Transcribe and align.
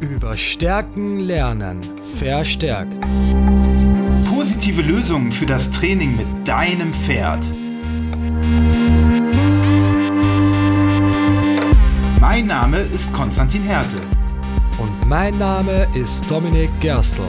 Über 0.00 0.36
Stärken 0.36 1.20
lernen. 1.20 1.80
Verstärkt. 2.18 3.00
Positive 4.28 4.82
Lösungen 4.82 5.32
für 5.32 5.46
das 5.46 5.70
Training 5.70 6.16
mit 6.16 6.26
deinem 6.46 6.92
Pferd. 6.92 7.42
Mein 12.20 12.44
Name 12.46 12.80
ist 12.80 13.10
Konstantin 13.14 13.62
Härte. 13.62 13.96
Und 14.78 15.08
mein 15.08 15.38
Name 15.38 15.88
ist 15.94 16.30
Dominik 16.30 16.70
Gerstl. 16.80 17.22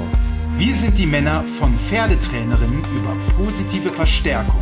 Wir 0.58 0.76
sind 0.76 0.98
die 0.98 1.06
Männer 1.06 1.46
von 1.60 1.74
Pferdetrainerinnen 1.78 2.82
über 2.98 3.16
positive 3.42 3.90
Verstärkung. 3.90 4.62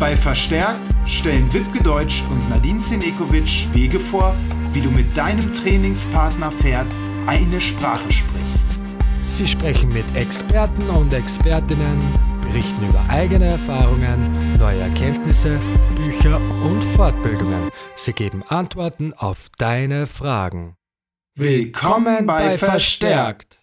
Bei 0.00 0.16
Verstärkt 0.16 0.82
stellen 1.06 1.52
Wipke 1.54 1.80
Deutsch 1.80 2.24
und 2.28 2.50
Nadine 2.50 2.80
Senekovic 2.80 3.68
Wege 3.72 4.00
vor, 4.00 4.34
wie 4.72 4.80
du 4.80 4.90
mit 4.90 5.16
deinem 5.16 5.52
Trainingspartner 5.52 6.50
Pferd 6.50 6.88
eine 7.26 7.60
Sprache 7.60 8.10
sprichst. 8.12 8.66
Sie 9.22 9.46
sprechen 9.46 9.92
mit 9.92 10.04
Experten 10.14 10.88
und 10.90 11.12
Expertinnen, 11.12 11.98
berichten 12.42 12.86
über 12.86 13.02
eigene 13.08 13.46
Erfahrungen, 13.46 14.58
neue 14.58 14.80
Erkenntnisse, 14.80 15.58
Bücher 15.96 16.40
und 16.64 16.84
Fortbildungen. 16.84 17.70
Sie 17.96 18.12
geben 18.12 18.42
Antworten 18.48 19.14
auf 19.14 19.48
deine 19.56 20.06
Fragen. 20.06 20.76
Willkommen 21.34 22.26
bei 22.26 22.58
Verstärkt. 22.58 23.58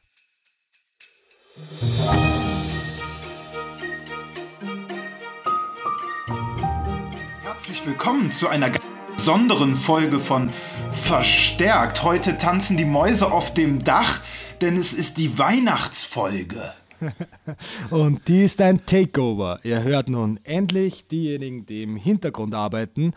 Herzlich 7.44 7.86
willkommen 7.86 8.32
zu 8.32 8.48
einer 8.48 8.72
besonderen 9.16 9.76
Folge 9.76 10.20
von 10.20 10.52
Verstärkt. 10.92 12.04
Heute 12.04 12.38
tanzen 12.38 12.78
die 12.78 12.86
Mäuse 12.86 13.32
auf 13.32 13.54
dem 13.54 13.84
Dach, 13.84 14.22
denn 14.62 14.78
es 14.78 14.94
ist 14.94 15.18
die 15.18 15.38
Weihnachtsfolge. 15.38 16.74
Und 17.90 18.28
die 18.28 18.44
ist 18.44 18.62
ein 18.62 18.86
Takeover. 18.86 19.60
Ihr 19.64 19.84
hört 19.84 20.10
nun 20.10 20.40
endlich 20.44 21.08
diejenigen, 21.08 21.66
die 21.66 21.84
im 21.84 21.96
Hintergrund 21.96 22.54
arbeiten, 22.54 23.14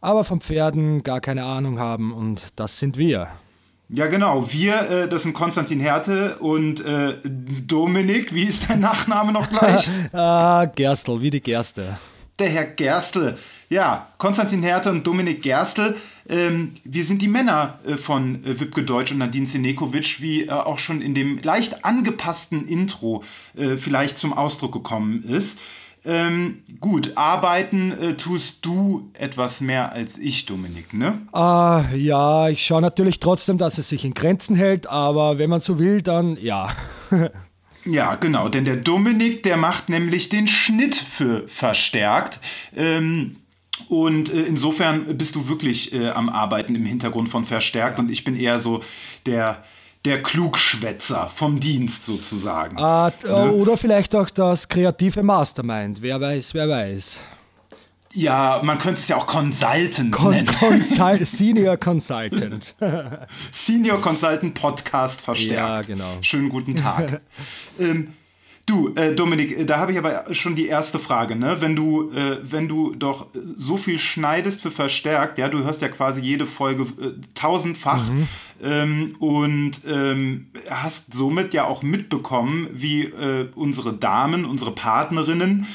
aber 0.00 0.24
von 0.24 0.40
Pferden 0.40 1.02
gar 1.02 1.20
keine 1.20 1.44
Ahnung 1.44 1.78
haben 1.78 2.12
und 2.12 2.48
das 2.54 2.78
sind 2.78 2.96
wir. 2.96 3.28
Ja, 3.88 4.06
genau. 4.06 4.52
Wir, 4.52 4.90
äh, 4.90 5.08
das 5.08 5.22
sind 5.22 5.32
Konstantin 5.32 5.80
Härte 5.80 6.36
und 6.38 6.84
äh, 6.84 7.14
Dominik. 7.24 8.34
Wie 8.34 8.44
ist 8.44 8.68
dein 8.68 8.80
Nachname 8.80 9.32
noch 9.32 9.48
gleich? 9.48 9.88
ah, 10.12 10.66
Gerstl, 10.66 11.20
wie 11.20 11.30
die 11.30 11.40
Gerste. 11.40 11.98
Der 12.38 12.48
Herr 12.48 12.66
Gerstl. 12.66 13.36
Ja, 13.68 14.08
Konstantin 14.16 14.62
Härte 14.62 14.90
und 14.90 15.06
Dominik 15.06 15.42
Gerstl. 15.42 15.96
Ähm, 16.28 16.74
wir 16.84 17.04
sind 17.04 17.20
die 17.20 17.28
Männer 17.28 17.80
äh, 17.86 17.96
von 17.96 18.44
äh, 18.44 18.60
Wipke 18.60 18.82
Deutsch 18.82 19.12
und 19.12 19.18
Nadine 19.18 19.46
Senekovic, 19.46 20.20
wie 20.20 20.44
äh, 20.44 20.50
auch 20.50 20.78
schon 20.78 21.00
in 21.00 21.14
dem 21.14 21.38
leicht 21.42 21.84
angepassten 21.84 22.66
Intro 22.66 23.24
äh, 23.56 23.76
vielleicht 23.76 24.18
zum 24.18 24.32
Ausdruck 24.32 24.72
gekommen 24.72 25.24
ist. 25.24 25.58
Ähm, 26.04 26.62
gut, 26.80 27.12
arbeiten 27.16 27.90
äh, 27.92 28.14
tust 28.14 28.64
du 28.64 29.10
etwas 29.14 29.60
mehr 29.60 29.92
als 29.92 30.16
ich, 30.16 30.46
Dominik, 30.46 30.94
ne? 30.94 31.18
Ah, 31.32 31.84
ja, 31.94 32.48
ich 32.48 32.64
schaue 32.64 32.82
natürlich 32.82 33.18
trotzdem, 33.18 33.58
dass 33.58 33.78
es 33.78 33.88
sich 33.88 34.04
in 34.04 34.14
Grenzen 34.14 34.54
hält, 34.54 34.86
aber 34.86 35.38
wenn 35.38 35.50
man 35.50 35.60
so 35.60 35.78
will, 35.78 36.02
dann 36.02 36.38
ja. 36.40 36.70
ja, 37.84 38.14
genau, 38.16 38.48
denn 38.48 38.64
der 38.64 38.76
Dominik, 38.76 39.42
der 39.42 39.56
macht 39.56 39.88
nämlich 39.88 40.28
den 40.28 40.46
Schnitt 40.48 40.94
für 40.94 41.48
verstärkt. 41.48 42.40
Ähm, 42.76 43.36
und 43.88 44.32
äh, 44.32 44.42
insofern 44.42 45.16
bist 45.16 45.34
du 45.34 45.48
wirklich 45.48 45.92
äh, 45.92 46.08
am 46.08 46.28
Arbeiten 46.28 46.74
im 46.74 46.84
Hintergrund 46.84 47.28
von 47.28 47.44
verstärkt 47.44 47.98
ja. 47.98 48.04
und 48.04 48.10
ich 48.10 48.24
bin 48.24 48.36
eher 48.36 48.58
so 48.58 48.82
der 49.26 49.62
der 50.04 50.22
Klugschwätzer 50.22 51.28
vom 51.28 51.58
Dienst 51.58 52.04
sozusagen. 52.04 52.78
Ah, 52.78 53.12
ne? 53.24 53.52
Oder 53.52 53.76
vielleicht 53.76 54.14
auch 54.14 54.30
das 54.30 54.68
kreative 54.68 55.22
Mastermind. 55.22 56.00
Wer 56.00 56.20
weiß, 56.20 56.54
wer 56.54 56.68
weiß. 56.68 57.18
Ja, 58.18 58.60
man 58.64 58.80
könnte 58.80 58.98
es 59.00 59.06
ja 59.06 59.16
auch 59.16 59.28
Consultant 59.28 60.10
Con 60.10 60.32
nennen. 60.32 60.46
Consul 60.46 61.18
Senior 61.24 61.76
Consultant. 61.76 62.74
Senior 63.52 64.00
Consultant 64.00 64.54
Podcast 64.54 65.20
verstärkt. 65.20 65.88
Ja, 65.88 65.94
genau. 65.94 66.18
Schönen 66.20 66.48
guten 66.48 66.74
Tag. 66.76 67.20
ähm, 67.78 68.08
Du, 68.66 68.92
äh, 68.96 69.14
Dominik, 69.14 69.56
äh, 69.56 69.64
da 69.64 69.78
habe 69.78 69.92
ich 69.92 69.98
aber 69.98 70.24
schon 70.34 70.54
die 70.54 70.66
erste 70.66 70.98
Frage, 70.98 71.36
ne? 71.36 71.56
Wenn 71.60 71.74
du, 71.74 72.10
äh, 72.10 72.38
wenn 72.42 72.68
du 72.68 72.94
doch 72.94 73.28
so 73.56 73.78
viel 73.78 73.98
schneidest 73.98 74.60
für 74.60 74.70
verstärkt, 74.70 75.38
ja, 75.38 75.48
du 75.48 75.64
hörst 75.64 75.80
ja 75.80 75.88
quasi 75.88 76.20
jede 76.20 76.44
Folge 76.44 76.82
äh, 76.82 77.12
tausendfach 77.34 78.06
mhm. 78.10 78.28
ähm, 78.62 79.12
und 79.20 79.80
ähm, 79.88 80.48
hast 80.68 81.14
somit 81.14 81.54
ja 81.54 81.64
auch 81.64 81.82
mitbekommen, 81.82 82.68
wie 82.74 83.04
äh, 83.04 83.48
unsere 83.54 83.94
Damen, 83.94 84.44
unsere 84.44 84.72
Partnerinnen 84.72 85.66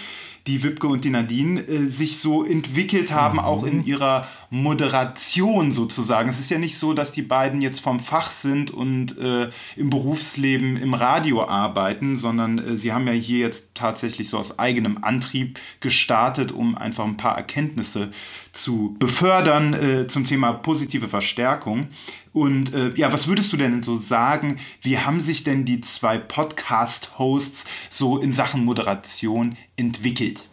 die 0.48 0.64
Wipke 0.64 0.88
und 0.88 1.06
die 1.06 1.10
Nadine 1.10 1.62
äh, 1.62 1.88
sich 1.88 2.20
so 2.20 2.44
entwickelt 2.44 3.12
haben, 3.12 3.38
mhm. 3.38 3.46
auch 3.46 3.64
in 3.64 3.86
ihrer 3.86 4.28
Moderation 4.54 5.72
sozusagen. 5.72 6.30
Es 6.30 6.40
ist 6.40 6.52
ja 6.52 6.60
nicht 6.60 6.78
so, 6.78 6.94
dass 6.94 7.12
die 7.12 7.24
beiden 7.24 7.60
jetzt 7.60 7.80
vom 7.80 8.00
Fach 8.00 8.30
sind 8.30 8.70
und 8.70 9.18
äh, 9.18 9.50
im 9.76 9.90
Berufsleben 9.90 10.78
im 10.78 10.94
Radio 10.94 11.44
arbeiten, 11.44 12.16
sondern 12.16 12.60
äh, 12.60 12.78
sie 12.78 12.94
haben 12.94 13.08
ja 13.08 13.14
hier 13.14 13.40
jetzt 13.40 13.74
tatsächlich 13.74 14.30
so 14.30 14.38
aus 14.38 14.60
eigenem 14.60 15.04
Antrieb 15.04 15.60
gestartet, 15.80 16.52
um 16.52 16.78
einfach 16.78 17.04
ein 17.04 17.18
paar 17.18 17.36
Erkenntnisse 17.36 18.12
zu 18.52 18.96
befördern 19.00 19.74
äh, 19.74 20.06
zum 20.06 20.24
Thema 20.24 20.54
positive 20.54 21.10
Verstärkung. 21.10 21.88
Und 22.32 22.76
äh, 22.76 22.94
ja, 22.94 23.12
was 23.12 23.28
würdest 23.28 23.52
du 23.54 23.58
denn 23.58 23.82
so 23.82 23.96
sagen? 23.96 24.60
Wie 24.84 25.00
haben 25.00 25.20
sich 25.20 25.44
denn 25.44 25.66
die 25.66 25.82
zwei 25.82 26.20
Podcast-Hosts 26.20 27.66
so 27.90 28.20
in 28.20 28.32
Sachen 28.32 28.64
Moderation 28.66 29.58
entwickelt? 29.78 30.46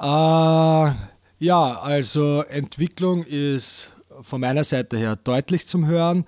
Äh, 0.00 0.90
ja, 1.38 1.78
also 1.80 2.42
Entwicklung 2.42 3.24
ist 3.24 3.92
von 4.22 4.40
meiner 4.40 4.64
Seite 4.64 4.98
her 4.98 5.16
deutlich 5.16 5.66
zum 5.66 5.86
Hören. 5.86 6.24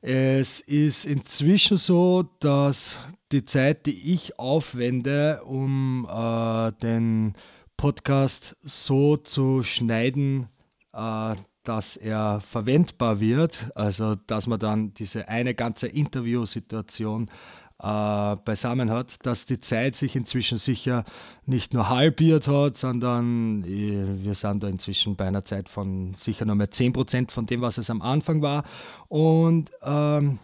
Es 0.00 0.60
ist 0.60 1.06
inzwischen 1.06 1.76
so, 1.76 2.24
dass 2.40 2.98
die 3.32 3.44
Zeit, 3.44 3.86
die 3.86 4.12
ich 4.12 4.38
aufwende, 4.38 5.42
um 5.44 6.06
äh, 6.10 6.72
den 6.82 7.34
Podcast 7.76 8.56
so 8.62 9.16
zu 9.16 9.62
schneiden, 9.62 10.48
äh, 10.92 11.34
dass 11.64 11.96
er 11.96 12.40
verwendbar 12.40 13.20
wird, 13.20 13.70
also 13.74 14.14
dass 14.14 14.46
man 14.46 14.58
dann 14.60 14.94
diese 14.94 15.28
eine 15.28 15.54
ganze 15.54 15.88
Interviewsituation 15.88 17.28
äh, 17.28 17.63
beisammen 17.84 18.90
hat, 18.90 19.26
dass 19.26 19.44
die 19.44 19.60
Zeit 19.60 19.96
sich 19.96 20.16
inzwischen 20.16 20.56
sicher 20.56 21.04
nicht 21.44 21.74
nur 21.74 21.90
halbiert 21.90 22.48
hat, 22.48 22.78
sondern 22.78 23.62
äh, 23.64 24.24
wir 24.24 24.34
sind 24.34 24.62
da 24.62 24.68
inzwischen 24.68 25.16
bei 25.16 25.26
einer 25.26 25.44
Zeit 25.44 25.68
von 25.68 26.14
sicher 26.14 26.46
noch 26.46 26.54
mal 26.54 26.66
10% 26.66 27.30
von 27.30 27.44
dem, 27.44 27.60
was 27.60 27.76
es 27.76 27.90
am 27.90 28.00
Anfang 28.00 28.40
war. 28.40 28.64
Und 29.08 29.70
ähm, 29.82 30.38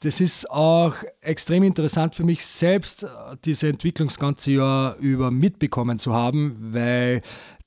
das 0.00 0.20
ist 0.20 0.50
auch 0.50 0.94
extrem 1.20 1.62
interessant 1.62 2.14
für 2.14 2.24
mich 2.24 2.44
selbst, 2.44 3.06
diese 3.44 3.68
Entwicklung 3.68 4.08
das 4.08 4.18
ganze 4.18 4.52
Jahr 4.52 4.96
über 4.96 5.30
mitbekommen 5.30 5.98
zu 5.98 6.14
haben, 6.14 6.56
weil 6.72 7.20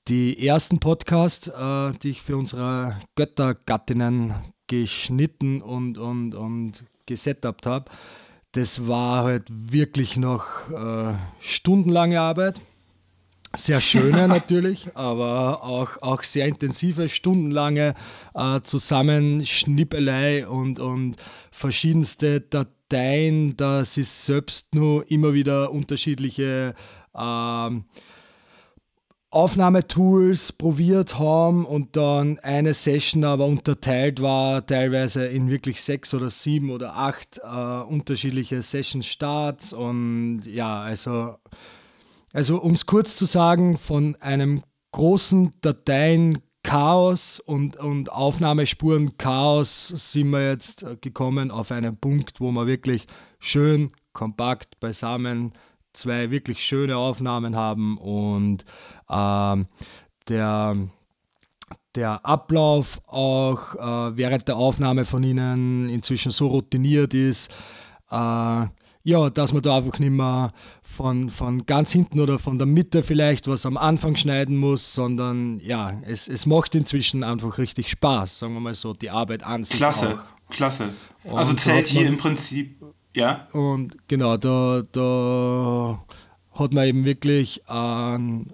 die 0.07 0.47
ersten 0.47 0.79
Podcasts, 0.79 1.47
äh, 1.47 1.91
die 2.01 2.09
ich 2.09 2.21
für 2.21 2.37
unsere 2.37 2.97
Göttergattinnen 3.15 4.33
geschnitten 4.67 5.61
und, 5.61 5.97
und, 5.97 6.33
und 6.33 6.83
gesetupt 7.05 7.65
habe, 7.67 7.91
das 8.55 8.87
war 8.87 9.25
halt 9.25 9.43
wirklich 9.49 10.15
noch 10.15 10.45
äh, 10.71 11.13
stundenlange 11.41 12.21
Arbeit. 12.21 12.61
Sehr 13.53 13.81
schöne 13.81 14.27
natürlich, 14.29 14.87
aber 14.95 15.63
auch, 15.63 16.01
auch 16.01 16.23
sehr 16.23 16.47
intensive, 16.47 17.09
stundenlange 17.09 17.95
äh, 18.33 18.61
Zusammenschnippelei 18.63 20.47
und, 20.47 20.79
und 20.79 21.17
verschiedenste 21.51 22.39
Dateien, 22.39 23.57
da 23.57 23.83
sie 23.83 24.03
selbst 24.03 24.73
nur 24.73 25.09
immer 25.11 25.33
wieder 25.33 25.71
unterschiedliche 25.71 26.75
äh, 27.13 27.69
Aufnahmetools 29.35 30.53
probiert 30.53 31.19
haben 31.19 31.65
und 31.65 31.97
dann 31.97 32.39
eine 32.39 32.73
Session 32.73 33.25
aber 33.25 33.45
unterteilt 33.45 34.21
war, 34.21 34.65
teilweise 34.65 35.25
in 35.25 35.49
wirklich 35.49 35.81
sechs 35.81 36.13
oder 36.13 36.29
sieben 36.29 36.69
oder 36.69 36.95
acht 36.95 37.41
äh, 37.43 37.81
unterschiedliche 37.81 38.61
Session-Starts 38.61 39.73
und 39.73 40.43
ja, 40.45 40.79
also, 40.79 41.35
also 42.31 42.61
um 42.61 42.75
es 42.75 42.85
kurz 42.85 43.17
zu 43.17 43.25
sagen, 43.25 43.77
von 43.77 44.15
einem 44.21 44.63
großen 44.93 45.51
Dateien 45.59 46.39
Chaos 46.63 47.41
und, 47.41 47.75
und 47.75 48.09
Aufnahmespuren 48.13 49.17
Chaos 49.17 49.89
sind 49.89 50.29
wir 50.29 50.47
jetzt 50.47 50.85
gekommen 51.01 51.51
auf 51.51 51.73
einen 51.73 51.97
Punkt, 51.97 52.39
wo 52.39 52.51
wir 52.51 52.67
wirklich 52.67 53.05
schön 53.39 53.91
kompakt 54.13 54.79
beisammen 54.79 55.51
zwei 55.95 56.31
wirklich 56.31 56.63
schöne 56.63 56.97
Aufnahmen 56.97 57.55
haben 57.55 57.97
und 57.97 58.65
ähm, 59.09 59.67
der 60.27 60.75
der 61.95 62.25
Ablauf 62.25 63.01
auch 63.07 63.75
äh, 63.75 64.17
während 64.17 64.47
der 64.47 64.57
Aufnahme 64.57 65.05
von 65.05 65.23
ihnen 65.23 65.89
inzwischen 65.89 66.31
so 66.31 66.47
routiniert 66.47 67.13
ist, 67.13 67.49
äh, 68.11 68.65
ja, 69.07 69.29
dass 69.29 69.53
man 69.53 69.61
da 69.61 69.77
einfach 69.77 69.99
nicht 69.99 70.11
mehr 70.11 70.51
von, 70.81 71.29
von 71.29 71.65
ganz 71.65 71.91
hinten 71.91 72.19
oder 72.19 72.39
von 72.39 72.57
der 72.57 72.65
Mitte 72.65 73.03
vielleicht 73.03 73.47
was 73.47 73.65
am 73.65 73.77
Anfang 73.77 74.15
schneiden 74.15 74.57
muss, 74.57 74.95
sondern 74.95 75.59
ja, 75.59 75.93
es, 76.01 76.27
es 76.27 76.47
macht 76.47 76.73
inzwischen 76.73 77.23
einfach 77.23 77.57
richtig 77.59 77.89
Spaß, 77.89 78.39
sagen 78.39 78.55
wir 78.55 78.59
mal 78.59 78.73
so, 78.73 78.93
die 78.93 79.11
Arbeit 79.11 79.43
an 79.43 79.63
sich. 79.63 79.77
Klasse, 79.77 80.19
auch. 80.19 80.49
klasse. 80.49 80.89
Also 81.23 81.51
und 81.51 81.59
zählt 81.59 81.87
hier 81.87 82.07
im 82.07 82.17
Prinzip, 82.17 82.83
ja. 83.15 83.47
Und 83.53 83.95
genau, 84.07 84.37
da, 84.37 84.83
da 84.91 86.03
hat 86.53 86.73
man 86.73 86.87
eben 86.87 87.05
wirklich 87.05 87.67
eine 87.67 88.45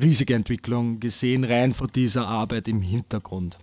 riesige 0.00 0.34
Entwicklung 0.34 1.00
gesehen, 1.00 1.44
rein 1.44 1.72
von 1.74 1.88
dieser 1.94 2.26
Arbeit 2.26 2.68
im 2.68 2.82
Hintergrund. 2.82 3.58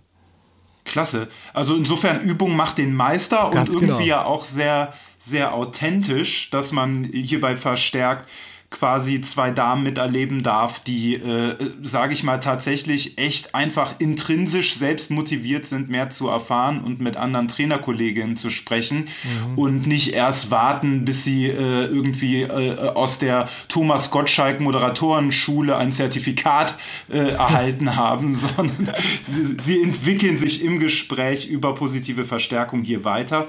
Klasse. 0.84 1.28
Also 1.52 1.76
insofern 1.76 2.20
Übung 2.22 2.56
macht 2.56 2.78
den 2.78 2.94
Meister 2.94 3.50
Ganz 3.52 3.74
und 3.74 3.82
irgendwie 3.82 4.04
genau. 4.04 4.16
ja 4.16 4.24
auch 4.24 4.44
sehr, 4.44 4.94
sehr 5.18 5.54
authentisch, 5.54 6.50
dass 6.50 6.72
man 6.72 7.04
hierbei 7.04 7.56
verstärkt 7.56 8.28
quasi 8.70 9.20
zwei 9.20 9.50
Damen 9.50 9.82
miterleben 9.82 10.44
darf, 10.44 10.78
die, 10.78 11.14
äh, 11.14 11.56
sage 11.82 12.14
ich 12.14 12.22
mal, 12.22 12.38
tatsächlich 12.38 13.18
echt 13.18 13.54
einfach 13.54 13.96
intrinsisch 13.98 14.74
selbst 14.74 15.10
motiviert 15.10 15.66
sind, 15.66 15.90
mehr 15.90 16.10
zu 16.10 16.28
erfahren 16.28 16.82
und 16.82 17.00
mit 17.00 17.16
anderen 17.16 17.48
Trainerkolleginnen 17.48 18.36
zu 18.36 18.48
sprechen 18.48 19.08
mhm. 19.24 19.58
und 19.58 19.86
nicht 19.88 20.14
erst 20.14 20.52
warten, 20.52 21.04
bis 21.04 21.24
sie 21.24 21.46
äh, 21.46 21.86
irgendwie 21.86 22.42
äh, 22.42 22.78
aus 22.78 23.18
der 23.18 23.48
Thomas 23.68 24.12
Gottschalk 24.12 24.60
Moderatorenschule 24.60 25.76
ein 25.76 25.90
Zertifikat 25.90 26.76
äh, 27.10 27.30
erhalten 27.30 27.96
haben, 27.96 28.34
sondern 28.34 28.88
sie, 29.24 29.56
sie 29.60 29.82
entwickeln 29.82 30.36
sich 30.36 30.64
im 30.64 30.78
Gespräch 30.78 31.48
über 31.48 31.74
positive 31.74 32.24
Verstärkung 32.24 32.82
hier 32.82 33.04
weiter. 33.04 33.48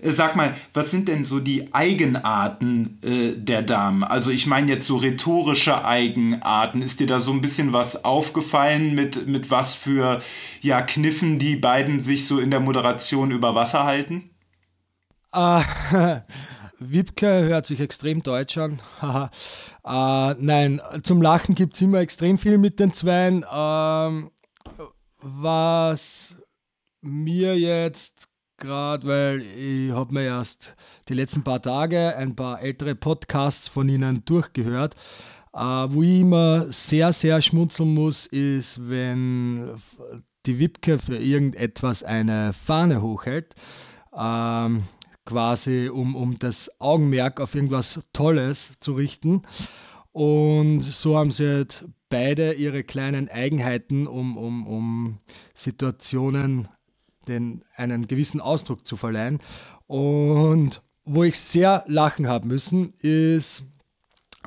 Äh, 0.00 0.10
sag 0.10 0.36
mal, 0.36 0.54
was 0.72 0.90
sind 0.90 1.08
denn 1.08 1.24
so 1.24 1.40
die 1.40 1.72
Eigenarten 1.74 2.98
äh, 3.02 3.36
der 3.36 3.62
Damen? 3.62 4.04
Also 4.04 4.30
ich 4.30 4.46
meine 4.46 4.72
jetzt 4.72 4.86
so 4.86 4.96
rhetorische 4.96 5.84
Eigenarten. 5.84 6.82
Ist 6.82 7.00
dir 7.00 7.06
da 7.06 7.20
so 7.20 7.32
ein 7.32 7.40
bisschen 7.40 7.72
was 7.72 8.04
aufgefallen 8.04 8.94
mit, 8.94 9.26
mit 9.26 9.50
was 9.50 9.74
für 9.74 10.20
ja, 10.60 10.82
Kniffen 10.82 11.38
die 11.38 11.56
beiden 11.56 12.00
sich 12.00 12.26
so 12.26 12.38
in 12.38 12.50
der 12.50 12.60
Moderation 12.60 13.30
über 13.30 13.54
Wasser 13.54 13.84
halten? 13.84 14.30
Uh, 15.30 15.62
Wipke 16.78 17.26
hört 17.26 17.66
sich 17.66 17.80
extrem 17.80 18.22
deutsch 18.22 18.56
an. 18.56 18.80
uh, 19.02 19.28
nein, 20.38 20.80
zum 21.02 21.20
Lachen 21.20 21.54
gibt 21.54 21.74
es 21.74 21.82
immer 21.82 21.98
extrem 21.98 22.38
viel 22.38 22.56
mit 22.56 22.80
den 22.80 22.94
Zweien. 22.94 23.44
Uh, 23.44 24.30
was 25.20 26.38
mir 27.00 27.58
jetzt 27.58 28.27
gerade, 28.58 29.06
weil 29.06 29.42
ich 29.42 29.92
habe 29.92 30.14
mir 30.14 30.24
erst 30.24 30.76
die 31.08 31.14
letzten 31.14 31.42
paar 31.42 31.62
Tage 31.62 32.14
ein 32.16 32.36
paar 32.36 32.60
ältere 32.60 32.94
Podcasts 32.94 33.68
von 33.68 33.88
Ihnen 33.88 34.24
durchgehört. 34.24 34.94
Äh, 35.54 35.60
wo 35.60 36.02
ich 36.02 36.20
immer 36.20 36.70
sehr, 36.70 37.12
sehr 37.12 37.40
schmunzeln 37.40 37.94
muss, 37.94 38.26
ist, 38.26 38.88
wenn 38.88 39.80
die 40.46 40.58
Wipke 40.58 40.98
für 40.98 41.16
irgendetwas 41.16 42.02
eine 42.02 42.52
Fahne 42.52 43.02
hochhält, 43.02 43.54
ähm, 44.16 44.84
quasi 45.24 45.88
um, 45.88 46.14
um 46.14 46.38
das 46.38 46.70
Augenmerk 46.80 47.40
auf 47.40 47.54
irgendwas 47.54 48.08
Tolles 48.12 48.72
zu 48.80 48.92
richten. 48.92 49.42
Und 50.12 50.82
so 50.82 51.16
haben 51.16 51.30
sie 51.30 51.48
halt 51.48 51.84
beide 52.08 52.54
ihre 52.54 52.82
kleinen 52.82 53.28
Eigenheiten, 53.28 54.06
um, 54.06 54.36
um, 54.36 54.66
um 54.66 55.18
Situationen 55.54 56.68
den, 57.28 57.64
einen 57.76 58.06
gewissen 58.08 58.40
Ausdruck 58.40 58.86
zu 58.86 58.96
verleihen. 58.96 59.38
Und 59.86 60.82
wo 61.04 61.24
ich 61.24 61.38
sehr 61.38 61.84
lachen 61.86 62.28
haben 62.28 62.48
müssen, 62.48 62.92
ist, 63.00 63.64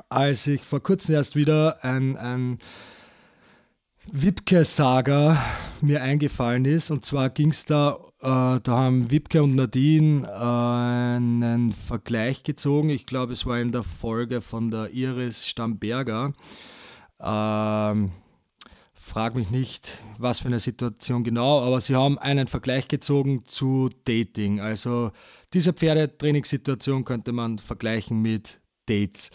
als 0.08 0.46
ich 0.46 0.62
vor 0.62 0.82
kurzem 0.82 1.14
erst 1.14 1.36
wieder 1.36 1.84
ein, 1.84 2.16
ein 2.16 2.58
Wipke-Saga 4.10 5.42
mir 5.80 6.02
eingefallen 6.02 6.64
ist. 6.64 6.90
Und 6.90 7.04
zwar 7.04 7.30
ging 7.30 7.50
es 7.50 7.64
da, 7.64 7.98
äh, 8.20 8.60
da 8.60 8.62
haben 8.66 9.10
Wipke 9.10 9.42
und 9.42 9.54
Nadine 9.54 10.26
äh, 10.26 11.16
einen 11.16 11.72
Vergleich 11.72 12.42
gezogen. 12.42 12.90
Ich 12.90 13.06
glaube, 13.06 13.32
es 13.32 13.46
war 13.46 13.58
in 13.58 13.72
der 13.72 13.82
Folge 13.82 14.40
von 14.40 14.70
der 14.70 14.90
Iris 14.90 15.46
Stamberger. 15.46 16.32
Ähm, 17.20 18.12
frag 19.02 19.34
mich 19.34 19.50
nicht, 19.50 19.98
was 20.16 20.38
für 20.38 20.46
eine 20.46 20.60
Situation 20.60 21.24
genau, 21.24 21.60
aber 21.60 21.80
sie 21.80 21.96
haben 21.96 22.18
einen 22.18 22.46
Vergleich 22.46 22.88
gezogen 22.88 23.44
zu 23.44 23.90
Dating. 24.04 24.60
Also 24.60 25.10
diese 25.52 25.72
Pferdetrainingssituation 25.72 27.04
könnte 27.04 27.32
man 27.32 27.58
vergleichen 27.58 28.22
mit 28.22 28.60
Dates. 28.86 29.30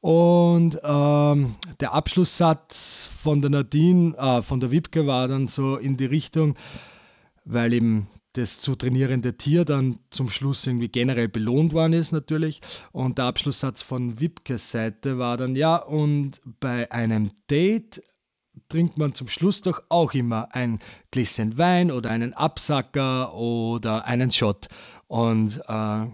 Und 0.00 0.78
ähm, 0.82 1.54
der 1.80 1.94
Abschlusssatz 1.94 3.08
von 3.22 3.40
der 3.40 3.50
Nadine, 3.50 4.14
äh, 4.18 4.42
von 4.42 4.60
der 4.60 4.70
Wipke 4.70 5.06
war 5.06 5.28
dann 5.28 5.48
so 5.48 5.76
in 5.76 5.96
die 5.96 6.04
Richtung, 6.06 6.56
weil 7.44 7.72
eben 7.72 8.08
das 8.34 8.60
zu 8.60 8.74
trainierende 8.74 9.38
Tier 9.38 9.64
dann 9.64 10.00
zum 10.10 10.28
Schluss 10.28 10.66
irgendwie 10.66 10.88
generell 10.88 11.28
belohnt 11.28 11.72
worden 11.72 11.92
ist 11.94 12.12
natürlich. 12.12 12.60
Und 12.92 13.16
der 13.16 13.26
Abschlusssatz 13.26 13.80
von 13.80 14.20
Wipkes 14.20 14.72
Seite 14.72 15.18
war 15.18 15.36
dann, 15.36 15.54
ja, 15.54 15.76
und 15.76 16.40
bei 16.60 16.90
einem 16.90 17.30
Date 17.48 18.02
trinkt 18.68 18.98
man 18.98 19.14
zum 19.14 19.28
Schluss 19.28 19.62
doch 19.62 19.82
auch 19.88 20.14
immer 20.14 20.48
ein 20.52 20.78
Gläschen 21.10 21.58
Wein 21.58 21.90
oder 21.90 22.10
einen 22.10 22.32
Absacker 22.32 23.34
oder 23.34 24.06
einen 24.06 24.32
Shot. 24.32 24.68
Und 25.06 25.60
äh, 25.68 26.06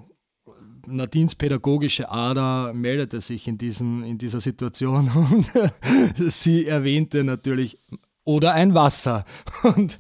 Nadines 0.86 1.34
pädagogische 1.34 2.10
Ader 2.10 2.72
meldete 2.72 3.20
sich 3.20 3.46
in, 3.46 3.58
diesen, 3.58 4.04
in 4.04 4.18
dieser 4.18 4.40
Situation 4.40 5.10
und 5.30 6.32
sie 6.32 6.66
erwähnte 6.66 7.24
natürlich 7.24 7.78
oder 8.24 8.52
ein 8.52 8.74
Wasser. 8.74 9.24
Und 9.62 9.98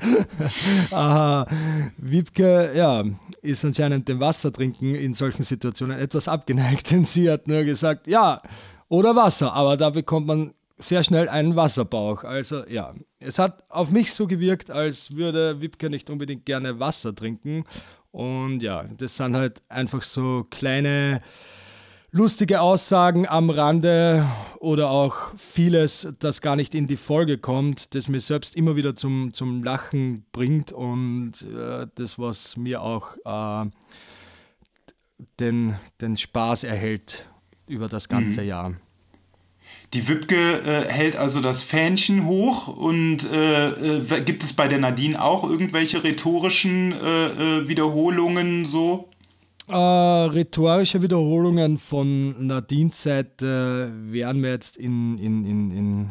äh, 0.90 1.44
Wiebke 1.96 2.72
ja, 2.76 3.04
ist 3.42 3.64
anscheinend 3.64 4.08
dem 4.08 4.20
Wassertrinken 4.20 4.94
in 4.94 5.14
solchen 5.14 5.42
Situationen 5.42 5.98
etwas 5.98 6.28
abgeneigt, 6.28 6.90
denn 6.90 7.04
sie 7.04 7.30
hat 7.30 7.48
nur 7.48 7.64
gesagt, 7.64 8.06
ja, 8.06 8.40
oder 8.88 9.16
Wasser, 9.16 9.52
aber 9.52 9.76
da 9.76 9.90
bekommt 9.90 10.26
man 10.26 10.52
sehr 10.80 11.04
schnell 11.04 11.28
einen 11.28 11.56
Wasserbauch. 11.56 12.24
Also 12.24 12.66
ja, 12.66 12.94
es 13.18 13.38
hat 13.38 13.64
auf 13.68 13.90
mich 13.90 14.12
so 14.12 14.26
gewirkt, 14.26 14.70
als 14.70 15.14
würde 15.14 15.60
Wipke 15.60 15.90
nicht 15.90 16.10
unbedingt 16.10 16.46
gerne 16.46 16.80
Wasser 16.80 17.14
trinken. 17.14 17.64
Und 18.10 18.60
ja, 18.62 18.84
das 18.96 19.16
sind 19.16 19.36
halt 19.36 19.62
einfach 19.68 20.02
so 20.02 20.44
kleine 20.50 21.22
lustige 22.12 22.60
Aussagen 22.60 23.28
am 23.28 23.50
Rande 23.50 24.26
oder 24.58 24.90
auch 24.90 25.32
vieles, 25.36 26.08
das 26.18 26.40
gar 26.40 26.56
nicht 26.56 26.74
in 26.74 26.86
die 26.86 26.96
Folge 26.96 27.38
kommt, 27.38 27.94
das 27.94 28.08
mir 28.08 28.20
selbst 28.20 28.56
immer 28.56 28.74
wieder 28.74 28.96
zum, 28.96 29.32
zum 29.32 29.62
Lachen 29.62 30.24
bringt 30.32 30.72
und 30.72 31.42
äh, 31.42 31.86
das, 31.94 32.18
was 32.18 32.56
mir 32.56 32.82
auch 32.82 33.16
äh, 33.24 33.70
den, 35.38 35.76
den 36.00 36.16
Spaß 36.16 36.64
erhält 36.64 37.28
über 37.68 37.88
das 37.88 38.08
ganze 38.08 38.42
mhm. 38.42 38.48
Jahr. 38.48 38.74
Die 39.92 40.08
Wipke 40.08 40.36
äh, 40.36 40.88
hält 40.88 41.16
also 41.16 41.40
das 41.40 41.64
Fähnchen 41.64 42.26
hoch 42.26 42.68
und 42.68 43.28
äh, 43.32 43.98
äh, 43.98 44.20
gibt 44.22 44.44
es 44.44 44.52
bei 44.52 44.68
der 44.68 44.78
Nadine 44.78 45.20
auch 45.20 45.42
irgendwelche 45.42 46.04
rhetorischen 46.04 46.92
äh, 46.92 46.96
äh, 47.58 47.68
Wiederholungen 47.68 48.64
so? 48.64 49.08
Rhetorische 49.72 51.00
Wiederholungen 51.00 51.78
von 51.78 52.44
Nadines 52.44 53.04
Seite 53.04 53.92
wären 54.08 54.40
mir 54.40 54.50
jetzt 54.50 54.76
in, 54.76 55.16
in, 55.18 55.46
in, 55.46 55.70
in 55.70 56.10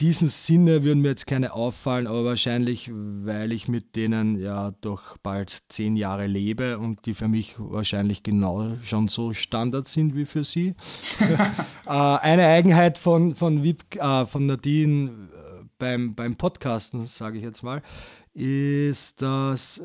diesen 0.00 0.28
Sinne 0.28 0.84
würden 0.84 1.00
mir 1.00 1.08
jetzt 1.08 1.26
keine 1.26 1.54
auffallen, 1.54 2.06
aber 2.06 2.24
wahrscheinlich, 2.24 2.90
weil 2.92 3.50
ich 3.52 3.66
mit 3.66 3.96
denen 3.96 4.38
ja 4.38 4.72
doch 4.82 5.16
bald 5.18 5.62
zehn 5.68 5.96
Jahre 5.96 6.26
lebe 6.26 6.78
und 6.78 7.06
die 7.06 7.14
für 7.14 7.28
mich 7.28 7.56
wahrscheinlich 7.58 8.22
genau 8.22 8.76
schon 8.82 9.08
so 9.08 9.32
Standard 9.32 9.88
sind 9.88 10.14
wie 10.14 10.26
für 10.26 10.44
sie. 10.44 10.74
äh, 11.86 11.88
eine 11.88 12.46
Eigenheit 12.46 12.98
von, 12.98 13.34
von, 13.34 13.62
Wip, 13.62 13.96
äh, 13.96 14.26
von 14.26 14.44
Nadine 14.44 15.10
äh, 15.10 15.64
beim, 15.78 16.14
beim 16.14 16.36
Podcasten, 16.36 17.06
sage 17.06 17.38
ich 17.38 17.44
jetzt 17.44 17.62
mal, 17.62 17.82
ist, 18.34 19.22
dass 19.22 19.80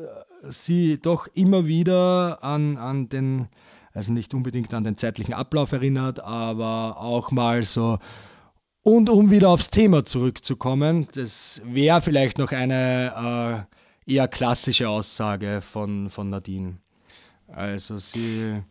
sie 0.50 0.98
doch 1.00 1.26
immer 1.34 1.66
wieder 1.66 2.44
an, 2.44 2.76
an 2.76 3.08
den, 3.08 3.48
also 3.94 4.12
nicht 4.12 4.34
unbedingt 4.34 4.74
an 4.74 4.84
den 4.84 4.98
zeitlichen 4.98 5.32
Ablauf 5.32 5.72
erinnert, 5.72 6.20
aber 6.20 6.98
auch 7.00 7.30
mal 7.30 7.62
so 7.62 7.98
und 8.82 9.08
um 9.08 9.30
wieder 9.30 9.50
aufs 9.50 9.70
Thema 9.70 10.04
zurückzukommen, 10.04 11.06
das 11.14 11.62
wäre 11.64 12.02
vielleicht 12.02 12.38
noch 12.38 12.52
eine 12.52 13.66
äh, 14.06 14.12
eher 14.12 14.28
klassische 14.28 14.88
Aussage 14.88 15.60
von, 15.62 16.08
von 16.10 16.30
Nadine. 16.30 16.78
Also 17.46 17.98
sie, 17.98 18.62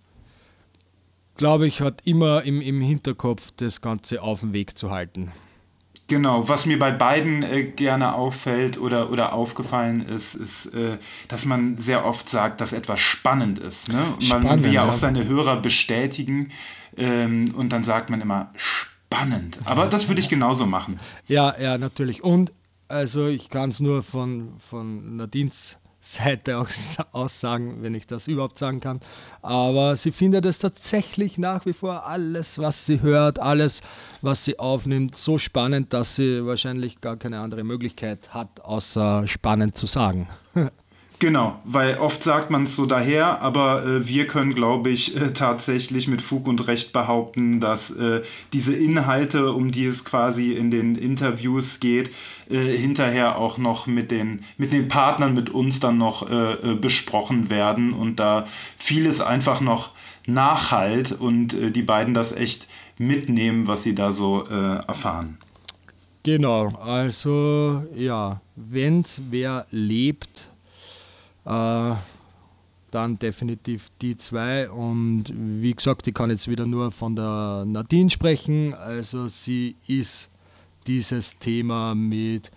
glaube 1.38 1.68
ich, 1.68 1.82
hat 1.82 2.02
immer 2.06 2.44
im, 2.44 2.62
im 2.62 2.82
Hinterkopf 2.82 3.52
das 3.58 3.82
Ganze 3.82 4.22
auf 4.22 4.42
dem 4.42 4.54
Weg 4.54 4.78
zu 4.78 4.92
halten. 4.92 5.32
Genau, 6.08 6.50
was 6.50 6.66
mir 6.66 6.78
bei 6.78 6.92
beiden 6.92 7.42
äh, 7.42 7.64
gerne 7.64 8.16
auffällt 8.16 8.78
oder, 8.78 9.12
oder 9.12 9.32
aufgefallen 9.32 10.02
ist, 10.02 10.36
ist, 10.36 10.66
äh, 10.74 10.98
dass 11.30 11.46
man 11.46 11.78
sehr 11.78 12.06
oft 12.06 12.28
sagt, 12.28 12.60
dass 12.60 12.74
etwas 12.74 13.00
spannend 13.00 13.60
ist. 13.60 13.88
Ne? 13.88 13.96
Man 13.96 14.22
spannend, 14.22 14.64
will 14.64 14.74
ja, 14.74 14.84
ja 14.84 14.90
auch 14.90 14.94
seine 14.94 15.26
Hörer 15.26 15.62
bestätigen 15.62 16.52
ähm, 16.98 17.54
und 17.56 17.70
dann 17.70 17.86
sagt 17.86 18.10
man 18.10 18.20
immer 18.20 18.52
spannend. 18.58 18.91
Aber 19.66 19.88
das 19.88 20.08
würde 20.08 20.20
ich 20.20 20.30
genauso 20.30 20.66
machen. 20.66 21.00
Ja, 21.28 21.56
ja, 21.60 21.78
natürlich. 21.78 22.24
Und 22.24 22.52
also 22.88 23.28
ich 23.28 23.50
kann 23.50 23.70
es 23.70 23.80
nur 23.80 24.04
von, 24.04 24.54
von 24.60 25.16
Nadines 25.16 25.78
Seite 26.02 26.58
aus 26.58 27.40
sagen, 27.40 27.84
wenn 27.84 27.94
ich 27.94 28.08
das 28.08 28.28
überhaupt 28.28 28.58
sagen 28.58 28.80
kann. 28.80 29.00
Aber 29.42 29.96
sie 29.96 30.12
findet 30.12 30.46
es 30.46 30.58
tatsächlich 30.58 31.38
nach 31.38 31.66
wie 31.66 31.74
vor 31.74 32.08
alles, 32.08 32.58
was 32.58 32.86
sie 32.86 33.02
hört, 33.02 33.40
alles, 33.40 33.82
was 34.22 34.44
sie 34.44 34.60
aufnimmt, 34.60 35.16
so 35.16 35.38
spannend, 35.38 35.94
dass 35.94 36.16
sie 36.16 36.46
wahrscheinlich 36.46 37.02
gar 37.02 37.18
keine 37.18 37.40
andere 37.40 37.64
Möglichkeit 37.64 38.34
hat, 38.34 38.62
außer 38.62 39.28
spannend 39.28 39.78
zu 39.78 39.86
sagen. 39.86 40.28
Genau, 41.22 41.60
weil 41.66 42.00
oft 42.00 42.24
sagt 42.24 42.50
man 42.50 42.64
es 42.64 42.76
so 42.76 42.88
daher, 42.88 43.44
aber 43.44 43.86
äh, 43.86 44.08
wir 44.08 44.26
können, 44.26 44.56
glaube 44.56 44.90
ich, 44.90 45.16
äh, 45.16 45.34
tatsächlich 45.34 46.08
mit 46.08 46.20
Fug 46.20 46.48
und 46.48 46.66
Recht 46.66 46.94
behaupten, 46.94 47.60
dass 47.60 47.92
äh, 47.92 48.24
diese 48.54 48.74
Inhalte, 48.74 49.54
um 49.54 49.70
die 49.70 49.86
es 49.86 50.04
quasi 50.04 50.54
in 50.54 50.72
den 50.72 50.96
Interviews 50.96 51.80
geht, 51.80 52.10
äh, 52.50 52.76
hinterher 52.76 53.38
auch 53.38 53.60
noch 53.60 53.86
mit 53.86 54.10
den, 54.10 54.44
mit 54.58 54.74
den 54.74 54.88
Partnern, 54.88 55.36
mit 55.36 55.52
uns 55.52 55.80
dann 55.80 56.00
noch 56.00 56.28
äh, 56.28 56.54
äh, 56.54 56.74
besprochen 56.74 57.52
werden 57.52 57.94
und 57.94 58.16
da 58.16 58.48
vieles 58.80 59.22
einfach 59.22 59.62
noch 59.62 59.92
nachhalt 60.26 61.12
und 61.12 61.50
die 61.76 61.84
beiden 61.84 62.16
das 62.16 62.32
echt 62.32 62.68
mitnehmen, 62.98 63.68
was 63.68 63.84
sie 63.84 63.96
da 63.96 64.12
so 64.12 64.44
erfahren. 64.44 65.40
Genau, 66.22 66.68
also 66.80 67.84
ja, 67.96 68.40
wenn 68.56 69.02
es 69.02 69.20
wer 69.32 69.66
lebt, 69.72 70.52
äh, 71.46 71.96
dann 72.92 73.18
definitiv 73.20 73.90
die 74.02 74.18
zwei. 74.18 74.70
Und 74.70 75.26
wie 75.34 75.74
gesagt, 75.74 76.08
ich 76.08 76.14
kann 76.14 76.30
jetzt 76.30 76.48
wieder 76.48 76.66
nur 76.66 76.92
von 76.92 77.16
der 77.16 77.64
Nadine 77.66 78.10
sprechen. 78.10 78.74
Also 78.74 79.28
sie 79.28 79.76
ist 79.88 80.30
dieses 80.88 81.38
Thema 81.38 81.96
mit 81.96 82.52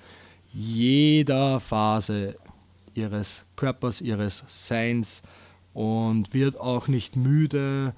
jeder 0.52 1.60
Phase 1.60 2.36
ihres 2.94 3.44
Körpers, 3.56 4.00
ihres 4.00 4.44
Seins 4.46 5.22
und 5.72 6.32
wird 6.32 6.58
auch 6.58 6.88
nicht 6.88 7.16
müde, 7.16 7.94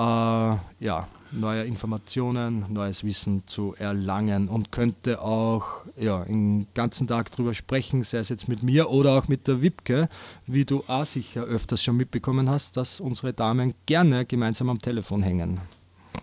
ja, 0.00 1.08
neue 1.30 1.64
Informationen, 1.64 2.66
neues 2.68 3.04
Wissen 3.04 3.46
zu 3.46 3.74
erlangen 3.78 4.48
und 4.48 4.72
könnte 4.72 5.20
auch 5.20 5.82
ja, 5.96 6.24
den 6.24 6.66
ganzen 6.74 7.06
Tag 7.06 7.30
darüber 7.32 7.54
sprechen, 7.54 8.02
sei 8.02 8.18
es 8.18 8.28
jetzt 8.28 8.48
mit 8.48 8.62
mir 8.62 8.90
oder 8.90 9.18
auch 9.18 9.28
mit 9.28 9.46
der 9.46 9.62
Wipke, 9.62 10.08
wie 10.46 10.64
du 10.64 10.84
auch 10.86 11.06
sicher 11.06 11.42
öfters 11.44 11.82
schon 11.82 11.96
mitbekommen 11.96 12.48
hast, 12.48 12.76
dass 12.76 13.00
unsere 13.00 13.32
Damen 13.32 13.74
gerne 13.86 14.24
gemeinsam 14.24 14.68
am 14.68 14.80
Telefon 14.80 15.22
hängen. 15.22 15.60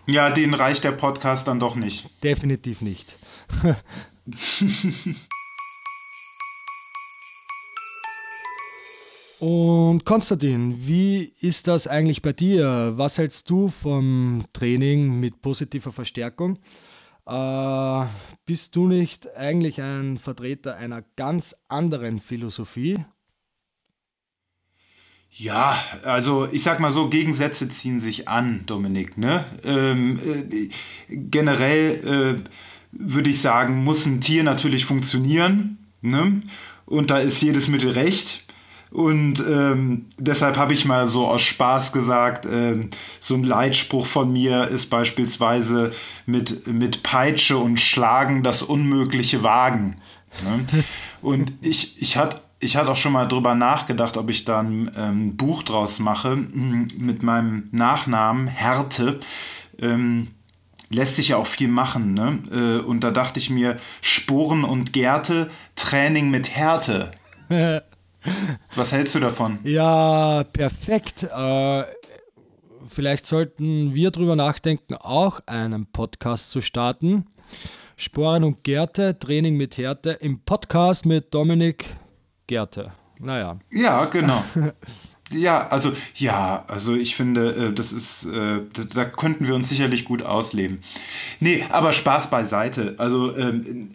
Ja, 0.06 0.30
denen 0.30 0.54
reicht 0.54 0.84
der 0.84 0.92
Podcast 0.92 1.46
dann 1.46 1.60
doch 1.60 1.76
nicht. 1.76 2.08
Definitiv 2.22 2.80
nicht. 2.82 3.18
Und 9.42 10.04
Konstantin, 10.04 10.86
wie 10.86 11.32
ist 11.40 11.66
das 11.66 11.88
eigentlich 11.88 12.22
bei 12.22 12.32
dir? 12.32 12.92
Was 12.94 13.18
hältst 13.18 13.50
du 13.50 13.66
vom 13.66 14.44
Training 14.52 15.18
mit 15.18 15.42
positiver 15.42 15.90
Verstärkung? 15.90 16.60
Äh, 17.26 18.04
bist 18.46 18.76
du 18.76 18.86
nicht 18.86 19.34
eigentlich 19.36 19.82
ein 19.82 20.18
Vertreter 20.18 20.76
einer 20.76 21.02
ganz 21.16 21.56
anderen 21.68 22.20
Philosophie? 22.20 23.04
Ja, 25.32 25.76
also 26.04 26.46
ich 26.52 26.62
sag 26.62 26.78
mal 26.78 26.92
so, 26.92 27.08
Gegensätze 27.08 27.68
ziehen 27.68 27.98
sich 27.98 28.28
an, 28.28 28.62
Dominik. 28.66 29.18
Ne? 29.18 29.44
Ähm, 29.64 30.20
äh, 30.24 30.68
generell 31.08 32.44
äh, 32.44 32.48
würde 32.92 33.30
ich 33.30 33.40
sagen, 33.40 33.82
muss 33.82 34.06
ein 34.06 34.20
Tier 34.20 34.44
natürlich 34.44 34.84
funktionieren. 34.84 35.78
Ne? 36.00 36.42
Und 36.86 37.10
da 37.10 37.18
ist 37.18 37.42
jedes 37.42 37.66
Mittel 37.66 37.90
recht. 37.90 38.41
Und 38.92 39.42
ähm, 39.48 40.06
deshalb 40.18 40.58
habe 40.58 40.74
ich 40.74 40.84
mal 40.84 41.06
so 41.06 41.26
aus 41.26 41.40
Spaß 41.40 41.92
gesagt, 41.92 42.46
ähm, 42.50 42.90
so 43.20 43.34
ein 43.34 43.42
Leitspruch 43.42 44.06
von 44.06 44.30
mir 44.32 44.68
ist 44.68 44.86
beispielsweise 44.90 45.92
mit, 46.26 46.66
mit 46.66 47.02
Peitsche 47.02 47.56
und 47.56 47.80
Schlagen 47.80 48.42
das 48.42 48.62
Unmögliche 48.62 49.42
wagen. 49.42 49.96
Ne? 50.44 50.84
Und 51.22 51.52
ich, 51.60 52.02
ich 52.02 52.16
hatte 52.16 52.40
ich 52.58 52.76
hatte 52.76 52.92
auch 52.92 52.96
schon 52.96 53.12
mal 53.12 53.26
drüber 53.26 53.56
nachgedacht, 53.56 54.16
ob 54.16 54.30
ich 54.30 54.44
da 54.44 54.60
ein 54.60 54.90
ähm, 54.96 55.36
Buch 55.36 55.64
draus 55.64 55.98
mache 55.98 56.36
mm, 56.36 56.86
mit 56.98 57.22
meinem 57.22 57.68
Nachnamen 57.72 58.46
Härte. 58.46 59.18
Ähm, 59.80 60.28
lässt 60.88 61.16
sich 61.16 61.28
ja 61.28 61.38
auch 61.38 61.46
viel 61.48 61.68
machen. 61.68 62.14
Ne? 62.14 62.38
Äh, 62.52 62.84
und 62.84 63.02
da 63.02 63.10
dachte 63.10 63.40
ich 63.40 63.50
mir, 63.50 63.78
Sporen 64.00 64.62
und 64.62 64.92
Gärte, 64.92 65.50
Training 65.74 66.30
mit 66.30 66.54
Härte. 66.54 67.10
Was 68.74 68.92
hältst 68.92 69.14
du 69.14 69.20
davon? 69.20 69.58
Ja, 69.64 70.44
perfekt. 70.44 71.24
Äh, 71.24 71.84
vielleicht 72.88 73.26
sollten 73.26 73.94
wir 73.94 74.10
darüber 74.10 74.36
nachdenken, 74.36 74.94
auch 74.94 75.40
einen 75.46 75.86
Podcast 75.86 76.50
zu 76.50 76.60
starten. 76.60 77.26
Sporen 77.96 78.44
und 78.44 78.64
Gärte, 78.64 79.18
Training 79.18 79.56
mit 79.56 79.78
Härte 79.78 80.10
im 80.12 80.40
Podcast 80.40 81.06
mit 81.06 81.32
Dominik 81.32 81.86
Gärte. 82.46 82.92
Naja. 83.18 83.58
Ja, 83.70 84.04
genau. 84.06 84.42
Ja, 85.34 85.68
also 85.68 85.92
ja, 86.14 86.64
also 86.68 86.94
ich 86.94 87.16
finde, 87.16 87.54
äh, 87.54 87.72
das 87.72 87.90
ist, 87.92 88.26
äh, 88.26 88.60
da 88.92 89.06
könnten 89.06 89.46
wir 89.46 89.54
uns 89.54 89.70
sicherlich 89.70 90.04
gut 90.04 90.22
ausleben. 90.22 90.82
Nee, 91.40 91.64
aber 91.70 91.94
Spaß 91.94 92.28
beiseite. 92.28 92.96
Also 92.98 93.34
ähm, 93.36 93.88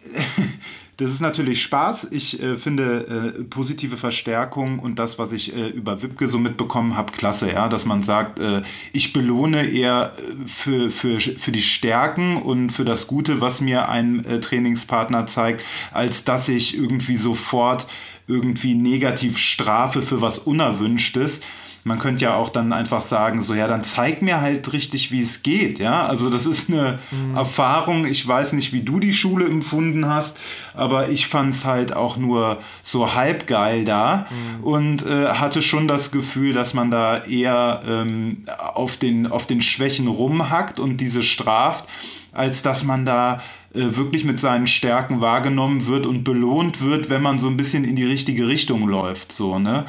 Das 0.97 1.11
ist 1.11 1.21
natürlich 1.21 1.61
Spaß. 1.61 2.07
Ich 2.09 2.41
äh, 2.41 2.57
finde 2.57 3.35
äh, 3.37 3.43
positive 3.43 3.97
Verstärkung 3.97 4.79
und 4.79 4.97
das, 4.97 5.19
was 5.19 5.31
ich 5.31 5.55
äh, 5.55 5.67
über 5.67 6.01
Wipke 6.01 6.27
so 6.27 6.39
mitbekommen 6.39 6.97
habe, 6.97 7.11
klasse, 7.11 7.51
ja, 7.51 7.69
dass 7.69 7.85
man 7.85 8.01
sagt, 8.01 8.39
äh, 8.39 8.63
ich 8.93 9.13
belohne 9.13 9.67
eher 9.67 10.13
äh, 10.17 10.47
für, 10.47 10.89
für, 10.89 11.19
für 11.19 11.51
die 11.51 11.61
Stärken 11.61 12.37
und 12.37 12.71
für 12.71 12.83
das 12.83 13.05
Gute, 13.05 13.41
was 13.41 13.61
mir 13.61 13.89
ein 13.89 14.25
äh, 14.25 14.39
Trainingspartner 14.39 15.27
zeigt, 15.27 15.63
als 15.91 16.23
dass 16.23 16.49
ich 16.49 16.75
irgendwie 16.75 17.17
sofort 17.17 17.85
irgendwie 18.27 18.73
negativ 18.73 19.37
strafe 19.37 20.01
für 20.01 20.21
was 20.21 20.39
Unerwünschtes 20.39 21.41
man 21.87 21.99
könnte 21.99 22.25
ja 22.25 22.35
auch 22.35 22.49
dann 22.49 22.73
einfach 22.73 23.01
sagen, 23.01 23.41
so 23.41 23.53
ja, 23.53 23.67
dann 23.67 23.83
zeig 23.83 24.21
mir 24.21 24.41
halt 24.41 24.71
richtig, 24.73 25.11
wie 25.11 25.21
es 25.21 25.41
geht. 25.41 25.79
Ja, 25.79 26.05
also 26.05 26.29
das 26.29 26.45
ist 26.45 26.69
eine 26.69 26.99
mhm. 27.11 27.35
Erfahrung. 27.35 28.05
Ich 28.05 28.27
weiß 28.27 28.53
nicht, 28.53 28.73
wie 28.73 28.81
du 28.81 28.99
die 28.99 29.13
Schule 29.13 29.45
empfunden 29.45 30.07
hast, 30.07 30.37
aber 30.75 31.09
ich 31.09 31.27
fand 31.27 31.53
es 31.53 31.65
halt 31.65 31.95
auch 31.95 32.17
nur 32.17 32.57
so 32.81 33.15
halb 33.15 33.47
geil 33.47 33.85
da 33.85 34.27
mhm. 34.29 34.63
und 34.63 35.05
äh, 35.05 35.29
hatte 35.29 35.61
schon 35.61 35.87
das 35.87 36.11
Gefühl, 36.11 36.53
dass 36.53 36.73
man 36.73 36.91
da 36.91 37.23
eher 37.23 37.81
ähm, 37.87 38.43
auf, 38.57 38.97
den, 38.97 39.25
auf 39.25 39.47
den 39.47 39.61
Schwächen 39.61 40.07
rumhackt 40.07 40.79
und 40.79 40.97
diese 40.97 41.23
straft, 41.23 41.85
als 42.33 42.61
dass 42.61 42.83
man 42.83 43.05
da 43.05 43.41
äh, 43.73 43.95
wirklich 43.95 44.25
mit 44.25 44.39
seinen 44.39 44.67
Stärken 44.67 45.21
wahrgenommen 45.21 45.87
wird 45.87 46.05
und 46.05 46.23
belohnt 46.23 46.81
wird, 46.81 47.09
wenn 47.09 47.21
man 47.21 47.39
so 47.39 47.47
ein 47.47 47.57
bisschen 47.57 47.85
in 47.85 47.95
die 47.95 48.05
richtige 48.05 48.47
Richtung 48.47 48.87
läuft. 48.87 49.31
So, 49.31 49.57
ne? 49.57 49.85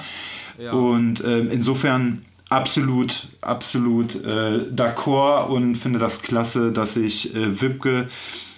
Und 0.73 1.23
äh, 1.23 1.38
insofern 1.41 2.25
absolut, 2.49 3.29
absolut 3.41 4.15
äh, 4.25 4.65
d'accord 4.75 5.49
und 5.49 5.77
finde 5.77 5.99
das 5.99 6.23
klasse, 6.23 6.73
dass 6.73 6.97
ich 6.97 7.35
äh, 7.35 7.61
Wipke 7.61 8.09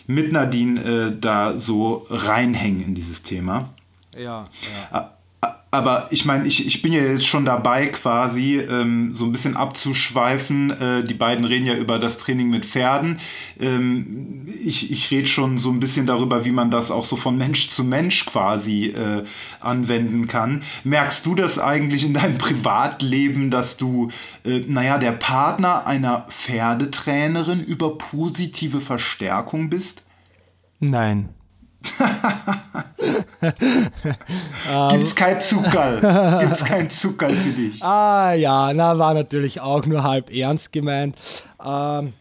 mit 0.06 0.32
Nadine 0.32 0.80
äh, 0.82 1.12
da 1.18 1.58
so 1.58 2.06
reinhängen 2.10 2.80
in 2.80 2.94
dieses 2.94 3.22
Thema. 3.22 3.70
Ja, 4.16 4.48
ja 4.92 5.12
aber 5.72 6.08
ich 6.10 6.24
meine, 6.24 6.48
ich, 6.48 6.66
ich 6.66 6.82
bin 6.82 6.92
ja 6.92 7.00
jetzt 7.00 7.26
schon 7.26 7.44
dabei, 7.44 7.86
quasi 7.86 8.58
ähm, 8.58 9.14
so 9.14 9.24
ein 9.24 9.30
bisschen 9.30 9.56
abzuschweifen. 9.56 10.70
Äh, 10.70 11.04
die 11.04 11.14
beiden 11.14 11.44
reden 11.44 11.64
ja 11.64 11.76
über 11.76 12.00
das 12.00 12.18
Training 12.18 12.50
mit 12.50 12.66
Pferden. 12.66 13.18
Ähm, 13.60 14.48
ich 14.64 14.90
ich 14.90 15.10
rede 15.12 15.28
schon 15.28 15.58
so 15.58 15.70
ein 15.70 15.78
bisschen 15.78 16.06
darüber, 16.06 16.44
wie 16.44 16.50
man 16.50 16.72
das 16.72 16.90
auch 16.90 17.04
so 17.04 17.14
von 17.14 17.38
Mensch 17.38 17.68
zu 17.68 17.84
Mensch 17.84 18.26
quasi 18.26 18.86
äh, 18.86 19.22
anwenden 19.60 20.26
kann. 20.26 20.64
Merkst 20.82 21.24
du 21.24 21.36
das 21.36 21.60
eigentlich 21.60 22.04
in 22.04 22.14
deinem 22.14 22.38
Privatleben, 22.38 23.50
dass 23.50 23.76
du, 23.76 24.10
äh, 24.44 24.64
naja, 24.66 24.98
der 24.98 25.12
Partner 25.12 25.86
einer 25.86 26.26
Pferdetrainerin 26.30 27.60
über 27.60 27.96
positive 27.96 28.80
Verstärkung 28.80 29.70
bist? 29.70 30.02
Nein. 30.80 31.28
Gibt's 34.90 35.14
kein 35.14 35.40
Zucker? 35.40 36.40
Gibt's 36.40 36.64
kein 36.64 36.90
Zucker 36.90 37.30
für 37.30 37.50
dich? 37.52 37.82
Ah 37.90 38.32
ja, 38.34 38.72
na 38.74 38.98
war 38.98 39.14
natürlich 39.14 39.60
auch 39.60 39.86
nur 39.86 40.02
halb 40.02 40.30
ernst 40.32 40.72
gemeint. 40.72 41.16
Ähm, 41.64 42.12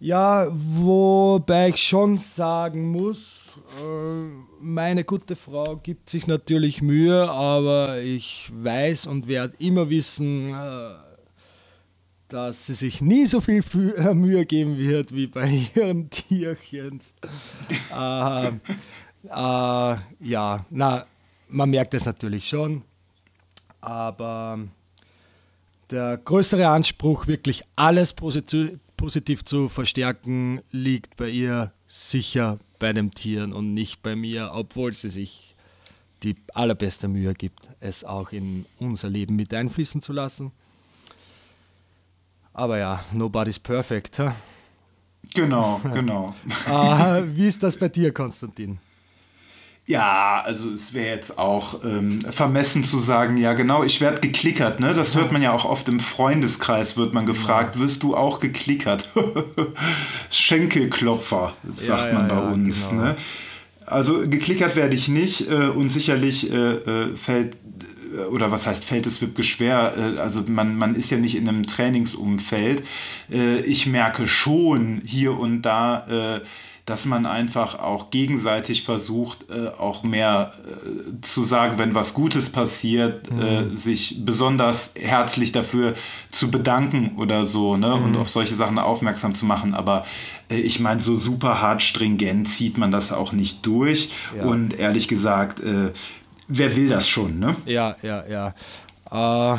Ja, 0.00 0.46
wobei 0.50 1.68
ich 1.68 1.76
schon 1.76 2.18
sagen 2.18 2.90
muss, 2.90 3.52
äh, 3.80 4.26
meine 4.60 5.04
gute 5.04 5.36
Frau 5.36 5.76
gibt 5.76 6.10
sich 6.10 6.26
natürlich 6.26 6.82
Mühe, 6.82 7.30
aber 7.30 8.00
ich 8.00 8.50
weiß 8.52 9.06
und 9.06 9.28
werde 9.28 9.54
immer 9.58 9.90
wissen, 9.90 10.54
äh, 10.54 10.94
dass 12.28 12.66
sie 12.66 12.74
sich 12.74 13.00
nie 13.00 13.26
so 13.26 13.40
viel 13.40 13.62
Mühe 14.14 14.44
geben 14.46 14.76
wird 14.76 15.14
wie 15.14 15.26
bei 15.28 15.68
ihren 15.76 16.10
Tierchens. 16.10 17.14
äh, 17.96 18.50
äh, 19.24 19.28
ja, 19.30 20.66
na, 20.70 21.06
man 21.48 21.70
merkt 21.70 21.94
es 21.94 22.04
natürlich 22.04 22.48
schon, 22.48 22.82
aber 23.80 24.58
der 25.90 26.16
größere 26.16 26.68
Anspruch, 26.68 27.26
wirklich 27.26 27.64
alles 27.76 28.12
positiv, 28.12 28.78
positiv 28.96 29.44
zu 29.44 29.68
verstärken, 29.68 30.60
liegt 30.70 31.16
bei 31.16 31.28
ihr 31.28 31.72
sicher 31.86 32.58
bei 32.78 32.92
den 32.92 33.10
Tieren 33.10 33.52
und 33.52 33.74
nicht 33.74 34.02
bei 34.02 34.16
mir, 34.16 34.50
obwohl 34.54 34.92
sie 34.92 35.10
sich 35.10 35.54
die 36.22 36.36
allerbeste 36.54 37.08
Mühe 37.08 37.34
gibt, 37.34 37.68
es 37.80 38.04
auch 38.04 38.32
in 38.32 38.64
unser 38.78 39.08
Leben 39.08 39.36
mit 39.36 39.52
einfließen 39.52 40.00
zu 40.00 40.12
lassen. 40.12 40.52
Aber 42.54 42.78
ja, 42.78 43.04
nobody's 43.12 43.58
perfect. 43.58 44.18
Huh? 44.18 44.32
Genau, 45.34 45.80
genau. 45.94 46.34
uh, 46.68 47.22
wie 47.34 47.46
ist 47.46 47.62
das 47.62 47.76
bei 47.76 47.88
dir, 47.88 48.12
Konstantin? 48.12 48.78
Ja, 49.86 50.42
also 50.44 50.70
es 50.70 50.94
wäre 50.94 51.08
jetzt 51.08 51.38
auch 51.38 51.82
ähm, 51.84 52.20
vermessen 52.30 52.84
zu 52.84 53.00
sagen, 53.00 53.36
ja 53.36 53.54
genau, 53.54 53.82
ich 53.82 54.00
werde 54.00 54.20
geklickert, 54.20 54.78
ne? 54.78 54.94
Das 54.94 55.16
hört 55.16 55.32
man 55.32 55.42
ja 55.42 55.52
auch 55.52 55.64
oft 55.64 55.88
im 55.88 55.98
Freundeskreis, 55.98 56.96
wird 56.96 57.12
man 57.12 57.26
gefragt, 57.26 57.80
wirst 57.80 58.04
du 58.04 58.16
auch 58.16 58.38
geklickert? 58.38 59.08
Schenkelklopfer, 60.30 61.54
sagt 61.72 62.06
ja, 62.06 62.12
man 62.12 62.28
ja, 62.28 62.34
bei 62.34 62.42
ja, 62.42 62.48
uns. 62.50 62.90
Genau. 62.90 63.02
Ne? 63.02 63.16
Also 63.84 64.20
geklickert 64.28 64.76
werde 64.76 64.94
ich 64.94 65.08
nicht 65.08 65.50
äh, 65.50 65.68
und 65.68 65.88
sicherlich 65.88 66.50
äh, 66.52 66.54
äh 66.54 67.16
fällt 67.16 67.56
äh, 68.16 68.20
oder 68.26 68.52
was 68.52 68.68
heißt 68.68 68.84
fällt 68.84 69.06
es 69.06 69.20
wirklich 69.20 69.50
schwer, 69.50 69.94
äh, 69.96 70.20
also 70.20 70.42
man, 70.46 70.76
man 70.76 70.94
ist 70.94 71.10
ja 71.10 71.18
nicht 71.18 71.34
in 71.34 71.48
einem 71.48 71.66
Trainingsumfeld. 71.66 72.84
Äh, 73.30 73.60
ich 73.62 73.88
merke 73.88 74.28
schon 74.28 75.02
hier 75.04 75.36
und 75.36 75.62
da, 75.62 76.40
dass 76.84 77.06
man 77.06 77.26
einfach 77.26 77.78
auch 77.78 78.10
gegenseitig 78.10 78.82
versucht, 78.82 79.48
äh, 79.50 79.68
auch 79.68 80.02
mehr 80.02 80.52
äh, 80.64 81.20
zu 81.20 81.44
sagen, 81.44 81.78
wenn 81.78 81.94
was 81.94 82.12
Gutes 82.12 82.50
passiert, 82.50 83.30
mhm. 83.30 83.40
äh, 83.40 83.76
sich 83.76 84.24
besonders 84.24 84.94
herzlich 85.00 85.52
dafür 85.52 85.94
zu 86.30 86.50
bedanken 86.50 87.16
oder 87.18 87.44
so, 87.44 87.76
ne? 87.76 87.96
Mhm. 87.96 88.04
Und 88.04 88.16
auf 88.16 88.30
solche 88.30 88.54
Sachen 88.54 88.78
aufmerksam 88.80 89.34
zu 89.34 89.46
machen. 89.46 89.74
Aber 89.74 90.04
äh, 90.50 90.56
ich 90.56 90.80
meine, 90.80 90.98
so 90.98 91.14
super 91.14 91.62
hart 91.62 91.82
stringent 91.82 92.48
zieht 92.48 92.78
man 92.78 92.90
das 92.90 93.12
auch 93.12 93.32
nicht 93.32 93.64
durch. 93.64 94.12
Ja. 94.36 94.44
Und 94.44 94.76
ehrlich 94.76 95.06
gesagt, 95.06 95.60
äh, 95.60 95.92
wer 96.48 96.74
will 96.74 96.88
das 96.88 97.08
schon, 97.08 97.38
ne? 97.38 97.54
Ja, 97.64 97.96
ja, 98.02 98.24
ja. 98.26 99.54
Äh, 99.54 99.58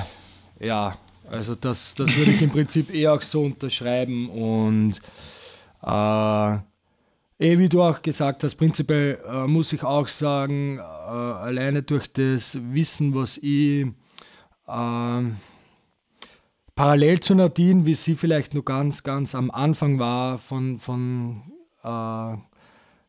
ja, 0.59 0.97
also 1.31 1.55
das, 1.55 1.95
das 1.95 2.15
würde 2.17 2.31
ich 2.31 2.41
im 2.41 2.49
Prinzip 2.49 2.93
eher 2.93 3.13
auch 3.13 3.21
so 3.21 3.43
unterschreiben 3.43 4.29
und 4.29 4.95
äh, 5.83 6.57
Eh, 7.39 7.57
wie 7.57 7.67
du 7.67 7.81
auch 7.81 8.01
gesagt 8.01 8.43
hast, 8.43 8.55
prinzipiell 8.55 9.19
äh, 9.27 9.47
muss 9.47 9.73
ich 9.73 9.83
auch 9.83 10.07
sagen, 10.07 10.77
äh, 10.77 10.81
alleine 10.81 11.81
durch 11.81 12.11
das 12.11 12.59
Wissen, 12.71 13.15
was 13.15 13.37
ich 13.37 13.87
äh, 14.67 15.23
parallel 16.75 17.19
zu 17.21 17.35
Nadine, 17.35 17.85
wie 17.85 17.95
sie 17.95 18.15
vielleicht 18.15 18.53
nur 18.53 18.63
ganz, 18.63 19.03
ganz 19.03 19.33
am 19.33 19.49
Anfang 19.49 19.97
war 19.97 20.37
von, 20.37 20.79
von 20.79 21.41
äh, 21.83 22.37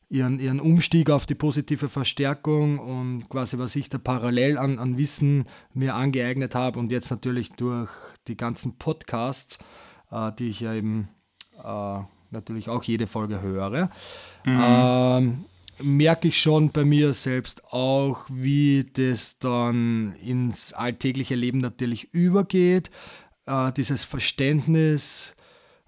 ihren, 0.09 0.39
ihren 0.39 0.61
Umstieg 0.61 1.11
auf 1.11 1.27
die 1.27 1.35
positive 1.35 1.89
Verstärkung 1.89 2.79
und 2.79 3.29
quasi 3.29 3.59
was 3.59 3.77
ich 3.77 3.91
da 3.91 3.99
parallel 3.99 4.57
an, 4.57 4.79
an 4.79 4.97
Wissen 4.97 5.47
mir 5.75 5.95
angeeignet 5.95 6.55
habe 6.55 6.79
und 6.79 6.91
jetzt 6.93 7.11
natürlich 7.11 7.53
durch 7.53 7.91
die 8.27 8.37
ganzen 8.37 8.79
Podcasts, 8.79 9.59
äh, 10.11 10.33
die 10.39 10.49
ich 10.49 10.61
ja 10.61 10.73
eben 10.73 11.09
äh, 11.63 12.01
natürlich 12.35 12.69
auch 12.69 12.83
jede 12.83 13.07
Folge 13.07 13.41
höre, 13.41 13.91
mhm. 14.45 14.61
ähm, 14.63 15.45
merke 15.83 16.29
ich 16.29 16.41
schon 16.41 16.71
bei 16.71 16.85
mir 16.85 17.15
selbst 17.15 17.65
auch, 17.73 18.27
wie 18.31 18.85
das 18.93 19.39
dann 19.39 20.15
ins 20.23 20.73
alltägliche 20.73 21.35
Leben 21.35 21.59
natürlich 21.59 22.13
übergeht. 22.13 22.91
Äh, 23.47 23.73
dieses 23.73 24.05
Verständnis 24.05 25.35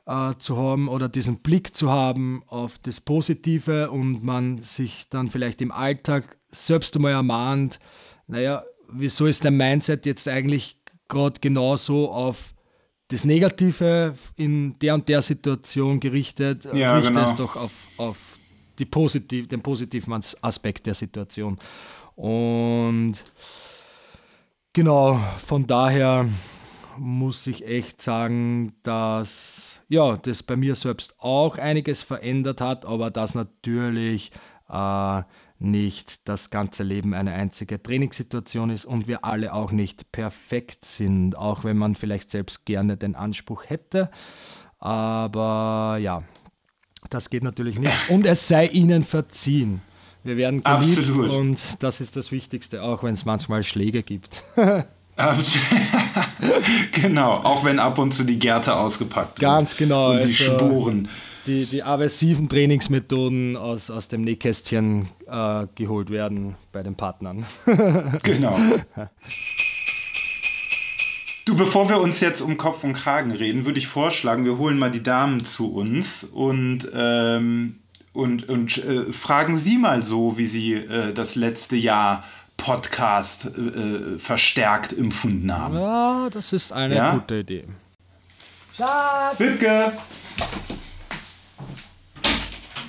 äh, 0.07 0.35
zu 0.39 0.57
haben 0.57 0.89
oder 0.89 1.09
diesen 1.09 1.39
Blick 1.39 1.77
zu 1.77 1.91
haben 1.91 2.43
auf 2.47 2.79
das 2.79 3.01
Positive 3.01 3.91
und 3.91 4.25
man 4.25 4.63
sich 4.63 5.09
dann 5.09 5.31
vielleicht 5.31 5.61
im 5.61 5.73
Alltag 5.73 6.37
selbst 6.49 6.97
einmal 6.97 7.13
ermahnt, 7.13 7.79
naja, 8.27 8.65
wieso 8.89 9.27
ist 9.27 9.45
dein 9.45 9.57
Mindset 9.57 10.07
jetzt 10.07 10.29
eigentlich 10.29 10.79
gerade 11.09 11.41
genauso 11.41 12.11
auf 12.11 12.55
das 13.09 13.25
Negative 13.25 14.15
in 14.37 14.79
der 14.81 14.95
und 14.95 15.09
der 15.09 15.23
Situation 15.23 16.01
gerichtet, 16.01 16.67
ja, 16.75 16.97
richte 16.97 17.13
genau. 17.13 17.25
es 17.25 17.35
doch 17.37 17.57
auf, 17.57 17.73
auf 17.97 18.39
die 18.79 18.85
positiv, 18.85 19.49
den 19.49 19.63
positiven 19.63 20.13
Aspekt 20.13 20.87
der 20.87 20.95
Situation. 20.95 21.59
Und 22.17 23.15
genau, 24.73 25.21
von 25.45 25.67
daher 25.67 26.29
muss 26.99 27.47
ich 27.47 27.67
echt 27.67 28.01
sagen, 28.03 28.75
dass 28.83 29.83
ja, 29.89 30.17
das 30.17 30.43
bei 30.43 30.57
mir 30.57 30.75
selbst 30.75 31.15
auch 31.19 31.59
einiges 31.59 32.03
verändert 32.03 32.61
hat, 32.61 32.85
aber 32.87 33.11
das 33.11 33.35
natürlich 33.35 34.33
äh, 34.69 35.23
nicht 35.59 36.29
das 36.29 36.51
ganze 36.51 36.83
Leben 36.83 37.15
eine 37.15 37.33
einzige 37.33 37.83
Trainingssituation 37.83 38.71
ist 38.71 38.85
und 38.85 39.09
wir 39.09 39.25
alle 39.25 39.55
auch 39.55 39.73
nicht 39.73 40.13
perfekt 40.13 40.85
sind, 40.85 41.37
auch 41.37 41.65
wenn 41.65 41.79
man 41.79 41.95
vielleicht 41.95 42.31
selbst 42.31 42.67
gerne 42.67 42.97
den 42.97 43.15
Anspruch 43.15 43.65
hätte. 43.69 44.11
Aber 44.79 45.99
ja, 46.01 46.23
das 47.09 47.31
geht 47.31 47.43
natürlich 47.43 47.79
nicht. 47.79 47.93
Und 48.09 48.27
es 48.27 48.49
sei 48.49 48.67
ihnen 48.67 49.05
verziehen. 49.05 49.81
Wir 50.25 50.37
werden 50.37 50.63
geliebt 50.63 50.99
Absolut. 50.99 51.31
und 51.31 51.83
das 51.83 52.01
ist 52.01 52.17
das 52.17 52.33
Wichtigste, 52.33 52.83
auch 52.83 53.03
wenn 53.05 53.15
es 53.15 53.25
manchmal 53.25 53.63
Schläge 53.63 54.03
gibt. 54.03 54.43
genau, 56.93 57.33
auch 57.33 57.65
wenn 57.65 57.79
ab 57.79 57.99
und 57.99 58.13
zu 58.13 58.25
die 58.25 58.39
Gärte 58.39 58.77
ausgepackt 58.77 59.41
werden. 59.41 59.55
Ganz 59.55 59.77
genau. 59.77 60.11
Und 60.11 60.19
die 60.19 60.25
also, 60.25 60.45
Spuren 60.45 61.09
die, 61.47 61.67
die 61.67 61.83
aversiven 61.83 62.49
Trainingsmethoden 62.49 63.57
aus, 63.57 63.91
aus 63.91 64.09
dem 64.09 64.23
Nähkästchen 64.23 65.09
äh, 65.27 65.67
geholt 65.75 66.11
werden 66.11 66.57
bei 66.73 66.83
den 66.83 66.95
Partnern. 66.95 67.47
genau. 68.23 68.59
Du, 71.45 71.55
bevor 71.55 71.89
wir 71.89 72.01
uns 72.01 72.21
jetzt 72.21 72.41
um 72.41 72.57
Kopf 72.57 72.83
und 72.83 72.95
Kragen 72.95 73.31
reden, 73.31 73.65
würde 73.65 73.79
ich 73.79 73.87
vorschlagen, 73.87 74.45
wir 74.45 74.59
holen 74.59 74.79
mal 74.79 74.91
die 74.91 75.03
Damen 75.03 75.45
zu 75.45 75.73
uns 75.73 76.25
und, 76.25 76.89
ähm, 76.93 77.77
und, 78.13 78.49
und 78.49 78.79
äh, 78.79 79.13
fragen 79.13 79.57
sie 79.57 79.79
mal 79.79 80.03
so, 80.03 80.39
wie 80.39 80.47
sie 80.47 80.75
äh, 80.75 81.13
das 81.13 81.37
letzte 81.37 81.77
Jahr 81.77 82.25
Podcast 82.57 83.47
äh, 83.57 84.19
verstärkt 84.19 84.93
empfunden 84.93 85.57
haben. 85.57 85.77
Ja, 85.77 86.29
das 86.31 86.53
ist 86.53 86.73
eine 86.73 86.97
ja? 86.97 87.13
gute 87.15 87.41
Idee. 87.41 87.65
Schatz! 88.77 89.39
Wiebke! 89.39 89.93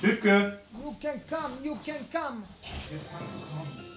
Wiebke! 0.00 0.58
You 0.80 0.94
can 1.00 1.20
come, 1.28 1.52
you 1.62 1.76
can 1.84 2.06
come! 2.12 2.44
Jetzt 2.90 3.10
kannst 3.10 3.34
du 3.34 3.40
kommen. 3.56 3.88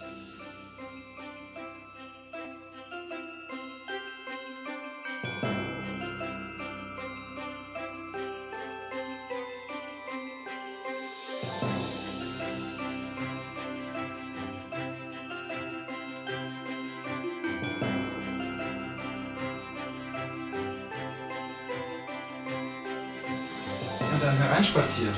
dann 24.22 24.38
hereinspaziert. 24.38 25.16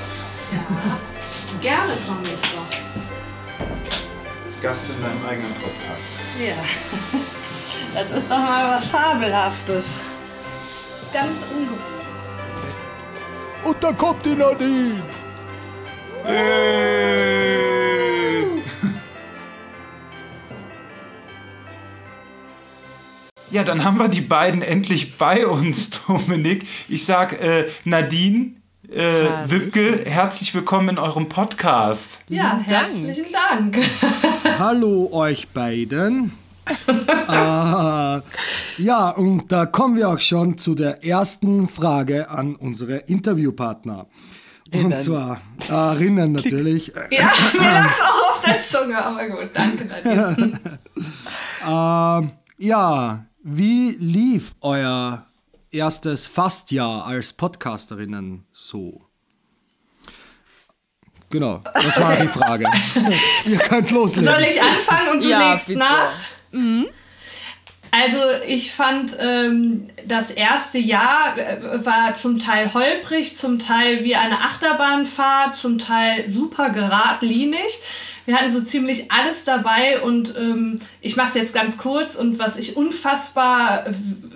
Ja, 0.54 1.00
gerne 1.62 1.94
komme 2.08 2.24
ich 2.26 2.42
doch. 2.52 2.70
Gast 4.62 4.86
in 4.90 5.02
deinem 5.02 5.26
eigenen 5.28 5.54
Podcast. 5.56 6.10
Ja, 6.40 6.56
das 7.94 8.12
ist 8.12 8.30
doch 8.32 8.38
mal 8.38 8.78
was 8.78 8.88
Fabelhaftes. 8.88 9.86
Ganz 11.12 11.38
ungewohnt. 11.52 11.82
Und 13.64 13.84
da 13.84 13.92
kommt 13.94 14.26
die 14.26 14.36
Nadine. 14.36 15.02
Hey. 16.26 17.64
Ja, 23.54 23.64
dann 23.64 23.84
haben 23.84 24.00
wir 24.00 24.08
die 24.08 24.22
beiden 24.22 24.64
endlich 24.64 25.18
bei 25.18 25.46
uns, 25.46 25.92
Dominik. 26.08 26.66
Ich 26.90 27.06
sag 27.06 27.40
äh, 27.40 27.70
Nadine, 27.84 28.54
äh, 28.94 29.50
Wipke, 29.50 30.04
herzlich 30.06 30.54
willkommen 30.54 30.90
in 30.90 30.98
eurem 31.00 31.28
Podcast. 31.28 32.20
Ja, 32.30 32.60
herzlichen 32.64 33.26
Dank. 33.32 33.78
Hallo 34.60 35.10
euch 35.12 35.48
beiden. 35.50 36.34
äh, 36.88 38.22
ja, 38.78 39.10
und 39.10 39.52
da 39.52 39.66
kommen 39.66 39.96
wir 39.98 40.10
auch 40.10 40.20
schon 40.20 40.58
zu 40.58 40.76
der 40.76 41.04
ersten 41.04 41.68
Frage 41.68 42.30
an 42.30 42.56
unsere 42.56 42.98
Interviewpartner. 42.98 44.08
Und 44.72 45.02
zwar 45.02 45.42
äh, 45.70 45.74
Rinnen 45.74 46.32
natürlich. 46.32 46.94
Ja, 47.10 47.32
mir 47.54 47.72
lag 47.72 47.90
es 47.90 48.02
auch 48.02 48.36
auf 48.36 48.44
der 48.46 48.60
Zunge, 48.60 49.04
aber 49.04 49.28
gut, 49.28 49.50
danke 49.54 49.86
Nadine. 49.86 50.60
äh, 52.28 52.66
ja, 52.66 53.26
wie 53.44 53.92
lief 54.00 54.56
euer 54.62 55.26
erstes 55.74 56.28
Fastjahr 56.28 57.06
als 57.06 57.34
Podcasterinnen 57.34 58.46
so? 58.52 59.02
Genau, 61.30 61.62
das 61.74 62.00
war 62.00 62.16
die 62.16 62.28
Frage. 62.28 62.66
Ihr 63.46 63.58
könnt 63.58 63.90
loslegen. 63.90 64.32
Soll 64.32 64.44
ich 64.44 64.62
anfangen 64.62 65.10
und 65.14 65.24
du 65.24 65.30
Ja, 65.30 65.54
legst 65.54 65.66
bitte. 65.68 65.80
nach? 65.80 66.12
Also 67.90 68.18
ich 68.48 68.72
fand 68.72 69.16
ähm, 69.20 69.88
das 70.06 70.30
erste 70.32 70.78
Jahr 70.78 71.38
äh, 71.38 71.86
war 71.86 72.16
zum 72.16 72.40
Teil 72.40 72.74
holprig, 72.74 73.36
zum 73.36 73.60
Teil 73.60 74.04
wie 74.04 74.16
eine 74.16 74.42
Achterbahnfahrt, 74.42 75.56
zum 75.56 75.80
Teil 75.80 76.30
super 76.30 76.70
geradlinig. 76.72 77.82
Wir 78.26 78.36
hatten 78.36 78.52
so 78.52 78.62
ziemlich 78.62 79.12
alles 79.12 79.44
dabei 79.44 80.02
und 80.02 80.36
ähm, 80.38 80.80
ich 81.02 81.16
mache 81.16 81.30
es 81.30 81.34
jetzt 81.34 81.54
ganz 81.54 81.78
kurz 81.78 82.16
und 82.16 82.40
was 82.40 82.58
ich 82.58 82.78
unfassbar 82.78 83.86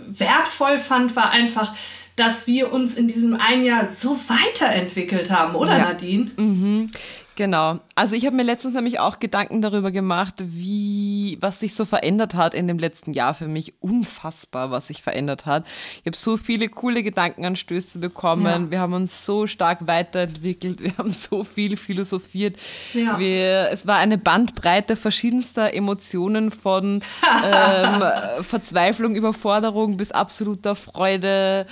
wertvoll 0.08 0.80
fand, 0.80 1.16
war 1.16 1.30
einfach, 1.32 1.74
dass 2.16 2.48
wir 2.48 2.74
uns 2.74 2.96
in 2.96 3.08
diesem 3.08 3.36
einen 3.40 3.64
Jahr 3.64 3.88
so 3.88 4.20
weiterentwickelt 4.28 5.30
haben, 5.32 5.56
oder 5.56 5.78
Ja. 5.78 5.84
Nadine? 5.86 6.90
Genau. 7.38 7.80
Also 7.94 8.16
ich 8.16 8.26
habe 8.26 8.36
mir 8.36 8.42
letztens 8.42 8.74
nämlich 8.74 9.00
auch 9.00 9.20
Gedanken 9.20 9.62
darüber 9.62 9.92
gemacht, 9.92 10.34
wie, 10.40 11.38
was 11.40 11.60
sich 11.60 11.76
so 11.76 11.86
verändert 11.86 12.34
hat 12.34 12.56
in 12.56 12.68
dem 12.68 12.80
letzten 12.80 13.14
Jahr 13.14 13.36
für 13.36 13.48
mich. 13.48 13.76
Unfassbar, 13.80 14.72
was 14.72 14.88
sich 14.88 15.04
verändert 15.04 15.46
hat. 15.46 15.64
Ich 16.00 16.08
habe 16.08 16.18
so 16.18 16.36
viele 16.36 16.68
coole 16.68 17.04
Gedankenanstöße 17.04 18.00
bekommen. 18.00 18.46
Ja. 18.66 18.72
Wir 18.72 18.80
haben 18.80 18.94
uns 18.94 19.24
so 19.24 19.46
stark 19.46 19.86
weiterentwickelt. 19.86 20.82
Wir 20.88 20.98
haben 20.98 21.12
so 21.12 21.44
viel 21.44 21.78
philosophiert. 21.78 22.58
Ja. 22.94 23.20
Wir, 23.20 23.70
es 23.72 23.86
war 23.86 23.98
eine 23.98 24.18
Bandbreite 24.18 24.96
verschiedenster 24.96 25.76
Emotionen 25.76 26.50
von 26.50 27.04
ähm, 27.46 28.04
Verzweiflung, 28.42 29.14
Überforderung 29.14 29.98
bis 29.98 30.12
absoluter 30.12 30.76
Freude. 30.76 31.68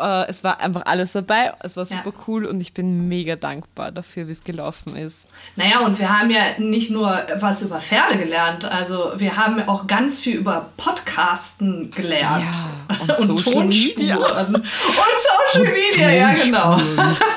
Äh, 0.00 0.28
es 0.30 0.42
war 0.42 0.60
einfach 0.60 0.82
alles 0.86 1.12
dabei. 1.12 1.52
Es 1.60 1.76
war 1.76 1.84
Ja. 1.86 1.96
super 2.02 2.12
cool 2.26 2.46
und 2.46 2.60
ich 2.60 2.72
bin 2.72 3.08
mega 3.08 3.36
dankbar 3.36 3.92
dafür, 3.92 4.26
wie 4.28 4.32
es 4.32 4.42
gelaufen 4.44 4.96
ist. 4.96 5.28
Naja, 5.56 5.80
und 5.80 5.98
wir 5.98 6.08
haben 6.18 6.30
ja 6.30 6.58
nicht 6.58 6.90
nur 6.90 7.20
was 7.38 7.62
über 7.62 7.80
Pferde 7.80 8.18
gelernt, 8.18 8.64
also 8.64 9.12
wir 9.16 9.36
haben 9.36 9.62
auch 9.68 9.86
ganz 9.86 10.20
viel 10.20 10.36
über 10.36 10.70
Podcasten 10.76 11.90
gelernt. 11.90 12.44
Ja, 12.88 12.96
und 13.00 13.16
Social 13.16 13.64
Media. 13.66 14.16
Tonspuren. 14.16 14.54
Und 14.56 14.64
Social 15.52 15.72
Media, 15.72 16.10
ja 16.10 16.32
genau. 16.34 16.80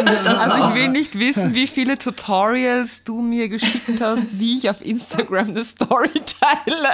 Also 0.05 0.69
ich 0.69 0.73
will 0.75 0.89
nicht 0.89 1.17
wissen, 1.17 1.53
wie 1.53 1.67
viele 1.67 1.97
Tutorials 1.97 3.03
du 3.03 3.21
mir 3.21 3.49
geschickt 3.49 3.99
hast, 4.01 4.39
wie 4.39 4.57
ich 4.57 4.69
auf 4.69 4.81
Instagram 4.83 5.49
eine 5.49 5.63
Story 5.63 6.11
teile 6.39 6.89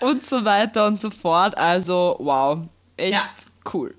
und 0.00 0.24
so 0.24 0.44
weiter 0.44 0.86
und 0.86 1.00
so 1.00 1.10
fort. 1.10 1.56
Also 1.56 2.16
wow, 2.18 2.58
echt 2.96 3.12
Ja. 3.14 3.22
cool. 3.72 3.94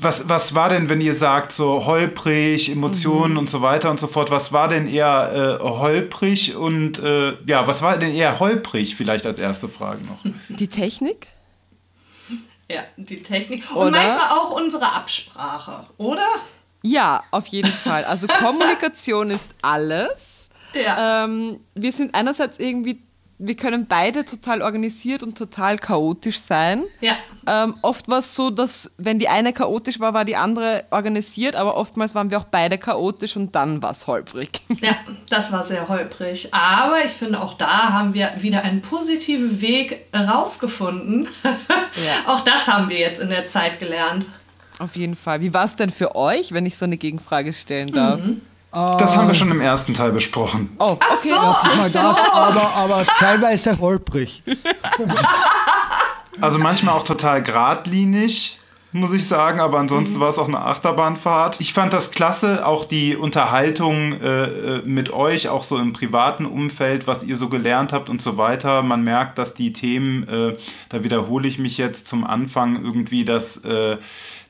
Was, 0.00 0.28
was 0.28 0.54
war 0.54 0.68
denn, 0.68 0.88
wenn 0.88 1.00
ihr 1.00 1.14
sagt, 1.14 1.52
so 1.52 1.84
holprig, 1.84 2.70
Emotionen 2.70 3.36
und 3.36 3.50
so 3.50 3.60
weiter 3.60 3.90
und 3.90 4.00
so 4.00 4.06
fort, 4.06 4.30
was 4.30 4.52
war 4.52 4.68
denn 4.68 4.88
eher 4.88 5.58
äh, 5.60 5.62
holprig 5.62 6.56
und 6.56 6.98
äh, 6.98 7.36
ja, 7.46 7.66
was 7.66 7.82
war 7.82 7.98
denn 7.98 8.12
eher 8.12 8.40
holprig 8.40 8.96
vielleicht 8.96 9.26
als 9.26 9.38
erste 9.38 9.68
Frage 9.68 10.02
noch? 10.04 10.18
Die 10.48 10.68
Technik? 10.68 11.28
Ja, 12.70 12.82
die 12.96 13.22
Technik. 13.22 13.64
Oder? 13.72 13.86
Und 13.86 13.92
manchmal 13.92 14.30
auch 14.30 14.52
unsere 14.52 14.92
Absprache, 14.92 15.86
oder? 15.96 16.26
Ja, 16.82 17.22
auf 17.30 17.46
jeden 17.48 17.72
Fall. 17.72 18.04
Also 18.04 18.26
Kommunikation 18.38 19.30
ist 19.30 19.50
alles. 19.60 20.48
Ja. 20.72 21.24
Ähm, 21.24 21.60
wir 21.74 21.92
sind 21.92 22.14
einerseits 22.14 22.58
irgendwie, 22.58 23.02
wir 23.40 23.56
können 23.56 23.86
beide 23.86 24.24
total 24.26 24.60
organisiert 24.60 25.22
und 25.22 25.36
total 25.36 25.78
chaotisch 25.78 26.38
sein. 26.38 26.84
Ja. 27.00 27.16
Ähm, 27.46 27.74
oft 27.80 28.06
war 28.08 28.18
es 28.18 28.34
so, 28.34 28.50
dass 28.50 28.92
wenn 28.98 29.18
die 29.18 29.28
eine 29.28 29.54
chaotisch 29.54 29.98
war, 29.98 30.12
war 30.12 30.26
die 30.26 30.36
andere 30.36 30.84
organisiert, 30.90 31.56
aber 31.56 31.76
oftmals 31.76 32.14
waren 32.14 32.30
wir 32.30 32.38
auch 32.38 32.44
beide 32.44 32.76
chaotisch 32.76 33.36
und 33.36 33.54
dann 33.54 33.82
war 33.82 33.92
es 33.92 34.06
holprig. 34.06 34.50
Ja, 34.80 34.94
das 35.28 35.52
war 35.52 35.62
sehr 35.62 35.88
holprig. 35.88 36.54
Aber 36.54 37.04
ich 37.04 37.12
finde, 37.12 37.40
auch 37.42 37.54
da 37.54 37.92
haben 37.92 38.14
wir 38.14 38.30
wieder 38.38 38.62
einen 38.62 38.80
positiven 38.80 39.60
Weg 39.60 40.06
rausgefunden. 40.14 41.28
Auch 42.26 42.40
das 42.40 42.66
haben 42.66 42.88
wir 42.88 42.98
jetzt 42.98 43.20
in 43.20 43.28
der 43.28 43.44
Zeit 43.44 43.78
gelernt. 43.78 44.24
Auf 44.78 44.96
jeden 44.96 45.16
Fall. 45.16 45.42
Wie 45.42 45.52
war 45.52 45.66
es 45.66 45.76
denn 45.76 45.90
für 45.90 46.14
euch, 46.14 46.52
wenn 46.52 46.64
ich 46.64 46.78
so 46.78 46.86
eine 46.86 46.96
Gegenfrage 46.96 47.52
stellen 47.52 47.92
darf? 47.92 48.20
Das 48.72 49.16
haben 49.16 49.26
wir 49.26 49.34
schon 49.34 49.50
im 49.50 49.60
ersten 49.60 49.94
Teil 49.94 50.12
besprochen. 50.12 50.76
Oh, 50.78 50.92
okay. 50.92 51.30
Das 51.30 51.64
ist 51.64 51.76
mal 51.76 51.90
das, 51.90 52.18
aber, 52.32 52.70
aber 52.76 53.06
teilweise 53.18 53.78
holprig. 53.78 54.42
Also 56.40 56.58
manchmal 56.58 56.94
auch 56.94 57.02
total 57.02 57.42
geradlinig, 57.42 58.58
muss 58.92 59.12
ich 59.12 59.26
sagen, 59.26 59.60
aber 59.60 59.78
ansonsten 59.78 60.20
war 60.20 60.28
es 60.28 60.38
auch 60.38 60.48
eine 60.48 60.60
Achterbahnfahrt. 60.60 61.60
Ich 61.60 61.72
fand 61.72 61.92
das 61.92 62.10
klasse, 62.12 62.66
auch 62.66 62.84
die 62.84 63.16
Unterhaltung 63.16 64.20
äh, 64.20 64.44
äh, 64.44 64.82
mit 64.84 65.12
euch, 65.12 65.48
auch 65.48 65.64
so 65.64 65.76
im 65.78 65.92
privaten 65.92 66.46
Umfeld, 66.46 67.06
was 67.06 67.22
ihr 67.22 67.36
so 67.36 67.48
gelernt 67.48 67.92
habt 67.92 68.08
und 68.08 68.22
so 68.22 68.36
weiter. 68.36 68.82
Man 68.82 69.04
merkt, 69.04 69.38
dass 69.38 69.54
die 69.54 69.72
Themen, 69.72 70.26
äh, 70.28 70.56
da 70.88 71.04
wiederhole 71.04 71.46
ich 71.46 71.58
mich 71.58 71.76
jetzt 71.78 72.08
zum 72.08 72.24
Anfang 72.24 72.82
irgendwie, 72.84 73.24
dass, 73.24 73.58
äh, 73.58 73.96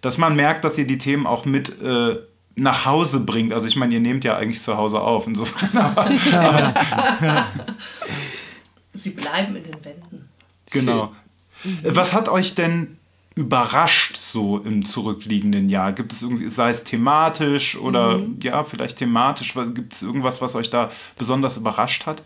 dass 0.00 0.16
man 0.16 0.36
merkt, 0.36 0.64
dass 0.64 0.78
ihr 0.78 0.86
die 0.86 0.98
Themen 0.98 1.26
auch 1.26 1.44
mit 1.44 1.82
äh, 1.82 2.16
nach 2.56 2.84
Hause 2.84 3.20
bringt. 3.20 3.52
Also 3.52 3.66
ich 3.66 3.76
meine, 3.76 3.94
ihr 3.94 4.00
nehmt 4.00 4.24
ja 4.24 4.36
eigentlich 4.36 4.62
zu 4.62 4.76
Hause 4.76 5.00
auf, 5.00 5.26
insofern. 5.26 5.76
Aber, 5.76 6.08
Sie 8.92 9.10
bleiben 9.10 9.56
in 9.56 9.64
den 9.64 9.84
Wänden. 9.84 10.28
Genau. 10.70 11.12
Was 11.82 12.12
hat 12.12 12.28
euch 12.28 12.54
denn 12.54 12.96
überrascht 13.34 14.16
so 14.16 14.58
im 14.58 14.84
zurückliegenden 14.84 15.68
Jahr? 15.68 15.92
Gibt 15.92 16.12
es 16.12 16.22
irgendwie, 16.22 16.48
sei 16.48 16.70
es 16.70 16.84
thematisch 16.84 17.76
oder 17.76 18.20
ja, 18.42 18.64
vielleicht 18.64 18.98
thematisch, 18.98 19.54
gibt 19.74 19.94
es 19.94 20.02
irgendwas, 20.02 20.40
was 20.40 20.54
euch 20.56 20.70
da 20.70 20.90
besonders 21.16 21.56
überrascht 21.56 22.06
hat? 22.06 22.22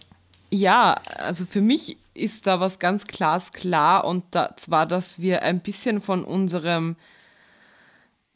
Ja, 0.50 1.00
also 1.18 1.46
für 1.46 1.60
mich 1.60 1.96
ist 2.14 2.46
da 2.46 2.60
was 2.60 2.78
ganz 2.78 3.06
glasklar 3.06 4.04
und 4.04 4.24
da, 4.30 4.56
zwar, 4.56 4.87
dass 4.87 5.20
wir 5.20 5.42
ein 5.42 5.60
bisschen 5.60 6.00
von 6.00 6.24
unserem 6.24 6.96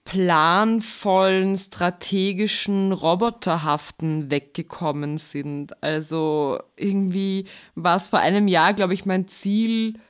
planvollen, 0.09 1.59
strategischen, 1.59 2.93
roboterhaften 2.93 4.31
weggekommen 4.31 5.19
sind. 5.19 5.83
Also 5.83 6.59
irgendwie 6.77 7.45
war 7.75 7.99
es 7.99 8.09
vor 8.09 8.19
einem 8.19 8.49
Jahr, 8.49 8.73
glaube 8.73 8.95
ich, 8.95 9.05
mein 9.05 9.29
Ziel, 9.29 10.01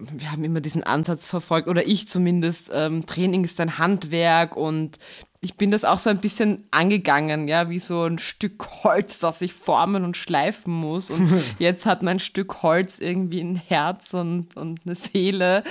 wir 0.00 0.32
haben 0.32 0.44
immer 0.44 0.60
diesen 0.60 0.82
Ansatz 0.82 1.26
verfolgt, 1.26 1.68
oder 1.68 1.86
ich 1.86 2.08
zumindest, 2.08 2.70
ähm, 2.72 3.06
Training 3.06 3.44
ist 3.44 3.60
ein 3.60 3.78
Handwerk 3.78 4.56
und 4.56 4.98
ich 5.42 5.56
bin 5.56 5.70
das 5.70 5.84
auch 5.84 5.98
so 5.98 6.10
ein 6.10 6.18
bisschen 6.18 6.64
angegangen, 6.70 7.48
ja, 7.48 7.70
wie 7.70 7.78
so 7.78 8.04
ein 8.04 8.18
Stück 8.18 8.84
Holz, 8.84 9.18
das 9.20 9.40
ich 9.40 9.54
formen 9.54 10.04
und 10.04 10.16
schleifen 10.16 10.72
muss. 10.72 11.10
Und 11.10 11.32
jetzt 11.58 11.86
hat 11.86 12.02
mein 12.02 12.18
Stück 12.18 12.62
Holz 12.62 12.98
irgendwie 12.98 13.40
ein 13.40 13.56
Herz 13.56 14.12
und, 14.12 14.56
und 14.56 14.82
eine 14.84 14.94
Seele. 14.94 15.64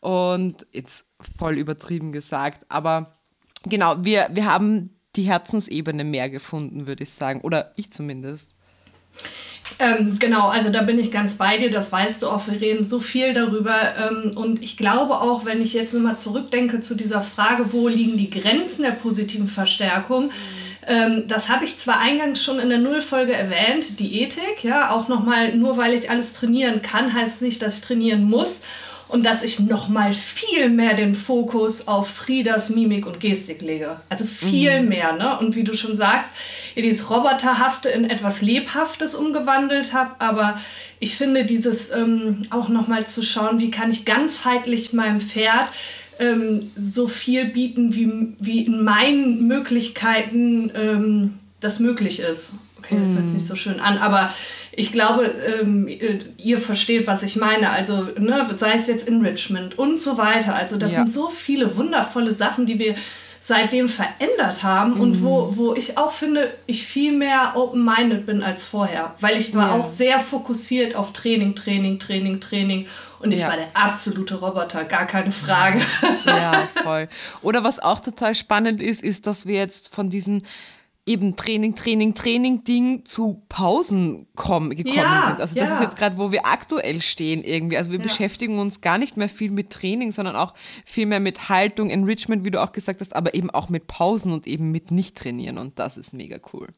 Und 0.00 0.66
jetzt 0.72 1.08
voll 1.38 1.56
übertrieben 1.56 2.12
gesagt. 2.12 2.66
Aber 2.68 3.14
genau, 3.62 4.04
wir, 4.04 4.28
wir 4.32 4.44
haben 4.44 4.90
die 5.16 5.22
Herzensebene 5.22 6.04
mehr 6.04 6.28
gefunden, 6.28 6.86
würde 6.86 7.04
ich 7.04 7.10
sagen. 7.10 7.40
Oder 7.40 7.72
ich 7.76 7.90
zumindest. 7.92 8.54
Ähm, 9.78 10.18
genau, 10.18 10.48
also 10.48 10.70
da 10.70 10.82
bin 10.82 10.98
ich 10.98 11.10
ganz 11.10 11.34
bei 11.34 11.58
dir, 11.58 11.70
das 11.70 11.90
weißt 11.90 12.22
du 12.22 12.28
auch, 12.28 12.46
wir 12.46 12.60
reden 12.60 12.84
so 12.84 13.00
viel 13.00 13.34
darüber. 13.34 13.76
Ähm, 13.98 14.36
und 14.36 14.62
ich 14.62 14.76
glaube 14.76 15.20
auch, 15.20 15.44
wenn 15.44 15.62
ich 15.62 15.72
jetzt 15.72 15.94
nochmal 15.94 16.18
zurückdenke 16.18 16.80
zu 16.80 16.94
dieser 16.94 17.22
Frage, 17.22 17.72
wo 17.72 17.88
liegen 17.88 18.16
die 18.16 18.30
Grenzen 18.30 18.82
der 18.82 18.92
positiven 18.92 19.48
Verstärkung, 19.48 20.30
ähm, 20.86 21.24
das 21.28 21.48
habe 21.48 21.64
ich 21.64 21.78
zwar 21.78 21.98
eingangs 21.98 22.42
schon 22.42 22.60
in 22.60 22.68
der 22.68 22.78
Nullfolge 22.78 23.32
erwähnt, 23.32 23.98
die 23.98 24.20
Ethik, 24.22 24.62
ja, 24.62 24.90
auch 24.90 25.08
nochmal, 25.08 25.54
nur 25.56 25.76
weil 25.76 25.94
ich 25.94 26.10
alles 26.10 26.34
trainieren 26.34 26.82
kann, 26.82 27.14
heißt 27.14 27.42
nicht, 27.42 27.62
dass 27.62 27.78
ich 27.78 27.84
trainieren 27.84 28.24
muss. 28.24 28.62
Und 29.08 29.24
dass 29.24 29.42
ich 29.42 29.60
nochmal 29.60 30.14
viel 30.14 30.68
mehr 30.70 30.94
den 30.94 31.14
Fokus 31.14 31.88
auf 31.88 32.08
Friedas 32.08 32.70
Mimik 32.70 33.06
und 33.06 33.20
Gestik 33.20 33.60
lege. 33.60 34.00
Also 34.08 34.24
viel 34.24 34.82
mehr, 34.82 35.12
ne? 35.12 35.38
Und 35.38 35.54
wie 35.54 35.64
du 35.64 35.74
schon 35.74 35.96
sagst, 35.96 36.32
ihr 36.74 36.82
dieses 36.82 37.10
Roboterhafte 37.10 37.88
in 37.88 38.08
etwas 38.08 38.40
Lebhaftes 38.40 39.14
umgewandelt 39.14 39.92
habe. 39.92 40.12
Aber 40.18 40.58
ich 41.00 41.16
finde 41.16 41.44
dieses 41.44 41.90
ähm, 41.90 42.42
auch 42.50 42.68
nochmal 42.68 43.06
zu 43.06 43.22
schauen, 43.22 43.60
wie 43.60 43.70
kann 43.70 43.90
ich 43.90 44.04
ganzheitlich 44.04 44.92
meinem 44.92 45.20
Pferd 45.20 45.68
ähm, 46.18 46.70
so 46.76 47.08
viel 47.08 47.46
bieten, 47.46 47.94
wie, 47.94 48.34
wie 48.38 48.64
in 48.64 48.82
meinen 48.82 49.46
Möglichkeiten 49.46 50.70
ähm, 50.74 51.34
das 51.60 51.80
möglich 51.80 52.20
ist. 52.20 52.54
Okay, 52.78 52.98
das 53.00 53.14
hört 53.14 53.26
sich 53.26 53.36
nicht 53.36 53.46
so 53.46 53.56
schön 53.56 53.80
an, 53.80 53.96
aber 53.96 54.32
ich 54.76 54.92
glaube, 54.92 55.32
ähm, 55.60 55.88
ihr 56.38 56.58
versteht, 56.58 57.06
was 57.06 57.22
ich 57.22 57.36
meine. 57.36 57.70
Also, 57.70 58.08
ne, 58.18 58.46
sei 58.56 58.72
es 58.74 58.86
jetzt 58.86 59.08
Enrichment 59.08 59.78
und 59.78 60.00
so 60.00 60.18
weiter. 60.18 60.54
Also, 60.54 60.76
das 60.76 60.92
Ja. 60.92 60.98
sind 60.98 61.12
so 61.12 61.28
viele 61.28 61.76
wundervolle 61.76 62.32
Sachen, 62.32 62.66
die 62.66 62.78
wir 62.78 62.94
seitdem 63.40 63.90
verändert 63.90 64.62
haben 64.62 64.94
und 64.94 65.22
wo, 65.22 65.52
wo 65.56 65.74
ich 65.74 65.98
auch 65.98 66.12
finde, 66.12 66.50
ich 66.66 66.86
viel 66.86 67.12
mehr 67.12 67.52
open-minded 67.56 68.24
bin 68.24 68.42
als 68.42 68.66
vorher. 68.66 69.14
Weil 69.20 69.36
ich 69.36 69.54
war 69.54 69.68
Ja. 69.68 69.74
auch 69.74 69.84
sehr 69.84 70.18
fokussiert 70.18 70.96
auf 70.96 71.12
Training, 71.12 71.54
Training, 71.54 71.98
Training, 71.98 72.40
Training. 72.40 72.86
Und 73.20 73.32
ich 73.32 73.40
Ja. 73.40 73.48
war 73.48 73.56
der 73.56 73.68
absolute 73.74 74.36
Roboter, 74.36 74.84
gar 74.84 75.06
keine 75.06 75.30
Frage. 75.30 75.82
Ja, 76.24 76.66
voll. 76.82 77.08
Oder 77.42 77.62
was 77.64 77.78
auch 77.80 78.00
total 78.00 78.34
spannend 78.34 78.80
ist, 78.80 79.02
ist, 79.02 79.26
dass 79.26 79.44
wir 79.44 79.56
jetzt 79.56 79.94
von 79.94 80.08
diesen 80.08 80.42
eben 81.06 81.36
Training, 81.36 81.74
Training, 81.74 82.14
Training-Ding 82.14 83.04
zu 83.04 83.42
Pausen 83.48 84.26
kommen, 84.36 84.70
gekommen 84.70 84.96
Ja, 84.96 85.24
sind. 85.28 85.40
Also 85.40 85.54
das 85.54 85.68
ja. 85.68 85.74
ist 85.74 85.80
jetzt 85.82 85.96
gerade, 85.96 86.16
wo 86.16 86.32
wir 86.32 86.46
aktuell 86.46 87.02
stehen 87.02 87.44
irgendwie. 87.44 87.76
Also 87.76 87.92
wir 87.92 87.98
Ja. 87.98 88.04
beschäftigen 88.04 88.58
uns 88.58 88.80
gar 88.80 88.96
nicht 88.96 89.16
mehr 89.16 89.28
viel 89.28 89.50
mit 89.50 89.70
Training, 89.70 90.12
sondern 90.12 90.34
auch 90.36 90.54
viel 90.86 91.06
mehr 91.06 91.20
mit 91.20 91.48
Haltung, 91.48 91.90
Enrichment, 91.90 92.44
wie 92.44 92.50
du 92.50 92.62
auch 92.62 92.72
gesagt 92.72 93.00
hast, 93.00 93.14
aber 93.14 93.34
eben 93.34 93.50
auch 93.50 93.68
mit 93.68 93.86
Pausen 93.86 94.32
und 94.32 94.46
eben 94.46 94.70
mit 94.70 94.90
Nicht-Trainieren. 94.90 95.58
Und 95.58 95.78
das 95.78 95.96
ist 95.98 96.14
mega 96.14 96.38
cool. 96.52 96.68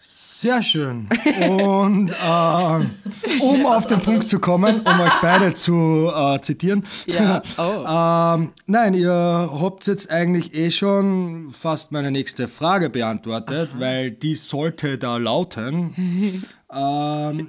Sehr 0.00 0.62
schön. 0.62 1.08
Und 1.50 2.10
äh, 2.10 3.40
um 3.40 3.66
auf 3.66 3.88
den 3.88 4.00
Punkt 4.00 4.28
zu 4.28 4.38
kommen, 4.38 4.82
um 4.82 5.00
euch 5.00 5.12
beide 5.20 5.52
zu 5.54 6.12
äh, 6.14 6.40
zitieren. 6.40 6.84
Ja, 7.06 7.42
oh. 7.58 8.38
ähm, 8.38 8.52
nein, 8.66 8.94
ihr 8.94 9.12
habt 9.12 9.88
jetzt 9.88 10.12
eigentlich 10.12 10.54
eh 10.54 10.70
schon 10.70 11.50
fast 11.50 11.90
meine 11.90 12.12
nächste 12.12 12.46
Frage 12.46 12.88
beantwortet, 12.88 13.70
weil 13.78 14.12
die 14.12 14.36
sollte 14.36 14.96
da 14.96 15.16
lauten. 15.16 16.44
ähm, 16.72 17.48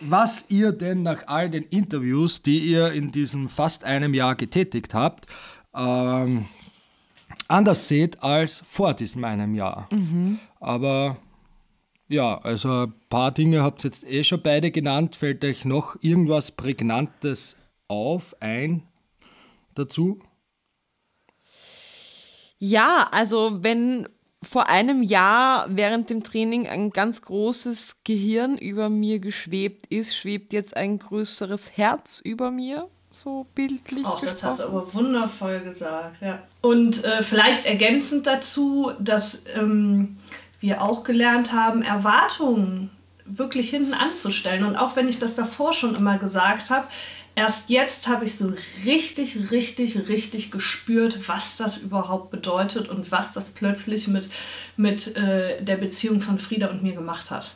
was 0.00 0.46
ihr 0.48 0.72
denn 0.72 1.02
nach 1.02 1.24
all 1.26 1.50
den 1.50 1.64
Interviews, 1.64 2.40
die 2.40 2.60
ihr 2.60 2.92
in 2.92 3.12
diesem 3.12 3.50
fast 3.50 3.84
einem 3.84 4.14
Jahr 4.14 4.34
getätigt 4.34 4.94
habt, 4.94 5.26
ähm, 5.74 6.46
anders 7.48 7.86
seht 7.88 8.22
als 8.22 8.64
vor 8.66 8.94
diesem 8.94 9.24
einem 9.24 9.54
Jahr. 9.54 9.90
Aber 10.58 11.18
ja, 12.10 12.38
also 12.38 12.86
ein 12.86 12.94
paar 13.08 13.30
Dinge 13.30 13.62
habt 13.62 13.84
ihr 13.84 13.90
jetzt 13.90 14.04
eh 14.04 14.24
schon 14.24 14.42
beide 14.42 14.70
genannt. 14.72 15.14
Fällt 15.16 15.44
euch 15.44 15.64
noch 15.64 15.96
irgendwas 16.00 16.50
Prägnantes 16.50 17.56
auf, 17.86 18.36
ein 18.40 18.82
dazu? 19.74 20.20
Ja, 22.58 23.08
also 23.12 23.62
wenn 23.62 24.08
vor 24.42 24.68
einem 24.68 25.02
Jahr 25.02 25.66
während 25.70 26.10
dem 26.10 26.24
Training 26.24 26.66
ein 26.66 26.90
ganz 26.90 27.22
großes 27.22 28.02
Gehirn 28.04 28.58
über 28.58 28.88
mir 28.88 29.20
geschwebt 29.20 29.86
ist, 29.86 30.16
schwebt 30.16 30.52
jetzt 30.52 30.76
ein 30.76 30.98
größeres 30.98 31.76
Herz 31.76 32.20
über 32.24 32.50
mir, 32.50 32.88
so 33.12 33.46
bildlich 33.54 34.04
Auch 34.04 34.20
das 34.20 34.42
hast 34.42 34.60
du 34.60 34.64
aber 34.64 34.92
wundervoll 34.92 35.60
gesagt, 35.60 36.22
ja. 36.22 36.42
Und 36.60 37.04
äh, 37.04 37.22
vielleicht 37.22 37.66
ergänzend 37.66 38.26
dazu, 38.26 38.92
dass 38.98 39.42
ähm, 39.54 40.16
wir 40.60 40.82
auch 40.82 41.04
gelernt 41.04 41.52
haben, 41.52 41.82
Erwartungen 41.82 42.90
wirklich 43.24 43.70
hinten 43.70 43.94
anzustellen. 43.94 44.64
Und 44.64 44.76
auch 44.76 44.96
wenn 44.96 45.08
ich 45.08 45.18
das 45.18 45.36
davor 45.36 45.72
schon 45.72 45.94
immer 45.94 46.18
gesagt 46.18 46.70
habe, 46.70 46.86
erst 47.34 47.70
jetzt 47.70 48.08
habe 48.08 48.24
ich 48.24 48.36
so 48.36 48.52
richtig, 48.84 49.50
richtig, 49.50 50.08
richtig 50.08 50.50
gespürt, 50.50 51.28
was 51.28 51.56
das 51.56 51.78
überhaupt 51.78 52.30
bedeutet 52.30 52.88
und 52.88 53.10
was 53.10 53.32
das 53.32 53.50
plötzlich 53.50 54.08
mit, 54.08 54.28
mit 54.76 55.16
äh, 55.16 55.62
der 55.62 55.76
Beziehung 55.76 56.20
von 56.20 56.38
Frieda 56.38 56.68
und 56.68 56.82
mir 56.82 56.94
gemacht 56.94 57.30
hat. 57.30 57.54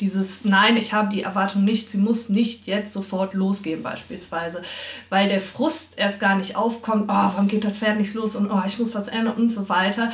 Dieses 0.00 0.44
Nein, 0.44 0.76
ich 0.76 0.92
habe 0.92 1.14
die 1.14 1.22
Erwartung 1.22 1.64
nicht, 1.64 1.88
sie 1.88 1.98
muss 1.98 2.28
nicht 2.28 2.66
jetzt 2.66 2.92
sofort 2.92 3.32
losgehen 3.32 3.82
beispielsweise, 3.82 4.62
weil 5.08 5.28
der 5.28 5.40
Frust 5.40 5.96
erst 5.98 6.20
gar 6.20 6.34
nicht 6.34 6.56
aufkommt, 6.56 7.04
oh, 7.04 7.12
warum 7.14 7.46
geht 7.46 7.64
das 7.64 7.78
Pferd 7.78 7.98
nicht 7.98 8.12
los 8.14 8.34
und 8.34 8.50
oh, 8.50 8.62
ich 8.66 8.78
muss 8.80 8.94
was 8.96 9.06
ändern 9.06 9.34
und 9.36 9.50
so 9.50 9.68
weiter. 9.68 10.12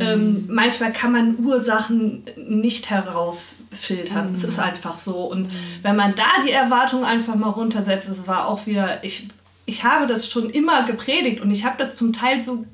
Ähm, 0.00 0.44
manchmal 0.48 0.92
kann 0.92 1.12
man 1.12 1.44
Ursachen 1.44 2.24
nicht 2.36 2.90
herausfiltern, 2.90 4.34
es 4.34 4.42
ist 4.42 4.58
einfach 4.58 4.96
so. 4.96 5.24
Und 5.30 5.50
wenn 5.82 5.94
man 5.94 6.14
da 6.16 6.26
die 6.44 6.52
Erwartung 6.52 7.04
einfach 7.04 7.36
mal 7.36 7.50
runtersetzt, 7.50 8.08
es 8.08 8.26
war 8.26 8.48
auch 8.48 8.66
wieder, 8.66 9.04
ich, 9.04 9.28
ich 9.64 9.84
habe 9.84 10.06
das 10.06 10.28
schon 10.28 10.50
immer 10.50 10.84
gepredigt 10.84 11.40
und 11.40 11.52
ich 11.52 11.64
habe 11.64 11.76
das 11.78 11.96
zum 11.96 12.12
Teil 12.12 12.42
so 12.42 12.64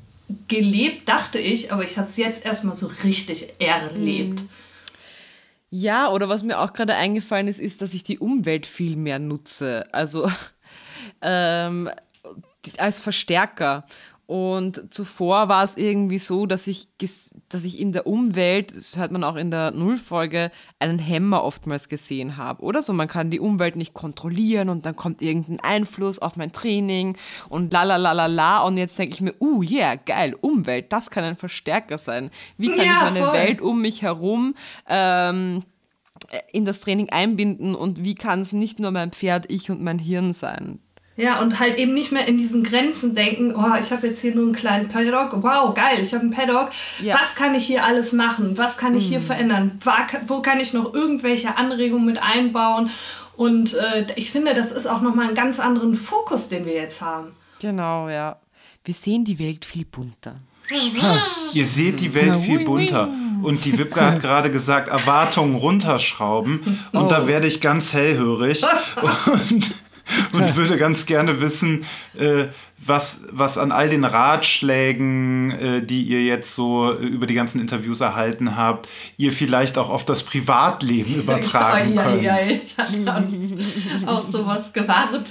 gelebt, 0.49 1.09
dachte 1.09 1.39
ich, 1.39 1.73
aber 1.73 1.85
ich 1.85 1.99
habe 1.99 2.07
es 2.07 2.17
jetzt 2.17 2.45
erstmal 2.45 2.77
so 2.77 2.91
richtig 3.05 3.53
erlebt. 3.59 4.43
Ja, 5.71 6.11
oder 6.11 6.29
was 6.29 6.43
mir 6.43 6.61
auch 6.61 6.73
gerade 6.73 6.95
eingefallen 6.95 7.49
ist, 7.49 7.59
ist, 7.59 7.83
dass 7.83 7.95
ich 7.95 8.05
die 8.05 8.19
Umwelt 8.19 8.67
viel 8.67 8.97
mehr 8.97 9.19
nutze. 9.19 9.87
Also 9.93 10.31
ähm, 11.23 11.91
als 12.79 13.01
Verstärker. 13.01 13.87
Und 14.27 14.93
zuvor 14.93 15.49
war 15.49 15.63
es 15.63 15.77
irgendwie 15.77 16.19
so, 16.19 16.47
dass 16.47 16.67
ich, 16.67 16.89
dass 16.99 17.63
ich 17.63 17.79
in 17.79 17.93
der 17.93 18.09
Umwelt, 18.09 18.77
das 18.77 18.97
hört 18.97 19.13
man 19.13 19.23
auch 19.23 19.37
in 19.37 19.53
der 19.53 19.71
Nullfolge, 19.71 20.51
einen 20.81 20.99
Hämmer 20.99 21.45
oftmals 21.45 21.89
gesehen 21.89 22.37
habe. 22.37 22.63
Oder 22.65 22.83
so, 22.83 22.93
man 22.93 23.07
kann 23.07 23.31
die 23.31 23.39
Umwelt 23.39 23.77
nicht 23.77 23.95
kontrollieren 23.95 24.69
und 24.69 24.85
dann 24.85 24.97
kommt 24.97 25.23
irgendein 25.23 25.61
Einfluss 25.61 26.19
auf 26.19 26.35
mein 26.35 26.51
Training 26.51 27.17
und 27.49 27.73
la 27.73 27.85
la 27.85 27.97
la 27.97 28.11
la 28.13 28.27
la. 28.27 28.63
Und 28.63 28.79
jetzt 28.79 28.99
denke 28.99 29.15
ich 29.15 29.21
mir, 29.21 29.35
uh, 29.41 29.63
yeah, 29.63 29.95
geil, 29.95 30.35
Umwelt, 30.41 30.93
das 30.93 31.11
kann 31.11 31.23
ein 31.23 31.37
Verstärker 31.37 31.97
sein. 31.97 32.31
Wie 32.59 32.71
kann 32.71 32.85
Ja, 32.85 33.07
ich 33.07 33.15
meine 33.15 33.27
voll. 33.27 33.33
Welt 33.33 33.61
um 33.61 33.81
mich 33.81 34.03
herum 34.03 34.57
ähm, 34.89 35.63
in 36.51 36.65
das 36.65 36.81
Training 36.81 37.11
einbinden 37.11 37.77
und 37.77 38.05
wie 38.05 38.17
kann 38.17 38.41
es 38.41 38.53
nicht 38.53 38.81
nur 38.81 38.91
mein 38.91 39.13
Pferd, 39.13 39.47
ich 39.49 39.71
und 39.71 39.83
mein 39.83 40.01
Hirn 40.01 40.33
sein? 40.33 40.81
Ja, 41.19 41.41
und 41.41 41.59
halt 41.59 41.79
eben 41.79 41.95
nicht 41.95 42.13
mehr 42.13 42.29
in 42.29 42.37
diesen 42.37 42.63
Grenzen 42.63 43.15
denken, 43.15 43.55
oh, 43.57 43.75
ich 43.81 43.91
habe 43.91 44.07
jetzt 44.09 44.21
hier 44.21 44.35
nur 44.35 44.45
einen 44.45 44.55
kleinen 44.55 44.89
Paddock, 44.91 45.43
wow, 45.43 45.75
geil, 45.75 45.99
ich 46.03 46.13
habe 46.13 46.25
einen 46.25 46.33
Paddock, 46.33 46.71
Ja. 47.03 47.15
Mhm. 47.15 47.19
was 47.23 47.35
kann 47.35 47.55
ich 47.55 47.65
hier 47.67 47.85
alles 47.85 48.13
machen, 48.13 48.59
was 48.59 48.77
kann 48.77 48.95
ich 48.97 49.07
hier 49.09 49.21
verändern, 49.23 49.79
Wa- 49.83 50.07
wo 50.27 50.43
kann 50.43 50.61
ich 50.61 50.75
noch 50.75 50.93
irgendwelche 50.93 51.57
Anregungen 51.57 52.05
mit 52.05 52.23
einbauen 52.23 52.91
und 53.35 53.73
äh, 53.75 54.07
ich 54.17 54.31
finde, 54.31 54.53
das 54.53 54.73
ist 54.73 54.87
auch 54.87 55.01
nochmal 55.01 55.27
einen 55.29 55.35
ganz 55.35 55.59
anderen 55.59 55.97
Fokus, 55.97 56.49
den 56.51 56.67
wir 56.67 56.75
jetzt 56.75 57.01
haben. 57.01 57.29
Genau, 57.63 58.09
ja. 58.11 58.37
Wir 58.85 58.95
sehen 58.95 59.25
die 59.25 59.39
Welt 59.39 59.65
viel 59.65 59.85
bunter. 59.87 60.37
Ihr 61.53 61.65
seht 61.65 62.01
die 62.01 62.13
Welt 62.15 62.37
viel 62.37 62.65
bunter. 62.65 63.09
Und 63.43 63.65
die 63.65 63.79
Wipke 63.79 64.01
hat 64.05 64.21
gerade 64.21 64.51
gesagt, 64.51 64.89
Erwartungen 64.89 65.55
runterschrauben. 65.55 66.81
Und 66.93 67.11
da 67.13 67.27
werde 67.27 67.47
ich 67.47 67.61
ganz 67.61 67.93
hellhörig 67.93 68.65
und, 69.27 69.75
und 70.33 70.57
würde 70.57 70.77
ganz 70.77 71.07
gerne 71.07 71.41
wissen, 71.41 71.85
äh, 72.17 72.47
was, 72.79 73.23
was 73.33 73.59
an 73.59 73.73
all 73.73 73.89
den 73.89 74.05
Ratschlägen, 74.05 75.51
äh, 75.51 75.83
die 75.83 76.03
ihr 76.03 76.23
jetzt 76.25 76.55
so 76.55 76.93
äh, 76.93 77.07
über 77.07 77.27
die 77.27 77.35
ganzen 77.35 77.61
Interviews 77.61 78.01
erhalten 78.01 78.57
habt, 78.57 78.89
ihr 79.17 79.33
vielleicht 79.33 79.79
auch 79.79 79.89
auf 79.89 80.05
das 80.05 80.23
Privatleben 80.23 81.15
übertragen 81.17 81.99
Ai, 81.99 82.03
ai, 82.03 82.17
könnt. 82.17 82.29
ai, 82.29 82.61
ich 82.67 83.91
hatte 83.91 84.09
auch 84.09 84.27
sowas 84.27 84.73
gewartet. 84.73 85.27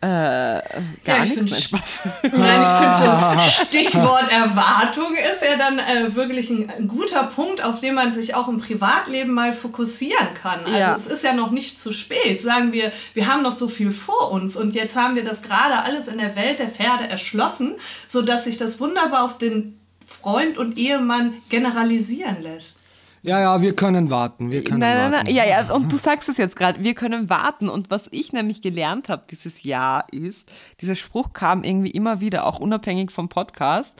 Gar 0.00 0.62
Ja, 1.04 1.24
ich 1.24 1.36
nichts, 1.36 1.64
Spaß. 1.64 2.02
Nein, 2.22 2.62
ich 2.62 2.68
finde, 2.78 2.96
so 2.96 3.64
Stichwort 3.64 4.30
Erwartung 4.30 5.16
ist 5.16 5.42
ja 5.42 5.56
dann 5.56 5.78
äh, 5.80 6.14
wirklich 6.14 6.50
ein, 6.50 6.70
ein 6.70 6.86
guter 6.88 7.24
Punkt, 7.24 7.64
auf 7.64 7.80
den 7.80 7.94
man 7.94 8.12
sich 8.12 8.34
auch 8.34 8.46
im 8.48 8.60
Privatleben 8.60 9.34
mal 9.34 9.52
fokussieren 9.52 10.34
kann. 10.40 10.60
Also 10.64 10.76
Ja. 10.78 10.94
es 10.94 11.06
ist 11.08 11.24
ja 11.24 11.32
noch 11.32 11.50
nicht 11.50 11.80
zu 11.80 11.92
spät. 11.92 12.40
Sagen 12.42 12.72
wir, 12.72 12.92
wir 13.14 13.26
haben 13.26 13.42
noch 13.42 13.52
so 13.52 13.68
viel 13.68 13.90
vor 13.90 14.30
uns 14.30 14.56
und 14.56 14.74
jetzt 14.76 14.94
haben 14.94 15.16
wir 15.16 15.24
das 15.24 15.42
gerade 15.42 15.82
alles 15.82 16.06
in 16.06 16.18
der 16.18 16.36
Welt 16.36 16.60
der 16.60 16.68
Pferde 16.68 17.08
erschlossen, 17.08 17.74
sodass 18.06 18.44
sich 18.44 18.56
das 18.56 18.78
wunderbar 18.78 19.24
auf 19.24 19.38
den 19.38 19.80
Freund 20.06 20.58
und 20.58 20.78
Ehemann 20.78 21.34
generalisieren 21.48 22.40
lässt. 22.42 22.77
Ja, 23.22 23.40
ja, 23.40 23.60
wir 23.62 23.74
können 23.74 24.10
warten. 24.10 24.50
Wir 24.50 24.62
können 24.64 24.78
Nein, 24.80 24.96
nein, 24.96 25.12
warten. 25.12 25.26
nein, 25.26 25.34
ja, 25.34 25.44
ja, 25.44 25.72
und 25.74 25.92
du 25.92 25.96
sagst 25.96 26.28
es 26.28 26.36
jetzt 26.36 26.56
gerade, 26.56 26.82
wir 26.82 26.94
können 26.94 27.28
warten. 27.28 27.68
Und 27.68 27.90
was 27.90 28.08
ich 28.12 28.32
nämlich 28.32 28.62
gelernt 28.62 29.08
habe 29.08 29.24
dieses 29.28 29.62
Jahr 29.64 30.06
ist, 30.12 30.48
dieser 30.80 30.94
Spruch 30.94 31.32
kam 31.32 31.64
irgendwie 31.64 31.90
immer 31.90 32.20
wieder, 32.20 32.46
auch 32.46 32.58
unabhängig 32.60 33.10
vom 33.10 33.28
Podcast. 33.28 33.96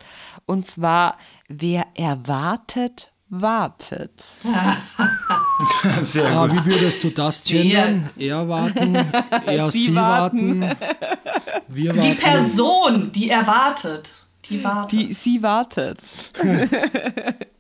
Und 0.47 0.67
zwar, 0.67 1.17
wer 1.49 1.87
erwartet, 1.95 3.13
wartet. 3.29 4.23
Sehr 6.03 6.27
Ah, 6.31 6.47
gut. 6.47 6.57
wie 6.57 6.67
würdest 6.71 7.03
du 7.05 7.11
das 7.11 7.43
gendern? 7.43 8.11
Er 8.17 8.49
warten, 8.49 8.95
er 9.47 9.71
Sie 9.71 9.87
sie, 9.87 9.95
warten. 9.95 10.61
wir 11.67 11.95
warten. 11.97 12.09
Die 12.09 12.15
Person, 12.15 13.13
die 13.13 13.29
erwartet, 13.31 14.13
die 14.49 14.63
wartet. 14.63 14.93
Die, 14.93 15.13
sie 15.13 15.43
wartet. 15.43 15.99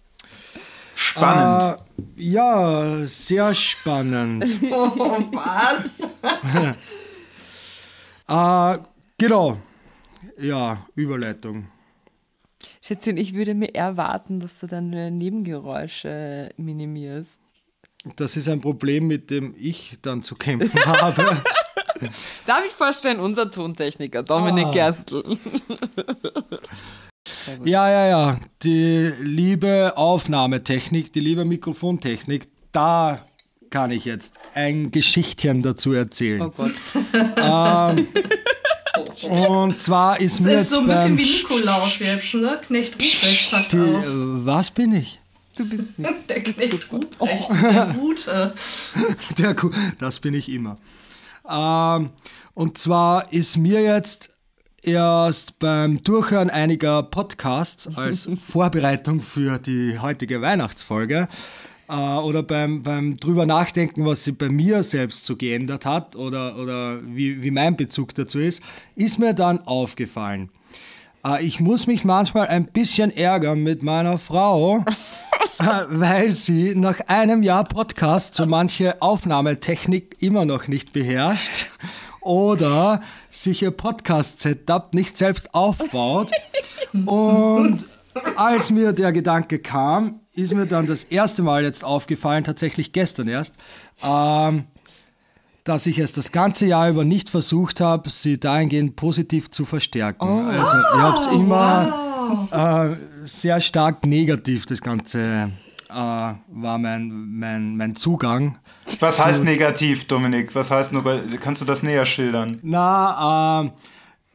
Spannend. 1.00 1.78
Äh, 1.98 2.22
ja, 2.22 3.06
sehr 3.06 3.54
spannend. 3.54 4.44
oh, 4.72 5.20
was? 5.32 6.08
Äh, 8.30 8.78
genau. 9.16 9.56
ja, 10.38 10.84
Überleitung. 10.94 11.68
Schätzchen, 12.82 13.16
ich 13.16 13.32
würde 13.32 13.54
mir 13.54 13.74
erwarten, 13.74 14.38
dass 14.40 14.58
du 14.61 14.66
deine 14.66 15.11
Nebengeräusche 15.11 16.50
minimierst. 16.58 17.40
Das 18.16 18.37
ist 18.37 18.48
ein 18.48 18.61
Problem, 18.61 19.06
mit 19.06 19.30
dem 19.30 19.54
ich 19.56 19.98
dann 20.02 20.22
zu 20.22 20.34
kämpfen 20.34 20.78
habe. 20.84 21.42
Darf 22.46 22.64
ich 22.66 22.72
vorstellen, 22.74 23.18
unser 23.20 23.50
Tontechniker, 23.50 24.22
Dominik 24.22 24.66
Ah. 24.66 24.72
Gerstl. 24.72 25.22
Ja, 27.64 27.88
ja, 27.91 28.07
ja. 28.09 28.41
Die 28.62 29.12
liebe 29.21 29.93
Aufnahmetechnik, 29.97 31.12
die 31.12 31.21
liebe 31.21 31.45
Mikrofontechnik, 31.45 32.49
da 32.73 33.25
kann 33.71 33.91
ich 33.91 34.05
jetzt 34.05 34.35
ein 34.55 34.91
Geschichtchen 34.91 35.62
dazu 35.62 35.93
erzählen. 35.93 36.43
Oh 36.43 36.51
Gott. 36.51 36.73
Und 39.29 39.83
zwar 39.83 40.21
ist 40.21 40.41
mir 40.41 40.49
Das 40.55 40.57
jetzt 40.61 40.69
ist 40.69 40.75
so 40.75 40.81
ein 40.81 40.87
bisschen 40.87 41.19
wie 41.19 41.23
Nikolaus 41.25 41.99
jetzt, 41.99 42.35
ne? 42.35 42.61
Knecht 42.67 42.95
Ruprecht 42.95 43.49
sagt 43.49 43.73
die, 43.73 43.79
auf. 43.79 44.05
Was 44.45 44.71
bin 44.71 44.95
ich? 44.95 45.21
Du 45.57 45.69
bist 45.69 45.87
nichts. 45.99 46.27
Der 46.27 46.41
bist 46.41 46.59
Knecht 46.59 46.73
so 46.83 46.88
gut. 46.88 47.09
Ruprecht, 47.21 47.51
der 47.62 47.95
Gute. 47.99 48.55
Der, 49.38 49.55
Ku- 49.55 49.71
das 49.99 50.19
bin 50.21 50.35
ich 50.35 50.49
immer. 50.51 50.79
Ähm, 51.49 52.11
und 52.55 52.79
zwar 52.79 53.33
ist 53.33 53.57
mir 53.57 53.83
jetzt 53.83 54.31
erst 54.83 55.59
beim 55.59 56.03
Durchhören 56.03 56.51
einiger 56.51 57.03
Podcasts 57.03 57.97
als 57.97 58.29
Vorbereitung 58.43 59.21
für 59.21 59.59
die 59.59 59.99
heutige 59.99 60.41
Weihnachtsfolge 60.41 61.29
äh, 61.88 61.93
oder 61.93 62.43
beim, 62.43 62.83
beim 62.83 63.17
drüber 63.17 63.47
nachdenken, 63.47 64.05
was 64.07 64.25
sich 64.25 64.37
bei 64.37 64.49
mir 64.49 64.83
selbst 64.83 65.27
so 65.27 65.37
geändert 65.37 65.85
hat 65.85 66.17
oder, 66.17 66.57
oder 66.57 67.01
wie, 67.05 67.43
wie 67.43 67.51
mein 67.51 67.77
Bezug 67.77 68.14
dazu 68.14 68.38
ist, 68.38 68.62
ist 68.95 69.19
mir 69.19 69.35
dann 69.35 69.67
aufgefallen. 69.67 70.51
Äh, 71.25 71.45
ich 71.45 71.61
muss 71.61 71.87
mich 71.87 72.05
manchmal 72.05 72.47
ein 72.47 72.67
bisschen 72.67 73.14
ärgern 73.17 73.62
mit 73.62 73.83
meiner 73.83 74.19
Frau, 74.19 74.79
äh, 75.59 75.64
weil 75.88 76.31
sie 76.31 76.75
nach 76.75 77.01
einem 77.09 77.43
Jahr 77.43 77.64
Podcast 77.64 78.35
so 78.35 78.47
manche 78.47 79.03
Aufnahmetechnik 79.03 80.17
immer 80.21 80.45
noch 80.45 80.69
nicht 80.69 80.93
beherrscht 80.93 81.67
oder 82.29 83.01
sich 83.31 83.62
ihr 83.62 83.71
Podcast-Setup 83.71 84.93
nicht 84.95 85.17
selbst 85.17 85.55
aufbaut. 85.55 86.31
Und 87.07 87.85
als 88.37 88.71
mir 88.71 88.93
der 88.93 89.12
Gedanke 89.12 89.59
kam, 89.59 90.21
ist 90.35 90.55
mir 90.55 90.67
dann 90.67 90.87
das 90.87 91.05
erste 91.05 91.43
Mal 91.43 91.64
jetzt 91.64 91.85
aufgefallen, 91.85 92.45
tatsächlich 92.45 92.93
gestern 92.93 93.29
erst, 93.29 93.55
ähm, 94.03 94.64
dass 95.64 95.87
ich 95.87 95.99
es 95.99 96.12
das 96.12 96.31
ganze 96.31 96.67
Jahr 96.67 96.91
über 96.91 97.05
nicht 97.05 97.31
versucht 97.31 97.81
habe, 97.81 98.11
sie 98.11 98.38
dahingehend 98.38 98.97
positiv 98.97 99.51
zu 99.51 99.64
verstärken. 99.64 100.47
Also 100.47 100.77
ich 100.77 101.01
habe 101.01 101.19
es 101.19 101.27
immer 101.27 102.97
äh, 103.23 103.27
sehr 103.27 103.61
stark 103.61 104.05
negativ, 104.07 104.67
das 104.67 104.83
Ganze 104.83 105.51
äh, 105.88 105.92
war 105.92 106.79
mein, 106.79 107.38
mein, 107.38 107.77
mein 107.77 107.96
Zugang. 107.96 108.59
Was 109.01 109.24
heißt 109.24 109.44
negativ, 109.44 110.07
Dominik? 110.07 110.55
Was 110.55 110.70
heißt 110.70 110.92
nur, 110.92 111.03
kannst 111.40 111.62
du 111.62 111.66
das 111.66 111.83
näher 111.83 112.05
schildern? 112.05 112.59
Na, 112.62 113.61
ähm, 113.61 113.72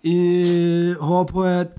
ich 0.02 1.00
habe 1.00 1.34
halt, 1.44 1.72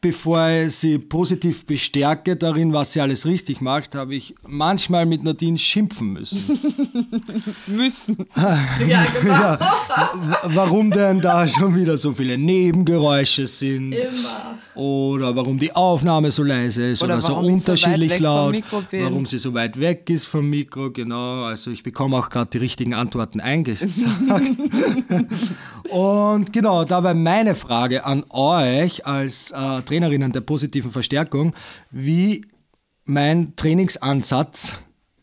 bevor 0.00 0.48
ich 0.48 0.74
sie 0.76 0.98
positiv 0.98 1.64
bestärke 1.66 2.36
darin, 2.36 2.72
was 2.72 2.92
sie 2.92 3.00
alles 3.00 3.26
richtig 3.26 3.60
macht, 3.60 3.94
habe 3.94 4.14
ich 4.14 4.34
manchmal 4.46 5.06
mit 5.06 5.24
Nadine 5.24 5.58
schimpfen 5.58 6.12
müssen. 6.12 6.38
Müssen. 7.66 8.16
Ja, 8.88 9.04
genau. 9.20 9.52
W- 9.54 10.54
warum 10.54 10.90
denn 10.90 11.20
da 11.20 11.46
schon 11.48 11.74
wieder 11.74 11.96
so 11.96 12.12
viele 12.12 12.38
Nebengeräusche 12.38 13.46
sind 13.46 13.92
Immer. 13.92 14.58
oder 14.74 15.34
warum 15.36 15.58
die 15.58 15.74
Aufnahme 15.74 16.30
so 16.30 16.42
leise 16.42 16.90
ist 16.92 17.02
Oder 17.02 17.14
oder, 17.14 17.20
so 17.22 17.34
so 17.34 17.40
unterschiedlich 17.40 18.14
vom 18.14 18.22
laut, 18.22 18.56
warum 18.92 19.26
sie 19.26 19.38
so 19.38 19.52
weit 19.54 19.78
weg 19.80 20.08
ist 20.10 20.24
vom 20.26 20.48
Mikro, 20.48 20.90
genau. 20.90 21.44
Also 21.44 21.70
ich 21.70 21.82
bekomme 21.82 22.16
auch 22.16 22.30
gerade 22.30 22.50
die 22.52 22.58
richtigen 22.58 22.94
Antworten 22.94 23.40
eingesagt. 23.40 23.90
Und 25.90 26.52
genau, 26.52 26.84
dabei 26.84 27.14
meine 27.14 27.54
Frage 27.54 28.04
an 28.04 28.24
euch 28.30 29.06
als 29.06 29.50
äh, 29.50 29.82
Trainerinnen 29.82 30.32
der 30.32 30.42
positiven 30.42 30.90
Verstärkung, 30.90 31.54
wie 31.90 32.44
mein 33.04 33.56
Trainingsansatz 33.56 34.76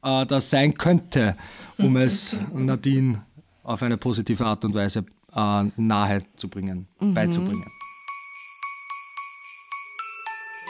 äh, 0.04 0.25
das 0.25 0.49
sein 0.49 0.73
könnte, 0.73 1.36
um 1.78 1.97
es 1.97 2.38
Nadine 2.54 3.21
auf 3.63 3.84
eine 3.84 3.97
positive 3.97 4.45
Art 4.45 4.65
und 4.65 4.73
Weise 4.73 5.06
äh, 5.36 5.63
nahe 5.75 6.21
zu 6.36 6.47
bringen, 6.47 6.88
beizubringen. 6.99 7.65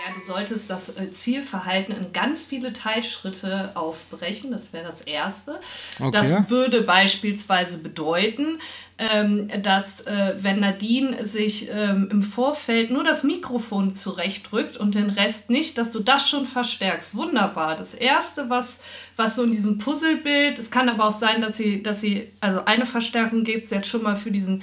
Ja, 0.05 0.13
du 0.13 0.21
solltest 0.21 0.69
das 0.69 0.95
äh, 0.97 1.09
Zielverhalten 1.09 1.95
in 1.95 2.13
ganz 2.13 2.45
viele 2.45 2.73
Teilschritte 2.73 3.71
aufbrechen. 3.73 4.51
Das 4.51 4.71
wäre 4.71 4.85
das 4.85 5.01
Erste. 5.01 5.59
Okay. 5.99 6.11
Das 6.11 6.49
würde 6.49 6.83
beispielsweise 6.83 7.79
bedeuten, 7.79 8.59
ähm, 8.99 9.49
dass 9.63 10.01
äh, 10.01 10.35
wenn 10.37 10.59
Nadine 10.59 11.25
sich 11.25 11.69
ähm, 11.71 12.09
im 12.11 12.21
Vorfeld 12.21 12.91
nur 12.91 13.03
das 13.03 13.23
Mikrofon 13.23 13.95
zurechtdrückt 13.95 14.77
und 14.77 14.93
den 14.93 15.09
Rest 15.09 15.49
nicht, 15.49 15.77
dass 15.79 15.91
du 15.91 16.01
das 16.01 16.29
schon 16.29 16.45
verstärkst. 16.45 17.15
Wunderbar. 17.15 17.75
Das 17.75 17.95
Erste, 17.95 18.49
was, 18.49 18.83
was 19.15 19.35
so 19.35 19.43
in 19.43 19.51
diesem 19.51 19.79
Puzzlebild, 19.79 20.59
es 20.59 20.69
kann 20.69 20.87
aber 20.87 21.05
auch 21.05 21.17
sein, 21.17 21.41
dass 21.41 21.57
sie, 21.57 21.81
dass 21.81 22.01
sie, 22.01 22.31
also 22.41 22.63
eine 22.65 22.85
Verstärkung 22.85 23.43
gibt 23.43 23.63
es 23.63 23.71
jetzt 23.71 23.87
schon 23.87 24.03
mal 24.03 24.15
für 24.15 24.31
diesen 24.31 24.61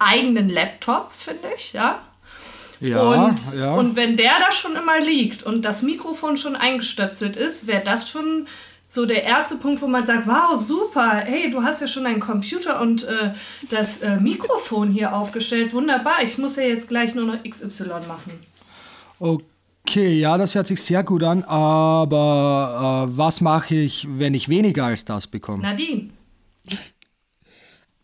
eigenen 0.00 0.48
Laptop, 0.48 1.12
finde 1.12 1.52
ich, 1.54 1.72
ja. 1.72 2.02
Ja, 2.80 3.02
Und, 3.02 3.54
ja. 3.54 3.74
und 3.74 3.94
wenn 3.94 4.16
der 4.16 4.32
da 4.44 4.52
schon 4.52 4.74
immer 4.74 5.00
liegt 5.00 5.42
und 5.42 5.62
das 5.62 5.82
Mikrofon 5.82 6.36
schon 6.38 6.56
eingestöpselt 6.56 7.36
ist, 7.36 7.66
wäre 7.66 7.82
das 7.84 8.08
schon 8.08 8.46
so 8.88 9.06
der 9.06 9.22
erste 9.22 9.56
Punkt, 9.56 9.82
wo 9.82 9.86
man 9.86 10.04
sagt, 10.04 10.26
wow, 10.26 10.58
super, 10.58 11.18
hey, 11.24 11.50
du 11.50 11.62
hast 11.62 11.80
ja 11.80 11.86
schon 11.86 12.06
einen 12.06 12.18
Computer 12.20 12.80
und 12.80 13.04
äh, 13.04 13.32
das 13.70 14.00
äh, 14.00 14.16
Mikrofon 14.16 14.90
hier 14.90 15.14
aufgestellt, 15.14 15.72
wunderbar, 15.72 16.22
ich 16.22 16.38
muss 16.38 16.56
ja 16.56 16.64
jetzt 16.64 16.88
gleich 16.88 17.14
nur 17.14 17.26
noch 17.26 17.42
XY 17.44 17.84
machen. 18.08 18.44
Okay, 19.20 20.18
ja, 20.18 20.36
das 20.38 20.54
hört 20.54 20.66
sich 20.66 20.82
sehr 20.82 21.04
gut 21.04 21.22
an, 21.22 21.44
aber 21.44 23.06
äh, 23.08 23.16
was 23.16 23.40
mache 23.40 23.74
ich, 23.76 24.08
wenn 24.10 24.34
ich 24.34 24.48
weniger 24.48 24.86
als 24.86 25.04
das 25.04 25.26
bekomme? 25.26 25.62
Nadine, 25.62 26.10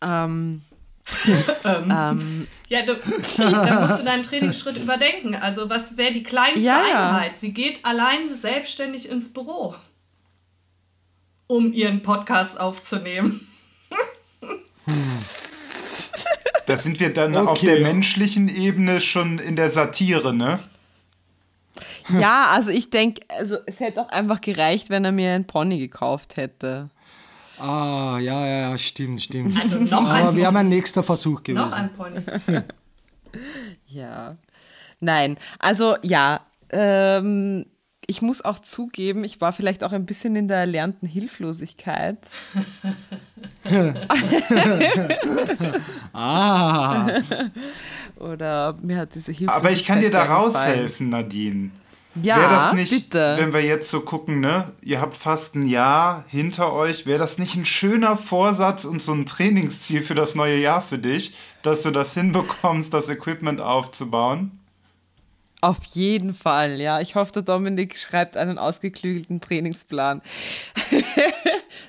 Ähm, 0.01 0.61
ja, 1.63 2.85
du, 2.85 2.95
da 3.37 3.79
musst 3.87 3.99
du 3.99 4.03
deinen 4.03 4.23
Trainingsschritt 4.23 4.77
überdenken. 4.77 5.35
Also 5.35 5.69
was 5.69 5.97
wäre 5.97 6.13
die 6.13 6.23
kleinste 6.23 6.59
Ja, 6.61 6.81
ja. 6.87 7.09
Einheit? 7.09 7.37
Sie 7.37 7.53
geht 7.53 7.85
allein 7.85 8.27
selbstständig 8.33 9.09
ins 9.09 9.31
Büro, 9.31 9.75
um 11.47 11.71
ihren 11.73 12.01
Podcast 12.03 12.59
aufzunehmen. 12.59 13.47
Da 16.65 16.75
sind 16.77 16.99
wir 16.99 17.13
dann 17.13 17.35
Okay. 17.35 17.47
auf 17.47 17.59
der 17.61 17.79
menschlichen 17.81 18.49
Ebene 18.49 18.99
schon 18.99 19.39
in 19.39 19.55
der 19.55 19.69
Satire, 19.69 20.33
ne? 20.33 20.59
ja, 22.19 22.47
also 22.51 22.71
ich 22.71 22.89
denke, 22.89 23.21
also 23.29 23.57
es 23.65 23.79
hätte 23.79 24.01
auch 24.01 24.09
einfach 24.09 24.41
gereicht, 24.41 24.89
wenn 24.89 25.03
er 25.05 25.11
mir 25.11 25.31
ein 25.33 25.45
Pony 25.47 25.77
gekauft 25.77 26.37
hätte. 26.37 26.89
Ah, 27.59 28.19
ja, 28.21 28.45
ja, 28.45 28.69
ja, 28.71 28.77
stimmt, 28.77 29.21
stimmt. 29.21 29.59
Also 29.59 29.79
noch 29.79 30.09
aber 30.09 30.29
ein 30.29 30.35
wäre 30.35 30.51
mein 30.51 30.69
nächster 30.69 31.03
Versuch 31.03 31.43
gewesen. 31.43 31.65
Noch 31.65 31.73
ein 31.73 31.93
Pony. 31.93 32.19
Ja. 33.87 34.33
Nein, 34.99 35.37
also 35.59 35.95
ja, 36.01 36.41
ähm, 36.71 37.65
ich 38.07 38.21
muss 38.21 38.43
auch 38.43 38.59
zugeben, 38.59 39.23
ich 39.23 39.41
war 39.41 39.51
vielleicht 39.51 39.83
auch 39.83 39.91
ein 39.91 40.05
bisschen 40.05 40.35
in 40.35 40.47
der 40.47 40.57
erlernten 40.57 41.07
Hilflosigkeit. 41.07 42.17
Ah, 46.13 47.07
Oder 48.15 48.77
mir 48.81 48.97
hat 48.97 49.13
diese 49.15 49.31
Hilflosigkeit. 49.31 49.55
Aber 49.55 49.71
ich 49.71 49.85
kann 49.85 49.99
dir 49.99 50.09
da 50.09 50.23
raushelfen, 50.23 51.09
Nadine. 51.09 51.71
Ja, 52.23 52.37
wäre 52.37 52.49
das 52.49 52.73
nicht, 52.73 52.91
bitte. 52.91 53.35
wenn 53.37 53.53
wir 53.53 53.61
jetzt 53.61 53.89
so 53.89 54.01
gucken, 54.01 54.39
ne? 54.39 54.71
Ihr 54.81 55.01
habt 55.01 55.15
fast 55.15 55.55
ein 55.55 55.65
Jahr 55.65 56.25
hinter 56.27 56.73
euch. 56.73 57.05
Wäre 57.05 57.19
das 57.19 57.37
nicht 57.37 57.55
ein 57.55 57.65
schöner 57.65 58.17
Vorsatz 58.17 58.85
und 58.85 59.01
so 59.01 59.13
ein 59.13 59.25
Trainingsziel 59.25 60.01
für 60.01 60.15
das 60.15 60.35
neue 60.35 60.57
Jahr 60.57 60.81
für 60.81 60.97
dich, 60.97 61.35
dass 61.63 61.83
du 61.83 61.91
das 61.91 62.13
hinbekommst, 62.13 62.93
das 62.93 63.09
Equipment 63.09 63.61
aufzubauen? 63.61 64.56
Auf 65.59 65.83
jeden 65.85 66.35
Fall, 66.35 66.79
ja. 66.79 66.99
Ich 67.01 67.15
hoffe, 67.15 67.31
der 67.31 67.41
Dominik 67.41 67.97
schreibt 67.97 68.37
einen 68.37 68.59
ausgeklügelten 68.59 69.41
Trainingsplan. 69.41 70.21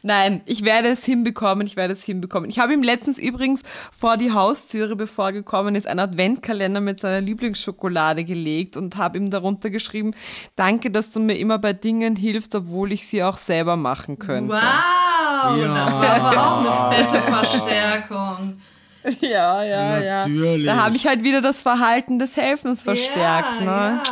Nein, 0.03 0.41
ich 0.47 0.65
werde 0.65 0.89
es 0.89 1.05
hinbekommen, 1.05 1.67
ich 1.67 1.77
werde 1.77 1.93
es 1.93 2.03
hinbekommen. 2.03 2.49
Ich 2.49 2.59
habe 2.59 2.73
ihm 2.73 2.83
letztens 2.83 3.19
übrigens 3.19 3.63
vor 3.97 4.17
die 4.17 4.33
Haustüre, 4.33 4.97
bevor 4.97 5.27
er 5.27 5.33
gekommen 5.33 5.75
ist, 5.75 5.87
einen 5.87 6.01
Adventkalender 6.01 6.81
mit 6.81 6.99
seiner 6.99 7.21
Lieblingsschokolade 7.21 8.25
gelegt 8.25 8.77
und 8.79 8.97
habe 8.97 9.19
ihm 9.19 9.29
darunter 9.31 9.69
geschrieben, 9.69 10.13
danke, 10.57 10.91
dass 10.91 11.11
du 11.11 11.21
mir 11.21 11.37
immer 11.39 11.59
bei 11.59 11.75
Dingen 11.75 12.17
hilfst, 12.17 12.55
obwohl 12.55 12.93
ich 12.93 13.07
sie 13.07 13.23
auch 13.23 13.37
selber 13.37 13.77
machen 13.77 14.19
könnte. 14.19 14.55
Wow, 14.55 14.61
Ja. 15.59 16.01
das 16.01 16.23
aber 16.23 16.53
auch 16.53 16.91
eine 16.91 17.05
fette 17.05 17.21
Verstärkung. 17.23 18.61
Ja, 19.21 19.63
ja, 19.65 19.99
ja. 19.99 20.19
Natürlich. 20.21 20.67
Da 20.67 20.77
habe 20.77 20.97
ich 20.97 21.07
halt 21.07 21.23
wieder 21.23 21.41
das 21.41 21.63
Verhalten 21.63 22.19
des 22.19 22.37
Helfens 22.37 22.83
verstärkt. 22.83 23.61
ja, 23.61 23.61
ne? 23.61 24.03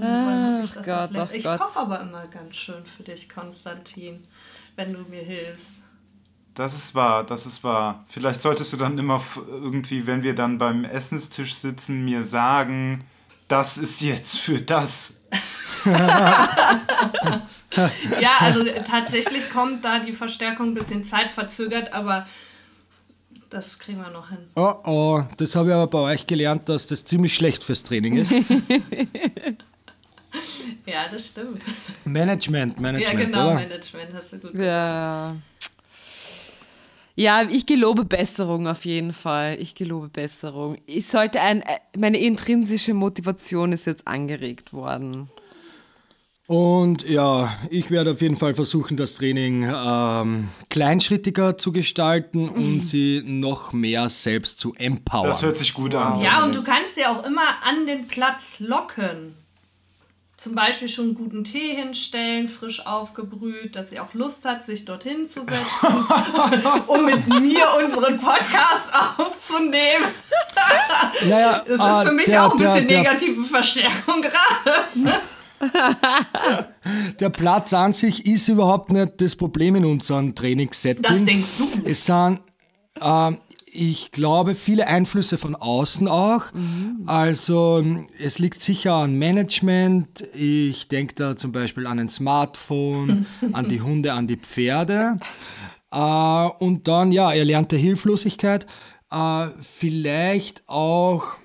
Ja. 0.00 0.60
Uh, 0.60 0.64
ich 0.64 0.70
Ach 0.76 0.82
Gott, 0.82 1.10
ach 1.16 1.32
ich 1.32 1.44
Gott. 1.44 1.60
koche 1.60 1.78
aber 1.78 2.00
immer 2.00 2.26
ganz 2.26 2.56
schön 2.56 2.84
für 2.84 3.02
dich, 3.02 3.28
Konstantin, 3.28 4.26
wenn 4.76 4.92
du 4.92 5.00
mir 5.00 5.22
hilfst. 5.22 5.82
Das 6.54 6.74
ist 6.74 6.94
wahr, 6.94 7.24
das 7.24 7.44
ist 7.44 7.62
wahr. 7.64 8.04
Vielleicht 8.08 8.40
solltest 8.40 8.72
du 8.72 8.76
dann 8.78 8.96
immer 8.96 9.22
irgendwie, 9.48 10.06
wenn 10.06 10.22
wir 10.22 10.34
dann 10.34 10.56
beim 10.58 10.84
Essenstisch 10.84 11.54
sitzen, 11.54 12.04
mir 12.04 12.24
sagen, 12.24 13.04
das 13.48 13.76
ist 13.76 14.00
jetzt 14.00 14.38
für 14.38 14.60
das. 14.60 15.14
Ja, 18.20 18.38
also 18.40 18.64
tatsächlich 18.86 19.50
kommt 19.50 19.84
da 19.84 19.98
die 19.98 20.12
Verstärkung 20.12 20.68
ein 20.68 20.74
bisschen 20.74 21.04
zeitverzögert, 21.04 21.92
aber 21.92 22.26
das 23.50 23.78
kriegen 23.78 23.98
wir 23.98 24.10
noch 24.10 24.28
hin. 24.28 24.38
Oh, 24.54 24.74
oh, 24.84 25.22
das 25.36 25.54
habe 25.54 25.68
ich 25.68 25.74
aber 25.74 25.86
bei 25.86 26.14
euch 26.14 26.26
gelernt, 26.26 26.68
dass 26.68 26.86
das 26.86 27.04
ziemlich 27.04 27.34
schlecht 27.34 27.62
fürs 27.64 27.82
Training 27.82 28.16
ist. 28.16 28.32
Ja, 30.84 31.08
das 31.10 31.26
stimmt. 31.26 31.62
Management, 32.04 32.78
Management, 32.78 33.18
Ja, 33.18 33.26
genau, 33.26 33.46
oder? 33.46 33.54
Management 33.54 34.14
hast 34.14 34.32
du 34.32 34.38
gut 34.38 34.52
gesagt. 34.52 34.58
Ja. 34.58 35.28
Ja, 37.18 37.42
ich 37.48 37.64
gelobe 37.64 38.04
Besserung 38.04 38.68
auf 38.68 38.84
jeden 38.84 39.14
Fall. 39.14 39.56
Ich 39.58 39.74
gelobe 39.74 40.08
Besserung. 40.08 40.76
Ich 40.84 41.06
sollte 41.06 41.40
ein, 41.40 41.62
äh, 41.62 41.78
meine 41.96 42.18
intrinsische 42.18 42.92
Motivation 42.92 43.72
ist 43.72 43.86
jetzt 43.86 44.06
angeregt 44.06 44.74
worden. 44.74 45.30
Und 46.46 47.02
ja, 47.08 47.52
ich 47.70 47.90
werde 47.90 48.12
auf 48.12 48.22
jeden 48.22 48.36
Fall 48.36 48.54
versuchen, 48.54 48.96
das 48.96 49.14
Training 49.14 49.64
ähm, 49.64 50.48
kleinschrittiger 50.70 51.58
zu 51.58 51.72
gestalten 51.72 52.48
und 52.54 52.86
sie 52.86 53.22
noch 53.24 53.72
mehr 53.72 54.08
selbst 54.08 54.60
zu 54.60 54.72
empowern. 54.74 55.28
Das 55.28 55.42
hört 55.42 55.58
sich 55.58 55.74
gut 55.74 55.94
an. 55.96 56.20
Ja, 56.20 56.44
und 56.44 56.54
du 56.54 56.62
kannst 56.62 56.96
ja 56.96 57.10
auch 57.10 57.24
immer 57.24 57.62
an 57.64 57.86
den 57.86 58.06
Platz 58.06 58.60
locken. 58.60 59.34
Zum 60.36 60.54
Beispiel 60.54 60.88
schon 60.88 61.06
einen 61.06 61.14
guten 61.14 61.44
Tee 61.44 61.74
hinstellen, 61.74 62.46
frisch 62.46 62.84
aufgebrüht, 62.86 63.74
dass 63.74 63.88
sie 63.88 63.98
auch 63.98 64.12
Lust 64.12 64.44
hat, 64.44 64.66
sich 64.66 64.84
dorthin 64.84 65.26
zu 65.26 65.40
setzen, 65.40 65.64
um 66.86 67.06
mit 67.06 67.26
mir 67.40 67.64
unseren 67.82 68.18
Podcast 68.18 68.92
aufzunehmen. 69.16 70.04
naja, 71.26 71.64
Das 71.66 71.80
ist 71.80 72.08
für 72.08 72.14
mich 72.14 72.26
der, 72.26 72.46
auch 72.46 72.52
ein 72.52 72.58
der, 72.58 72.66
bisschen 72.66 72.88
der, 72.88 72.98
negative 72.98 73.44
Verstärkung 73.46 74.20
gerade. 74.20 75.20
Der 77.20 77.30
Platz 77.30 77.72
an 77.72 77.92
sich 77.92 78.26
ist 78.26 78.48
überhaupt 78.48 78.92
nicht 78.92 79.20
das 79.20 79.36
Problem 79.36 79.76
in 79.76 79.84
unserem 79.84 80.34
Trainingssetting. 80.34 81.02
Das 81.02 81.24
denkst 81.24 81.58
du. 81.58 81.88
Es 81.88 82.06
sind, 82.06 82.40
ähm, 83.00 83.38
ich 83.66 84.10
glaube, 84.10 84.54
viele 84.54 84.86
Einflüsse 84.86 85.36
von 85.36 85.54
außen 85.54 86.08
auch. 86.08 86.44
Also 87.06 87.84
es 88.18 88.38
liegt 88.38 88.62
sicher 88.62 88.94
an 88.94 89.14
Management. 89.18 90.24
Ich 90.34 90.88
denke 90.88 91.14
da 91.14 91.36
zum 91.36 91.52
Beispiel 91.52 91.86
an 91.86 91.98
ein 91.98 92.08
Smartphone, 92.08 93.26
an 93.52 93.68
die 93.68 93.82
Hunde, 93.82 94.12
an 94.12 94.26
die 94.26 94.38
Pferde. 94.38 95.18
Äh, 95.92 96.48
und 96.58 96.88
dann, 96.88 97.12
ja, 97.12 97.32
erlernte 97.32 97.76
Hilflosigkeit. 97.76 98.66
Äh, 99.10 99.48
vielleicht 99.60 100.62
auch, 100.66 101.36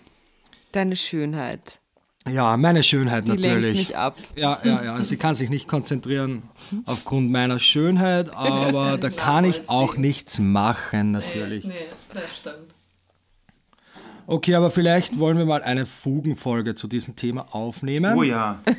Deine 0.72 0.96
Schönheit. 0.96 1.81
Ja, 2.30 2.56
meine 2.58 2.84
Schönheit 2.84 3.26
Die 3.26 3.30
lenkt 3.30 3.44
natürlich. 3.46 3.78
mich 3.78 3.98
ab. 3.98 4.16
Ja, 4.36 4.60
ja, 4.64 4.84
ja. 4.84 5.02
Sie 5.02 5.18
kann 5.18 5.36
sich 5.36 5.50
nicht 5.50 5.68
konzentrieren 5.68 6.44
aufgrund 6.86 7.32
meiner 7.32 7.60
Schönheit, 7.60 8.30
aber 8.36 8.98
da 8.98 9.10
kann 9.10 9.46
ich 9.46 9.70
auch 9.70 9.98
nichts 9.98 10.40
machen, 10.40 11.12
natürlich. 11.12 11.66
Nee, 11.66 11.88
das 12.14 12.24
stimmt. 12.40 12.74
Okay, 14.28 14.56
aber 14.56 14.72
vielleicht 14.72 15.20
wollen 15.20 15.38
wir 15.38 15.46
mal 15.46 15.64
eine 15.64 15.86
Fugenfolge 15.86 16.76
zu 16.76 16.88
diesem 16.88 17.16
Thema 17.16 17.48
aufnehmen. 17.54 18.18
Oh 18.18 18.24
ja. 18.24 18.60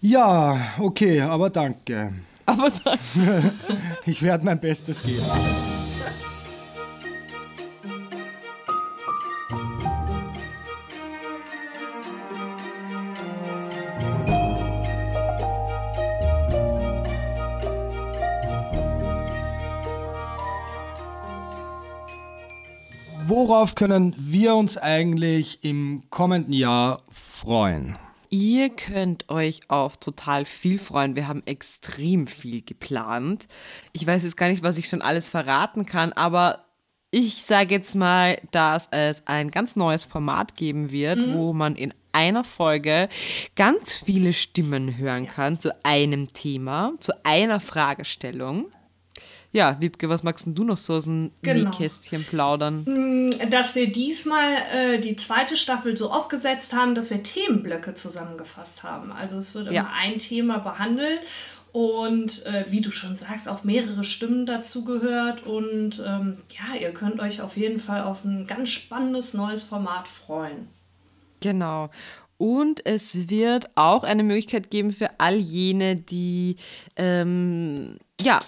Ja, 0.00 0.56
okay, 0.78 1.20
aber 1.22 1.50
danke. 1.50 2.12
Aber 2.46 2.70
dann, 2.84 2.98
Ich 4.06 4.22
werde 4.22 4.44
mein 4.44 4.60
Bestes 4.60 5.02
geben. 5.02 5.24
Worauf 23.48 23.74
können 23.74 24.14
wir 24.18 24.54
uns 24.54 24.76
eigentlich 24.76 25.60
im 25.64 26.02
kommenden 26.10 26.52
Jahr 26.52 27.00
freuen? 27.10 27.96
ihr 28.28 28.68
könnt 28.68 29.30
euch 29.30 29.60
auf 29.68 29.96
total 29.96 30.44
viel 30.44 30.78
freuen. 30.78 31.16
Wir 31.16 31.28
haben 31.28 31.42
extrem 31.46 32.26
viel 32.26 32.60
geplant. 32.60 33.48
Ich 33.92 34.06
weiß 34.06 34.22
jetzt 34.24 34.36
gar 34.36 34.48
nicht, 34.48 34.62
was 34.62 34.76
ich 34.76 34.86
schon 34.86 35.00
alles 35.00 35.30
verraten 35.30 35.86
kann, 35.86 36.12
aber 36.12 36.66
ich 37.10 37.42
sage 37.42 37.74
jetzt 37.74 37.94
mal, 37.94 38.38
dass 38.50 38.86
es 38.90 39.22
ein 39.26 39.50
ganz 39.50 39.76
neues 39.76 40.04
Format 40.04 40.54
geben 40.54 40.90
wird, 40.90 41.18
wo 41.32 41.54
man 41.54 41.74
in 41.74 41.94
einer 42.12 42.44
Folge 42.44 43.08
ganz 43.56 43.96
viele 43.96 44.34
Stimmen 44.34 44.98
hören 44.98 45.26
kann 45.26 45.58
zu 45.58 45.74
einem 45.86 46.26
Thema, 46.28 46.92
zu 47.00 47.14
einer 47.24 47.60
Fragestellung. 47.60 48.66
Ja, 49.52 49.76
Wiebke, 49.80 50.08
was 50.10 50.22
magst 50.22 50.44
denn 50.46 50.54
du 50.54 50.62
noch 50.64 50.76
so 50.76 50.94
aus 50.94 51.04
dem 51.06 51.30
Genau. 51.42 51.70
Nähkästchen 51.70 52.24
plaudern? 52.24 52.84
dass 53.50 53.74
wir 53.74 53.90
diesmal 53.90 54.56
äh, 54.74 54.98
die 54.98 55.16
zweite 55.16 55.56
Staffel 55.56 55.96
so 55.96 56.10
aufgesetzt 56.10 56.74
haben, 56.74 56.94
dass 56.94 57.10
wir 57.10 57.22
Themenblöcke 57.22 57.94
zusammengefasst 57.94 58.82
haben. 58.84 59.10
Also 59.12 59.38
es 59.38 59.54
wird 59.54 59.70
Ja. 59.70 59.80
immer 59.82 59.92
ein 59.92 60.18
Thema 60.18 60.58
behandelt 60.58 61.20
und 61.72 62.44
äh, 62.46 62.64
wie 62.68 62.80
du 62.82 62.90
schon 62.90 63.16
sagst, 63.16 63.48
auch 63.48 63.64
mehrere 63.64 64.04
Stimmen 64.04 64.44
dazu 64.46 64.84
gehört. 64.84 65.46
Und 65.46 66.02
ähm, 66.06 66.38
ja, 66.50 66.78
ihr 66.78 66.90
könnt 66.92 67.20
euch 67.20 67.40
auf 67.40 67.56
jeden 67.56 67.78
Fall 67.80 68.02
auf 68.02 68.24
ein 68.24 68.46
ganz 68.46 68.68
spannendes 68.70 69.32
neues 69.34 69.62
Format 69.62 70.08
freuen. 70.08 70.68
Genau. 71.40 71.90
Und 72.36 72.84
es 72.86 73.28
wird 73.30 73.68
auch 73.76 74.04
eine 74.04 74.22
Möglichkeit 74.22 74.70
geben 74.70 74.92
für 74.92 75.10
all 75.18 75.36
jene, 75.36 75.96
die 75.96 76.56
ähm, 76.96 77.96
ja, 78.20 78.40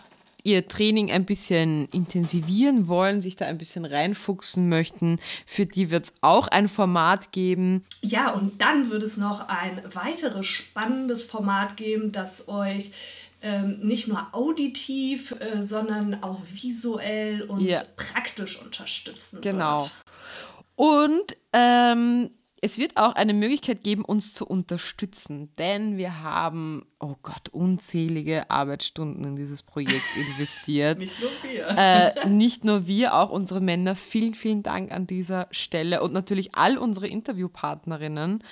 ihr 0.45 0.67
Training 0.69 1.11
ein 1.11 1.25
bisschen 1.25 1.87
intensivieren 1.93 2.89
wollen, 2.89 3.23
sich 3.23 3.37
da 3.37 3.47
ein 3.47 3.59
bisschen 3.59 3.85
reinfuchsen 3.85 4.69
möchten. 4.69 5.19
Für 5.47 5.67
die 5.67 5.91
wird 5.91 6.05
es 6.07 6.15
auch 6.21 6.49
ein 6.49 6.69
Format 6.69 7.33
geben. 7.33 7.85
Ja, 8.01 8.31
und 8.31 8.61
dann 8.61 8.91
wird 8.91 9.03
es 9.03 9.17
noch 9.17 9.49
ein 9.49 9.81
weiteres 9.93 10.47
spannendes 10.47 11.25
Format 11.25 11.77
geben, 11.77 12.13
das 12.13 12.49
euch 12.49 12.93
ähm, 13.43 13.79
nicht 13.81 14.07
nur 14.07 14.27
auditiv, 14.33 15.35
äh, 15.41 15.63
sondern 15.63 16.23
auch 16.23 16.41
visuell 16.53 17.43
und 17.43 17.61
Ja. 17.63 17.81
praktisch 17.97 18.61
unterstützen 18.63 19.41
Genau. 19.41 19.81
wird. 19.83 19.93
Und 20.77 21.37
ähm, 21.53 22.31
es 22.63 22.79
wird 22.79 22.97
auch 22.97 23.15
eine 23.15 23.33
Möglichkeit 23.33 23.83
geben, 23.83 24.05
uns 24.05 24.35
zu 24.35 24.47
unterstützen, 24.47 25.55
denn 25.57 25.97
wir 25.97 26.23
haben, 26.23 26.87
oh 26.99 27.15
Gott, 27.23 27.49
unzählige 27.51 28.51
Arbeitsstunden 28.51 29.25
in 29.25 29.37
dieses 29.37 29.63
Projekt 29.63 30.05
investiert. 30.17 30.99
Nicht 30.99 31.21
nur 31.21 31.31
wir. 31.43 31.69
äh, 31.77 32.29
nicht 32.29 32.65
nur 32.65 32.87
wir, 32.87 33.15
auch 33.15 33.31
unsere 33.31 33.61
Männer. 33.61 33.95
Vielen, 33.95 34.35
vielen 34.35 34.63
Dank 34.63 34.93
an 34.93 35.07
dieser 35.07 35.49
Stelle 35.51 36.03
und 36.03 36.13
natürlich 36.13 36.55
all 36.55 36.77
unsere 36.77 37.07
Interviewpartnerinnen. 37.09 38.45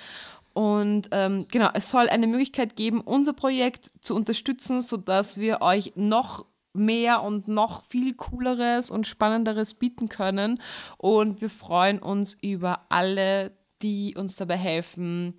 Und 0.53 1.09
ähm, 1.11 1.45
genau, 1.51 1.69
es 1.73 1.89
soll 1.89 2.09
eine 2.09 2.27
Möglichkeit 2.27 2.75
geben, 2.75 3.01
unser 3.01 3.33
Projekt 3.33 3.91
zu 4.01 4.15
unterstützen, 4.15 4.81
sodass 4.81 5.37
wir 5.39 5.61
euch 5.61 5.93
noch 5.95 6.45
mehr 6.73 7.23
und 7.23 7.47
noch 7.47 7.83
viel 7.83 8.13
cooleres 8.15 8.91
und 8.91 9.07
spannenderes 9.07 9.73
bieten 9.75 10.09
können. 10.09 10.61
Und 10.97 11.41
wir 11.41 11.49
freuen 11.49 11.99
uns 11.99 12.35
über 12.41 12.85
alle, 12.89 13.51
die 13.81 14.15
uns 14.15 14.35
dabei 14.35 14.57
helfen, 14.57 15.35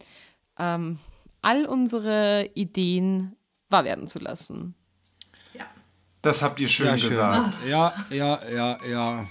ähm, 0.59 0.99
all 1.43 1.67
unsere 1.67 2.49
Ideen 2.55 3.37
wahr 3.69 3.85
werden 3.85 4.09
zu 4.09 4.19
lassen. 4.19 4.75
Ja. 5.55 5.65
Das 6.23 6.43
habt 6.43 6.61
ihr 6.61 6.69
schön 6.69 6.99
schön. 6.99 7.11
gesagt. 7.11 7.59
Ja, 7.67 7.95
ja, 8.11 8.41
ja, 8.51 8.79
ja. 8.89 9.27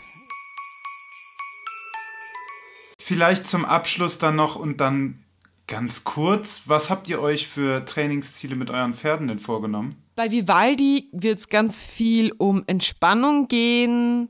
Vielleicht 3.00 3.48
zum 3.48 3.66
Abschluss 3.66 4.20
dann 4.20 4.36
noch 4.36 4.56
und 4.56 4.78
dann 4.78 5.24
ganz 5.68 6.04
kurz, 6.04 6.64
was 6.66 6.90
habt 6.90 7.10
ihr 7.10 7.22
euch 7.22 7.48
für 7.48 7.86
Trainingsziele 7.86 8.56
mit 8.56 8.70
euren 8.70 8.94
Pferden 8.94 9.28
denn 9.28 9.40
vorgenommen? 9.40 9.96
Bei 10.16 10.32
Vivaldi 10.32 11.10
wird 11.12 11.40
es 11.40 11.48
ganz 11.48 11.84
viel 11.86 12.34
um 12.38 12.64
Entspannung 12.68 13.48
gehen, 13.48 14.30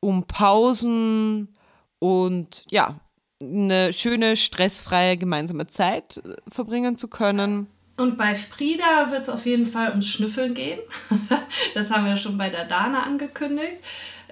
um 0.00 0.26
Pausen 0.26 1.54
und 1.98 2.64
ja, 2.70 2.98
eine 3.42 3.92
schöne, 3.92 4.36
stressfreie 4.36 5.16
gemeinsame 5.16 5.66
Zeit 5.66 6.18
äh, 6.18 6.36
verbringen 6.48 6.96
zu 6.96 7.08
können. 7.08 7.66
Und 7.96 8.16
bei 8.16 8.34
Frieda 8.34 9.10
wird 9.10 9.22
es 9.22 9.28
auf 9.28 9.44
jeden 9.46 9.66
Fall 9.66 9.90
ums 9.90 10.08
Schnüffeln 10.08 10.54
gehen. 10.54 10.80
das 11.74 11.90
haben 11.90 12.06
wir 12.06 12.16
schon 12.16 12.38
bei 12.38 12.48
der 12.48 12.64
Dana 12.64 13.02
angekündigt. 13.02 13.78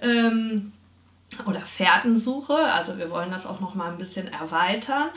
Ähm, 0.00 0.72
oder 1.46 1.60
Fährtensuche. 1.60 2.54
Also 2.54 2.98
wir 2.98 3.10
wollen 3.10 3.30
das 3.30 3.46
auch 3.46 3.60
noch 3.60 3.74
mal 3.74 3.90
ein 3.90 3.98
bisschen 3.98 4.28
erweitern. 4.32 5.10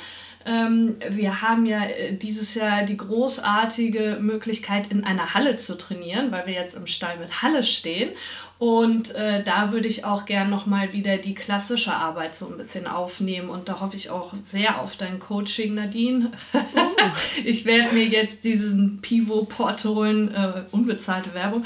Ähm, 0.46 0.98
wir 1.10 1.42
haben 1.42 1.66
ja 1.66 1.86
äh, 1.86 2.16
dieses 2.16 2.54
Jahr 2.56 2.84
die 2.84 2.98
großartige 2.98 4.18
Möglichkeit, 4.20 4.92
in 4.92 5.04
einer 5.06 5.34
Halle 5.34 5.58
zu 5.58 5.78
trainieren, 5.78 6.32
weil 6.32 6.46
wir 6.48 6.54
jetzt 6.54 6.76
im 6.76 6.88
Stall 6.88 7.18
mit 7.18 7.42
Halle 7.42 7.64
stehen. 7.64 8.12
Und 8.60 9.14
äh, 9.16 9.44
da 9.44 9.74
würde 9.74 9.90
ich 9.90 10.06
auch 10.06 10.26
gern 10.26 10.50
nochmal 10.50 10.94
wieder 10.94 11.18
die 11.18 11.34
klassische 11.34 11.94
Arbeit 11.94 12.36
so 12.36 12.48
ein 12.48 12.56
bisschen 12.56 12.88
aufnehmen. 12.88 13.50
Und 13.50 13.68
da 13.68 13.82
hoffe 13.82 13.98
ich 13.98 14.10
auch 14.10 14.34
sehr 14.44 14.80
auf 14.80 14.96
dein 14.96 15.20
Coaching, 15.20 15.74
Nadine. 15.74 16.32
Uh. 16.54 16.60
ich 17.44 17.66
werde 17.66 17.94
mir 17.94 18.06
jetzt 18.06 18.46
diesen 18.46 19.02
Pivo-Port 19.02 19.84
holen, 19.84 20.34
äh, 20.34 20.64
unbezahlte 20.72 21.34
Werbung. 21.34 21.66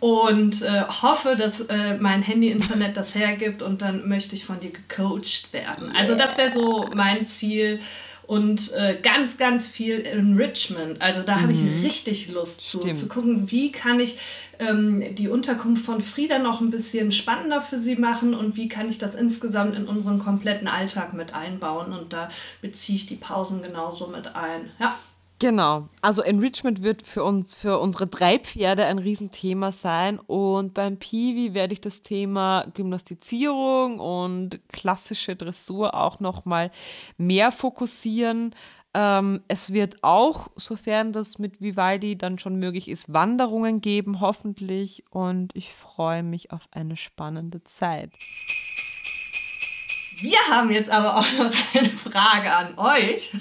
Und 0.00 0.62
äh, 0.62 0.84
hoffe, 1.02 1.36
dass 1.36 1.62
äh, 1.62 1.98
mein 1.98 2.22
Handy-Internet 2.22 2.96
das 2.96 3.14
hergibt 3.14 3.60
und 3.60 3.82
dann 3.82 4.08
möchte 4.08 4.34
ich 4.34 4.44
von 4.44 4.60
dir 4.60 4.70
gecoacht 4.70 5.52
werden. 5.52 5.92
Also 5.94 6.14
das 6.14 6.38
wäre 6.38 6.52
so 6.52 6.88
mein 6.94 7.26
Ziel 7.26 7.80
und 8.28 8.72
äh, 8.74 8.98
ganz, 9.02 9.38
ganz 9.38 9.66
viel 9.66 10.02
Enrichment. 10.02 11.00
Also 11.00 11.22
da 11.22 11.40
habe 11.40 11.52
ich 11.52 11.60
mhm. 11.60 11.80
richtig 11.82 12.28
Lust 12.28 12.70
zu, 12.70 12.80
zu 12.92 13.08
gucken, 13.08 13.50
wie 13.50 13.72
kann 13.72 14.00
ich 14.00 14.18
ähm, 14.58 15.14
die 15.14 15.28
Unterkunft 15.28 15.84
von 15.84 16.02
Frieda 16.02 16.38
noch 16.38 16.60
ein 16.60 16.70
bisschen 16.70 17.12
spannender 17.12 17.62
für 17.62 17.78
sie 17.78 17.96
machen 17.96 18.34
und 18.34 18.56
wie 18.56 18.68
kann 18.68 18.88
ich 18.88 18.98
das 18.98 19.14
insgesamt 19.14 19.76
in 19.76 19.86
unseren 19.86 20.18
kompletten 20.18 20.68
Alltag 20.68 21.14
mit 21.14 21.34
einbauen. 21.34 21.92
Und 21.92 22.12
da 22.12 22.30
beziehe 22.60 22.96
ich 22.96 23.06
die 23.06 23.16
Pausen 23.16 23.62
genauso 23.62 24.08
mit 24.08 24.34
ein. 24.34 24.70
Ja. 24.78 24.94
Genau, 25.40 25.88
also 26.02 26.22
Enrichment 26.22 26.82
wird 26.82 27.06
für 27.06 27.22
uns, 27.22 27.54
für 27.54 27.78
unsere 27.78 28.08
drei 28.08 28.40
Pferde 28.40 28.86
ein 28.86 28.98
Riesenthema 28.98 29.70
sein 29.70 30.18
und 30.18 30.74
beim 30.74 30.96
Piwi 30.96 31.54
werde 31.54 31.74
ich 31.74 31.80
das 31.80 32.02
Thema 32.02 32.66
Gymnastizierung 32.74 34.00
und 34.00 34.58
klassische 34.72 35.36
Dressur 35.36 35.94
auch 35.94 36.18
nochmal 36.18 36.72
mehr 37.18 37.52
fokussieren. 37.52 38.52
Ähm, 38.94 39.42
es 39.48 39.72
wird 39.72 40.02
auch, 40.02 40.48
sofern 40.56 41.12
das 41.12 41.38
mit 41.38 41.60
Vivaldi 41.60 42.16
dann 42.16 42.38
schon 42.38 42.56
möglich 42.56 42.88
ist, 42.88 43.12
Wanderungen 43.12 43.80
geben, 43.80 44.20
hoffentlich 44.20 45.04
und 45.10 45.54
ich 45.54 45.72
freue 45.72 46.22
mich 46.22 46.52
auf 46.52 46.62
eine 46.72 46.96
spannende 46.96 47.62
Zeit. 47.64 48.12
Wir 50.20 50.38
haben 50.50 50.70
jetzt 50.70 50.90
aber 50.90 51.16
auch 51.18 51.32
noch 51.38 51.52
eine 51.74 51.90
Frage 51.90 52.52
an 52.52 52.78
euch. 52.78 53.32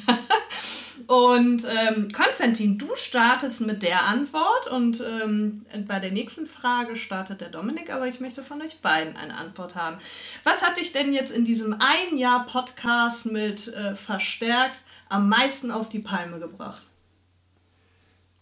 Und 1.07 1.63
ähm, 1.65 2.11
Konstantin, 2.11 2.77
du 2.77 2.87
startest 2.95 3.61
mit 3.61 3.81
der 3.81 4.03
Antwort 4.03 4.67
und 4.69 5.01
ähm, 5.01 5.65
bei 5.87 5.99
der 5.99 6.11
nächsten 6.11 6.45
Frage 6.45 6.97
startet 6.97 7.39
der 7.39 7.47
Dominik, 7.47 7.89
aber 7.89 8.07
ich 8.07 8.19
möchte 8.19 8.43
von 8.43 8.61
euch 8.61 8.81
beiden 8.81 9.15
eine 9.15 9.37
Antwort 9.37 9.75
haben. 9.75 9.99
Was 10.43 10.61
hat 10.61 10.75
dich 10.75 10.91
denn 10.91 11.13
jetzt 11.13 11.31
in 11.31 11.45
diesem 11.45 11.77
ein 11.79 12.17
Jahr 12.17 12.45
Podcast 12.45 13.25
mit 13.25 13.69
äh, 13.69 13.95
verstärkt 13.95 14.83
am 15.10 15.30
meisten 15.30 15.72
auf 15.72 15.89
die 15.89 15.99
Palme 15.99 16.39
gebracht? 16.39 16.84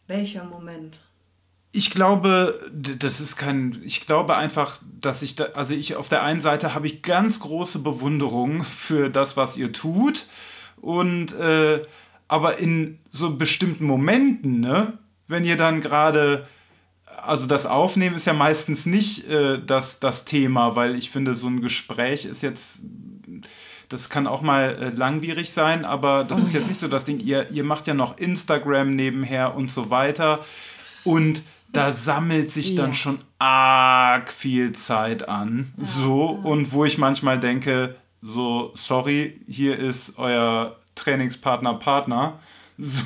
Welcher 0.08 0.46
Moment? 0.46 1.00
Ich 1.72 1.92
glaube, 1.92 2.60
das 2.72 3.20
ist 3.20 3.36
kein. 3.36 3.82
Ich 3.84 4.06
glaube 4.06 4.38
einfach, 4.38 4.80
dass 5.02 5.22
ich 5.22 5.36
da. 5.36 5.46
Also, 5.56 5.74
ich 5.74 5.96
auf 5.96 6.08
der 6.08 6.24
einen 6.24 6.40
Seite 6.40 6.74
habe 6.74 6.88
ich 6.88 7.02
ganz 7.02 7.40
große 7.40 7.80
Bewunderung 7.80 8.64
für 8.64 9.10
das, 9.10 9.36
was 9.36 9.58
ihr 9.58 9.74
tut. 9.74 10.28
Und 10.78 11.34
äh, 11.34 11.82
aber 12.28 12.58
in 12.58 13.00
so 13.12 13.36
bestimmten 13.36 13.86
Momenten, 13.86 14.60
ne, 14.60 14.94
wenn 15.28 15.44
ihr 15.44 15.58
dann 15.58 15.82
gerade, 15.82 16.48
also 17.06 17.46
das 17.46 17.66
Aufnehmen 17.66 18.16
ist 18.16 18.26
ja 18.26 18.34
meistens 18.34 18.86
nicht 18.86 19.28
äh, 19.30 19.60
das, 19.64 20.00
das 20.00 20.26
Thema, 20.26 20.76
weil 20.76 20.96
ich 20.96 21.12
finde, 21.12 21.36
so 21.36 21.48
ein 21.48 21.62
Gespräch 21.62 22.26
ist 22.26 22.42
jetzt, 22.42 22.80
das 23.96 24.10
kann 24.10 24.28
auch 24.28 24.42
mal 24.42 24.76
äh, 24.76 24.90
langwierig 24.90 25.54
sein, 25.54 25.86
aber 25.86 26.26
das 26.26 26.42
oh, 26.42 26.44
ist 26.44 26.54
jetzt 26.54 26.64
ja. 26.64 26.68
nicht 26.68 26.80
so 26.80 26.90
das 26.90 27.06
Ding, 27.06 27.22
ihr, 27.22 27.50
ihr 27.52 27.64
macht 27.64 27.88
ja 27.88 27.94
noch 27.94 28.18
Instagram 28.18 28.90
nebenher 28.90 29.56
und 29.56 29.72
so 29.72 29.90
weiter 29.90 30.44
und 31.06 31.44
da 31.72 31.94
sammelt 31.94 32.50
sich 32.50 32.72
ja. 32.72 32.82
dann 32.82 32.94
schon 32.94 33.20
arg 33.40 34.34
viel 34.34 34.74
Zeit 34.74 35.30
an, 35.30 35.72
ja. 35.78 35.86
so, 35.86 36.26
und 36.26 36.74
wo 36.74 36.84
ich 36.84 36.98
manchmal 36.98 37.40
denke, 37.40 37.96
so, 38.22 38.72
sorry, 38.74 39.40
hier 39.48 39.80
ist 39.80 40.18
euer 40.18 40.76
Trainingspartner 40.96 41.76
Partner. 41.76 42.40
So. 42.78 43.06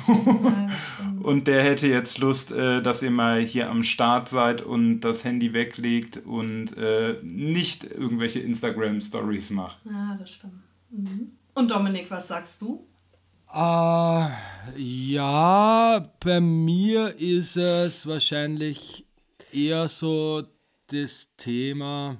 und 1.22 1.46
der 1.46 1.62
hätte 1.62 1.86
jetzt 1.86 2.18
Lust, 2.18 2.50
äh, 2.50 2.82
dass 2.82 3.02
ihr 3.02 3.12
mal 3.12 3.38
hier 3.38 3.70
am 3.70 3.84
Start 3.84 4.28
seid 4.28 4.62
und 4.62 5.02
das 5.02 5.22
Handy 5.22 5.52
weglegt 5.52 6.16
und 6.26 6.76
äh, 6.76 7.18
nicht 7.22 7.84
irgendwelche 7.84 8.40
Instagram-Stories 8.40 9.50
macht. 9.50 9.78
Ja, 9.84 10.16
das 10.18 10.32
stimmt. 10.32 10.54
Mhm. 10.90 11.32
Und 11.54 11.70
Dominik, 11.70 12.10
was 12.10 12.28
sagst 12.28 12.60
du? 12.62 12.86
Uh, 13.52 14.28
ja, 14.76 16.08
bei 16.20 16.40
mir 16.40 17.16
ist 17.18 17.56
es 17.56 18.06
wahrscheinlich 18.06 19.04
eher 19.52 19.88
so 19.88 20.44
das 20.86 21.28
Thema. 21.36 22.18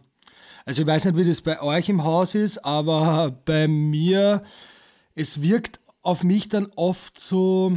Also 0.64 0.82
ich 0.82 0.88
weiß 0.88 1.04
nicht, 1.04 1.16
wie 1.16 1.24
das 1.24 1.40
bei 1.40 1.60
euch 1.62 1.88
im 1.88 2.02
Haus 2.02 2.34
ist, 2.34 2.58
aber 2.64 3.30
bei 3.44 3.68
mir 3.68 4.42
es 5.14 5.42
wirkt 5.42 5.80
auf 6.02 6.24
mich 6.24 6.48
dann 6.48 6.72
oft 6.76 7.20
so, 7.20 7.76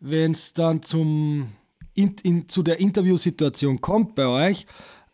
wenn 0.00 0.32
es 0.32 0.54
dann 0.54 0.82
zum, 0.82 1.52
in, 1.94 2.16
in, 2.22 2.48
zu 2.48 2.62
der 2.62 2.80
Interviewsituation 2.80 3.80
kommt 3.80 4.14
bei 4.14 4.26
euch, 4.26 4.66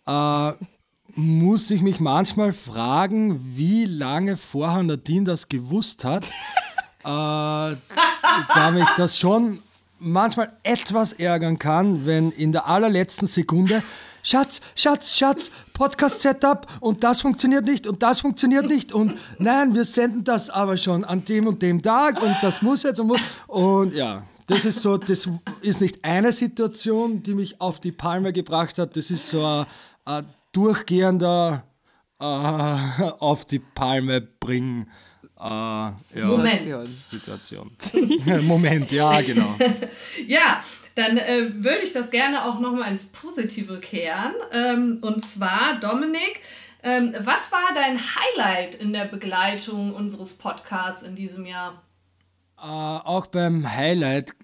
äh, 0.06 0.52
muss 1.16 1.70
ich 1.70 1.82
mich 1.82 2.00
manchmal 2.00 2.52
fragen, 2.52 3.54
wie 3.56 3.84
lange 3.84 4.36
vorher 4.36 4.82
Nadine 4.82 5.24
das 5.24 5.48
gewusst 5.48 6.04
hat. 6.04 6.26
äh, 7.00 7.04
da 7.04 8.70
mich 8.72 8.88
das 8.96 9.18
schon 9.18 9.62
manchmal 9.98 10.52
etwas 10.62 11.12
ärgern 11.12 11.58
kann, 11.58 12.06
wenn 12.06 12.32
in 12.32 12.52
der 12.52 12.66
allerletzten 12.66 13.26
Sekunde 13.26 13.82
Schatz, 14.22 14.60
Schatz, 14.74 15.16
Schatz, 15.16 15.50
Podcast-Setup 15.72 16.66
und 16.80 17.02
das 17.02 17.22
funktioniert 17.22 17.64
nicht 17.64 17.86
und 17.86 18.02
das 18.02 18.20
funktioniert 18.20 18.66
nicht 18.66 18.92
und 18.92 19.14
nein, 19.38 19.74
wir 19.74 19.84
senden 19.84 20.24
das 20.24 20.50
aber 20.50 20.76
schon 20.76 21.04
an 21.04 21.24
dem 21.24 21.46
und 21.46 21.62
dem 21.62 21.80
Tag 21.80 22.22
und 22.22 22.36
das 22.42 22.60
muss 22.60 22.82
jetzt 22.82 23.00
und, 23.00 23.18
und 23.46 23.94
ja, 23.94 24.22
das 24.46 24.64
ist 24.64 24.80
so, 24.80 24.98
das 24.98 25.28
ist 25.62 25.80
nicht 25.80 26.04
eine 26.04 26.32
Situation, 26.32 27.22
die 27.22 27.34
mich 27.34 27.60
auf 27.60 27.80
die 27.80 27.92
Palme 27.92 28.32
gebracht 28.32 28.78
hat, 28.78 28.96
das 28.96 29.10
ist 29.10 29.30
so 29.30 29.44
ein, 29.44 29.66
ein 30.04 30.26
durchgehender 30.52 31.64
äh, 32.20 32.24
auf 33.18 33.44
die 33.44 33.58
Palme 33.58 34.20
bringen. 34.20 34.90
Äh, 35.38 35.42
ja, 35.42 35.96
Moment. 36.24 36.88
Situation. 36.88 37.76
Moment, 38.42 38.92
ja, 38.92 39.20
genau. 39.22 39.54
ja, 40.26 40.62
dann 40.94 41.16
äh, 41.16 41.64
würde 41.64 41.80
ich 41.82 41.92
das 41.92 42.10
gerne 42.10 42.44
auch 42.44 42.60
nochmal 42.60 42.90
ins 42.90 43.06
Positive 43.06 43.80
kehren. 43.80 44.34
Ähm, 44.52 44.98
und 45.00 45.24
zwar, 45.24 45.80
Dominik, 45.80 46.40
ähm, 46.82 47.14
was 47.20 47.50
war 47.52 47.74
dein 47.74 47.98
Highlight 47.98 48.74
in 48.74 48.92
der 48.92 49.06
Begleitung 49.06 49.94
unseres 49.94 50.36
Podcasts 50.36 51.02
in 51.02 51.16
diesem 51.16 51.46
Jahr? 51.46 51.82
Äh, 52.58 52.66
auch 52.66 53.26
beim 53.26 53.74
Highlight 53.74 54.34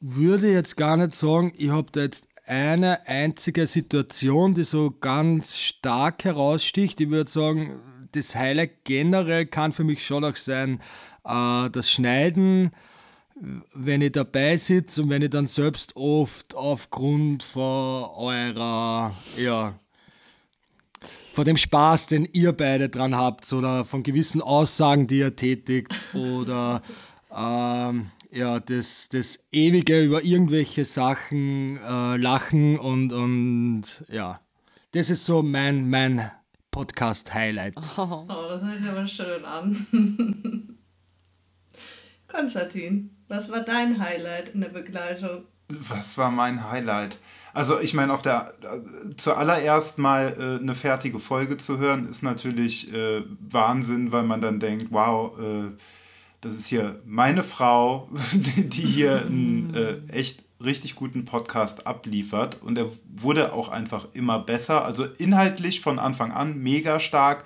würde 0.00 0.48
ich 0.48 0.54
jetzt 0.54 0.76
gar 0.76 0.96
nicht 0.96 1.14
sagen, 1.14 1.52
ich 1.56 1.70
habe 1.70 1.90
da 1.92 2.00
jetzt 2.00 2.28
eine 2.46 3.06
einzige 3.06 3.66
Situation, 3.66 4.54
die 4.54 4.64
so 4.64 4.90
ganz 4.90 5.58
stark 5.58 6.24
heraussticht. 6.24 7.00
Ich 7.00 7.10
würde 7.10 7.30
sagen, 7.30 7.80
das 8.12 8.34
Highlight 8.34 8.84
generell 8.84 9.46
kann 9.46 9.72
für 9.72 9.84
mich 9.84 10.06
schon 10.06 10.24
auch 10.24 10.36
sein, 10.36 10.80
äh, 11.24 11.70
das 11.70 11.90
Schneiden 11.90 12.70
wenn 13.74 14.02
ich 14.02 14.12
dabei 14.12 14.56
sitze 14.56 15.02
und 15.02 15.10
wenn 15.10 15.22
ich 15.22 15.30
dann 15.30 15.46
selbst 15.46 15.96
oft 15.96 16.54
aufgrund 16.54 17.42
von 17.42 18.04
eurer, 18.16 19.12
ja, 19.36 19.74
von 21.32 21.44
dem 21.44 21.56
Spaß, 21.56 22.06
den 22.06 22.28
ihr 22.32 22.52
beide 22.52 22.88
dran 22.88 23.16
habt 23.16 23.52
oder 23.52 23.84
von 23.84 24.04
gewissen 24.04 24.40
Aussagen, 24.40 25.08
die 25.08 25.18
ihr 25.18 25.34
tätigt 25.34 26.08
oder 26.14 26.80
ähm, 27.36 28.12
ja, 28.34 28.58
das, 28.58 29.08
das 29.08 29.44
ewige 29.52 30.02
über 30.02 30.24
irgendwelche 30.24 30.84
Sachen 30.84 31.78
äh, 31.78 32.16
lachen 32.16 32.78
und, 32.78 33.12
und 33.12 34.04
ja, 34.08 34.40
das 34.92 35.08
ist 35.08 35.24
so 35.24 35.42
mein, 35.42 35.88
mein 35.88 36.30
Podcast-Highlight. 36.70 37.74
Oh. 37.96 38.26
oh, 38.28 38.46
das 38.48 38.62
hört 38.62 38.78
sich 38.78 38.88
aber 38.88 39.06
schön 39.06 39.44
an. 39.44 39.86
Konstantin. 42.28 43.10
Was 43.28 43.48
war 43.48 43.60
dein 43.60 44.00
Highlight 44.00 44.54
in 44.54 44.60
der 44.60 44.68
Begleitung? 44.68 45.44
Was 45.68 46.18
war 46.18 46.30
mein 46.30 46.68
Highlight? 46.68 47.18
Also 47.52 47.78
ich 47.78 47.94
meine, 47.94 48.12
auf 48.12 48.22
der 48.22 48.52
zuallererst 49.16 49.98
mal 49.98 50.34
äh, 50.36 50.60
eine 50.60 50.74
fertige 50.74 51.20
Folge 51.20 51.56
zu 51.56 51.78
hören, 51.78 52.08
ist 52.08 52.22
natürlich 52.22 52.92
äh, 52.92 53.22
Wahnsinn, 53.38 54.10
weil 54.10 54.24
man 54.24 54.40
dann 54.40 54.58
denkt, 54.58 54.88
wow, 54.90 55.38
äh, 55.38 55.70
das 56.44 56.54
ist 56.54 56.66
hier 56.66 57.00
meine 57.06 57.42
Frau, 57.42 58.08
die 58.34 58.82
hier 58.82 59.22
einen 59.22 59.74
äh, 59.74 60.00
echt 60.12 60.44
richtig 60.62 60.94
guten 60.94 61.24
Podcast 61.24 61.86
abliefert. 61.86 62.60
Und 62.62 62.76
er 62.76 62.90
wurde 63.06 63.52
auch 63.52 63.68
einfach 63.68 64.08
immer 64.12 64.38
besser. 64.38 64.84
Also 64.84 65.04
inhaltlich 65.04 65.80
von 65.80 65.98
Anfang 65.98 66.32
an 66.32 66.58
mega 66.58 67.00
stark, 67.00 67.44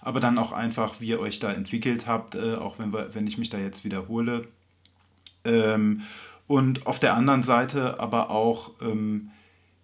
aber 0.00 0.20
dann 0.20 0.38
auch 0.38 0.52
einfach, 0.52 1.00
wie 1.00 1.08
ihr 1.08 1.20
euch 1.20 1.40
da 1.40 1.52
entwickelt 1.52 2.06
habt, 2.06 2.36
äh, 2.36 2.54
auch 2.54 2.78
wenn, 2.78 2.92
wir, 2.92 3.14
wenn 3.14 3.26
ich 3.26 3.36
mich 3.36 3.50
da 3.50 3.58
jetzt 3.58 3.84
wiederhole. 3.84 4.46
Ähm, 5.44 6.02
und 6.46 6.86
auf 6.86 7.00
der 7.00 7.14
anderen 7.14 7.42
Seite 7.42 7.98
aber 7.98 8.30
auch, 8.30 8.70
ähm, 8.80 9.30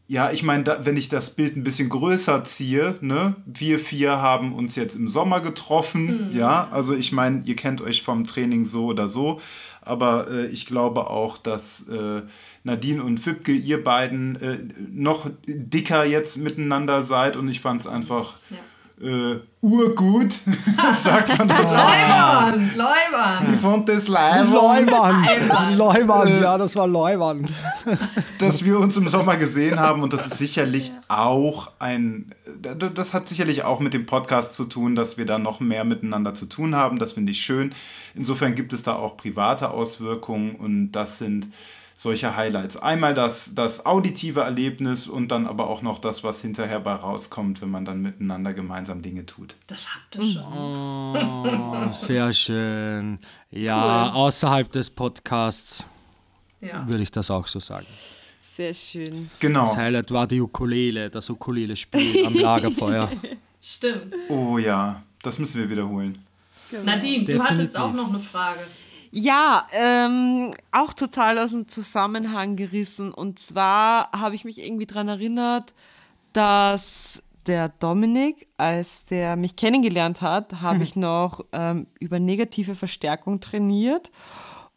ja, 0.09 0.31
ich 0.31 0.43
meine, 0.43 0.81
wenn 0.83 0.97
ich 0.97 1.09
das 1.09 1.31
Bild 1.31 1.57
ein 1.57 1.65
bisschen 1.65 1.89
größer 1.89 2.45
ziehe, 2.45 2.97
ne, 3.01 3.37
wir 3.47 3.79
vier 3.79 4.21
haben 4.21 4.53
uns 4.53 4.77
jetzt 4.77 4.95
im 4.95 5.09
Sommer 5.09 5.41
getroffen, 5.41 6.29
mhm. 6.29 6.37
ja, 6.37 6.69
also 6.71 6.95
ich 6.95 7.13
meine, 7.13 7.43
ihr 7.45 7.57
kennt 7.57 7.81
euch 7.81 8.03
vom 8.03 8.27
Training 8.27 8.65
so 8.65 8.87
oder 8.87 9.09
so, 9.09 9.41
aber 9.81 10.29
äh, 10.31 10.47
ich 10.47 10.67
glaube 10.67 11.09
auch, 11.09 11.39
dass 11.39 11.89
äh, 11.89 12.23
Nadine 12.65 13.03
und 13.03 13.19
Fipke, 13.19 13.53
ihr 13.53 13.83
beiden 13.83 14.37
äh, 14.41 14.59
noch 14.93 15.31
dicker 15.47 16.05
jetzt 16.05 16.37
miteinander 16.37 17.03
seid 17.03 17.37
und 17.37 17.49
ich 17.49 17.61
fand 17.61 17.81
es 17.81 17.87
einfach. 17.87 18.35
Ja 18.51 18.59
äh, 19.03 19.41
urgut, 19.61 20.33
sagt 20.95 21.37
man 21.37 21.49
das. 21.49 21.75
Leuwand, 21.75 22.77
Leuwand. 22.77 23.55
Ich 23.55 23.61
fand 23.61 23.89
das 23.89 24.09
Leuwand. 24.09 24.91
Leuwand, 24.91 25.77
Leuwand, 25.77 26.41
ja, 26.41 26.57
das 26.57 26.77
war 26.77 26.87
Leuwand. 26.87 27.51
Dass 28.39 28.65
wir 28.65 28.79
uns 28.79 28.97
im 28.97 29.09
Sommer 29.09 29.37
gesehen 29.37 29.81
haben 29.81 30.03
und 30.03 30.13
das 30.13 30.27
ist 30.27 30.39
sicherlich 30.39 30.93
auch 31.09 31.73
ein, 31.81 32.31
das 32.95 33.13
hat 33.13 33.29
sicherlich 33.29 33.65
auch 33.65 33.81
mit 33.81 33.93
dem 33.93 34.07
Podcast 34.07 34.55
zu 34.55 34.65
tun, 34.65 34.95
dass 34.95 35.19
wir 35.19 35.27
da 35.27 35.39
noch 35.39 35.61
mehr 35.61 35.85
miteinander 35.85 36.35
zu 36.35 36.47
tun 36.47 36.77
haben. 36.77 36.99
Das 36.99 37.13
finde 37.13 37.33
ich 37.33 37.41
schön. 37.41 37.75
Insofern 38.15 38.55
gibt 38.55 38.73
es 38.73 38.83
da 38.83 38.95
auch 38.95 39.17
private 39.17 39.71
Auswirkungen 39.71 40.55
und 40.55 40.93
das 40.93 41.19
sind 41.19 41.49
solche 42.03 42.37
Highlights. 42.37 42.77
Einmal 42.77 43.15
das, 43.15 43.55
das 43.55 43.87
auditive 43.87 44.41
Erlebnis 44.41 45.07
und 45.07 45.29
dann 45.29 45.47
aber 45.47 45.69
auch 45.69 45.83
noch 45.83 46.01
das, 46.01 46.25
was 46.25 46.41
hinterher 46.41 46.81
bei 46.81 46.95
rauskommt, 46.95 47.63
wenn 47.63 47.71
man 47.71 47.85
dann 47.85 48.03
miteinander 48.03 48.53
gemeinsam 48.53 49.03
Dinge 49.03 49.25
tut. 49.25 49.55
Das 49.69 49.89
habt 49.95 50.17
ihr 50.17 50.35
schon. 50.35 50.43
Oh, 50.53 51.91
sehr 51.93 52.33
schön. 52.33 53.21
Ja, 53.53 54.07
cool. 54.07 54.17
außerhalb 54.17 54.73
des 54.73 54.91
Podcasts 54.91 55.87
ja. 56.61 56.85
würde 56.87 57.05
ich 57.05 57.13
das 57.13 57.31
auch 57.31 57.47
so 57.47 57.61
sagen. 57.61 57.87
Sehr 58.43 58.75
schön. 58.75 59.31
Genau. 59.39 59.61
Das 59.61 59.77
Highlight 59.77 60.11
war 60.11 60.27
die 60.27 60.41
Ukulele, 60.41 61.09
das 61.09 61.31
Ukulele-Spiel 61.31 62.27
am 62.27 62.35
Lagerfeuer. 62.35 63.13
Stimmt. 63.63 64.13
Oh 64.29 64.59
ja, 64.59 65.05
das 65.23 65.39
müssen 65.39 65.61
wir 65.61 65.71
wiederholen. 65.71 66.19
Genau. 66.69 66.83
Nadine, 66.83 67.25
Definitiv. 67.25 67.37
du 67.37 67.45
hattest 67.45 67.79
auch 67.79 67.93
noch 67.93 68.09
eine 68.09 68.19
Frage. 68.19 68.59
Ja, 69.15 69.67
ähm, 69.73 70.53
auch 70.71 70.95
total 70.95 71.39
aus 71.39 71.53
dem 71.53 71.69
Zusammenhang 71.69 72.57
gerissen. 72.57 73.13
Und 73.13 73.39
zwar 73.39 74.11
habe 74.13 74.35
ich 74.35 74.47
mich 74.47 74.59
irgendwie 74.59 74.87
daran 74.87 75.09
erinnert, 75.09 75.75
dass 76.33 77.23
der 77.47 77.69
Dominik, 77.69 78.49
als 78.57 79.05
der 79.05 79.37
mich 79.37 79.57
kennengelernt 79.57 80.23
hat, 80.23 80.63
habe 80.63 80.77
hm. 80.77 80.83
ich 80.83 80.97
noch 80.97 81.45
ähm, 81.53 81.89
über 82.01 82.21
negative 82.21 82.75
Verstärkung 82.75 83.41
trainiert. 83.41 84.11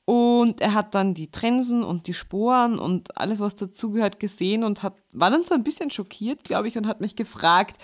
Und 0.03 0.59
er 0.59 0.73
hat 0.73 0.93
dann 0.95 1.13
die 1.13 1.31
Trensen 1.31 1.81
und 1.81 2.07
die 2.07 2.13
Sporen 2.13 2.77
und 2.77 3.17
alles, 3.17 3.39
was 3.39 3.55
dazugehört, 3.55 4.19
gesehen 4.19 4.65
und 4.65 4.83
hat, 4.83 4.95
war 5.13 5.31
dann 5.31 5.43
so 5.43 5.55
ein 5.55 5.63
bisschen 5.63 5.91
schockiert, 5.91 6.43
glaube 6.43 6.67
ich, 6.67 6.77
und 6.77 6.87
hat 6.87 6.99
mich 6.99 7.15
gefragt, 7.15 7.77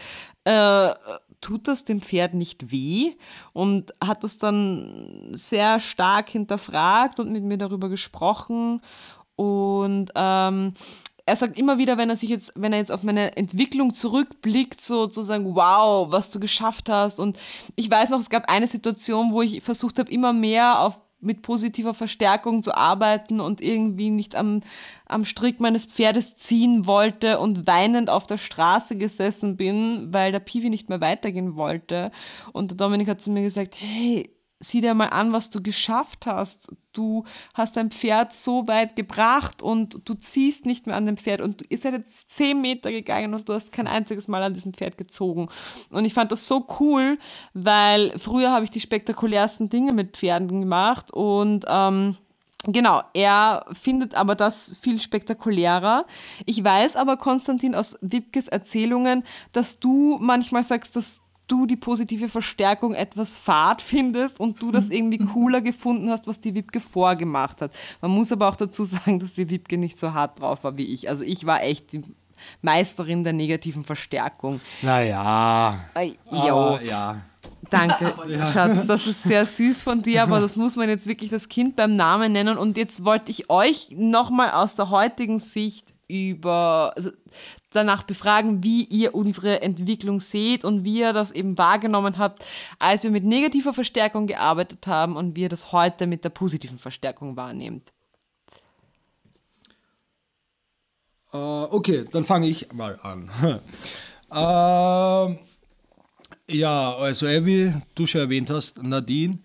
äh, 0.44 0.94
tut 1.42 1.68
das 1.68 1.84
dem 1.84 2.02
Pferd 2.02 2.34
nicht 2.34 2.72
weh? 2.72 3.14
Und 3.54 3.94
hat 4.04 4.24
das 4.24 4.38
dann 4.38 5.30
sehr 5.32 5.80
stark 5.80 6.30
hinterfragt 6.30 7.20
und 7.20 7.32
mit 7.32 7.44
mir 7.44 7.58
darüber 7.58 7.90
gesprochen. 7.90 8.82
Und 9.36 10.12
ähm, 10.16 10.74
er 11.26 11.36
sagt 11.36 11.58
immer 11.58 11.78
wieder, 11.78 11.98
wenn 11.98 12.10
er 12.10 12.16
sich 12.16 12.30
jetzt, 12.30 12.54
wenn 12.56 12.74
er 12.74 12.80
jetzt 12.80 12.92
auf 12.92 13.04
meine 13.04 13.38
Entwicklung 13.38 13.94
zurückblickt, 13.94 14.84
sozusagen, 14.84 15.56
wow, 15.56 16.12
was 16.12 16.30
du 16.30 16.40
geschafft 16.40 16.90
hast. 16.90 17.20
Und 17.20 17.38
ich 17.76 17.90
weiß 17.90 18.10
noch, 18.10 18.20
es 18.20 18.30
gab 18.30 18.50
eine 18.50 18.68
Situation, 18.68 19.32
wo 19.32 19.42
ich 19.42 19.62
versucht 19.64 20.00
habe, 20.00 20.12
immer 20.12 20.34
mehr 20.34 20.80
auf 20.80 21.00
mit 21.22 21.44
positiver 21.44 21.94
Verstärkung 21.94 22.64
zu 22.64 22.76
arbeiten 22.76 23.40
und 23.40 23.62
irgendwie 23.62 24.10
nicht 24.10 24.36
am, 24.36 24.62
am 25.06 25.24
Strick 25.24 25.60
meines 25.60 25.86
Pferdes 25.86 26.36
ziehen 26.36 26.88
wollte 26.88 27.40
und 27.40 27.68
weinend 27.68 28.10
auf 28.10 28.28
der 28.28 28.38
Straße 28.38 28.96
gesessen 28.98 29.56
bin, 29.56 30.14
weil 30.14 30.32
der 30.32 30.40
Piwi 30.40 30.70
nicht 30.70 30.90
mehr 30.90 31.02
weitergehen 31.02 31.56
wollte. 31.56 32.12
Und 32.52 32.72
der 32.72 32.78
Dominik 32.78 33.08
hat 33.08 33.22
zu 33.22 33.30
mir 33.30 33.44
gesagt, 33.44 33.78
hey, 33.80 34.30
sieh 34.62 34.80
dir 34.80 34.94
mal 34.94 35.08
an, 35.08 35.34
was 35.34 35.50
du 35.50 35.62
geschafft 35.62 36.28
hast. 36.28 36.72
Du 36.94 37.26
hast 37.54 37.76
dein 37.76 37.92
Pferd 37.92 38.32
so 38.32 38.68
weit 38.68 38.96
gebracht 38.96 39.62
und 39.62 40.00
du 40.06 40.14
ziehst 40.14 40.66
nicht 40.66 40.88
mehr 40.88 40.96
an 40.96 41.06
dem 41.06 41.18
Pferd 41.18 41.42
und 41.42 41.66
ihr 41.70 41.78
seid 41.78 41.94
jetzt 41.94 42.30
zehn 42.30 42.62
Meter 42.62 42.92
gegangen 42.92 43.34
und 43.34 43.50
du 43.50 43.54
hast 43.54 43.72
kein 43.72 43.88
einziges 43.88 44.28
Mal 44.28 44.44
an 44.44 44.54
diesem 44.54 44.74
Pferd 44.74 44.98
gezogen. 44.98 45.50
Und 45.90 46.06
ich 46.06 46.14
fand 46.14 46.32
das 46.32 46.46
so 46.46 46.68
cool, 46.80 47.18
weil 47.54 48.18
früher 48.18 48.52
habe 48.52 48.66
ich 48.66 48.72
die 48.72 48.82
spektakulärsten 48.82 49.70
Dinge 49.70 49.94
mit 49.94 50.16
Pferden 50.16 50.62
gemacht 50.62 51.12
und 51.12 51.66
ähm, 51.68 52.16
Genau, 52.68 53.02
er 53.16 53.66
findet 53.72 54.14
aber 54.14 54.36
das 54.36 54.76
viel 54.80 55.02
spektakulärer. 55.02 56.06
Ich 56.46 56.64
weiß 56.64 56.96
aber, 56.96 57.18
Konstantin, 57.18 57.74
aus 57.74 57.98
Wipkes 58.02 58.48
Erzählungen, 58.48 59.24
dass 59.52 59.80
du 59.80 60.20
manchmal 60.22 60.64
sagst, 60.64 60.96
dass 60.96 61.22
du 61.52 61.66
die 61.66 61.76
positive 61.76 62.30
Verstärkung 62.30 62.94
etwas 62.94 63.38
fad 63.38 63.82
findest 63.82 64.40
und 64.40 64.62
du 64.62 64.72
das 64.72 64.88
mhm. 64.88 64.92
irgendwie 64.92 65.18
cooler 65.20 65.62
gefunden 65.62 66.10
hast, 66.10 66.28
was 66.28 66.40
die 66.40 66.56
Wipke 66.56 66.80
vorgemacht 66.80 67.62
hat. 67.62 67.72
Man 68.02 68.12
muss 68.12 68.32
aber 68.32 68.48
auch 68.48 68.56
dazu 68.56 68.84
sagen, 68.86 69.20
dass 69.20 69.34
die 69.34 69.50
Wipke 69.50 69.78
nicht 69.78 70.00
so 70.00 70.14
hart 70.14 70.40
drauf 70.40 70.64
war 70.64 70.78
wie 70.78 70.86
ich. 70.86 71.10
Also 71.10 71.24
ich 71.24 71.46
war 71.46 71.62
echt 71.64 71.92
die 71.92 72.04
Meisterin 72.62 73.24
der 73.24 73.34
negativen 73.34 73.84
Verstärkung. 73.84 74.62
Naja. 74.82 75.80
Äh, 75.96 76.14
ja. 76.82 77.22
Danke, 77.70 78.14
ja. 78.28 78.46
Schatz. 78.48 78.88
Das 78.88 79.08
ist 79.08 79.24
sehr 79.24 79.46
süß 79.46 79.84
von 79.84 80.02
dir, 80.02 80.24
aber 80.24 80.40
das 80.40 80.56
muss 80.56 80.76
man 80.76 80.90
jetzt 80.90 81.08
wirklich 81.08 81.30
das 81.30 81.50
Kind 81.50 81.76
beim 81.76 81.96
Namen 81.96 82.32
nennen. 82.32 82.58
Und 82.58 82.78
jetzt 82.78 83.06
wollte 83.06 83.32
ich 83.32 83.50
euch 83.50 83.90
nochmal 83.92 84.52
aus 84.52 84.76
der 84.76 84.90
heutigen 84.90 85.40
Sicht 85.40 85.94
über, 86.08 86.92
also 86.96 87.12
danach 87.70 88.04
befragen, 88.04 88.64
wie 88.64 88.84
ihr 88.84 89.16
unsere 89.16 89.62
Entwicklung 89.62 90.20
seht 90.20 90.66
und 90.66 90.84
wie 90.84 91.00
ihr 91.00 91.14
das 91.14 91.32
eben 91.32 91.58
wahrgenommen 91.58 92.18
habt, 92.18 92.46
als 92.80 93.04
wir 93.04 93.12
mit 93.12 93.24
negativer 93.24 93.74
Verstärkung 93.74 94.28
gearbeitet 94.28 94.88
haben 94.88 95.16
und 95.16 95.36
wie 95.36 95.44
ihr 95.44 95.50
das 95.50 95.72
heute 95.72 96.08
mit 96.08 96.24
der 96.24 96.30
positiven 96.30 96.80
Verstärkung 96.80 97.38
wahrnehmt. 97.38 97.94
Uh, 101.34 101.68
okay, 101.72 102.06
dann 102.12 102.26
fange 102.26 102.48
ich 102.48 102.74
mal 102.74 103.00
an. 103.02 103.32
uh, 104.32 105.38
ja, 106.54 106.96
also 106.96 107.28
wie 107.28 107.74
du 107.96 108.06
schon 108.06 108.22
erwähnt 108.22 108.50
hast, 108.50 108.82
Nadine, 108.82 109.40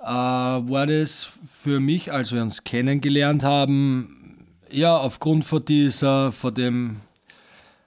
uh, 0.00 0.04
war 0.04 0.86
das 0.86 1.32
für 1.62 1.80
mich, 1.80 2.12
als 2.12 2.32
wir 2.32 2.42
uns 2.42 2.64
kennengelernt 2.64 3.42
haben, 3.42 4.38
ja, 4.70 4.96
aufgrund 4.96 5.44
von 5.44 5.64
dieser, 5.64 6.32
von 6.32 6.54
dem, 6.54 7.00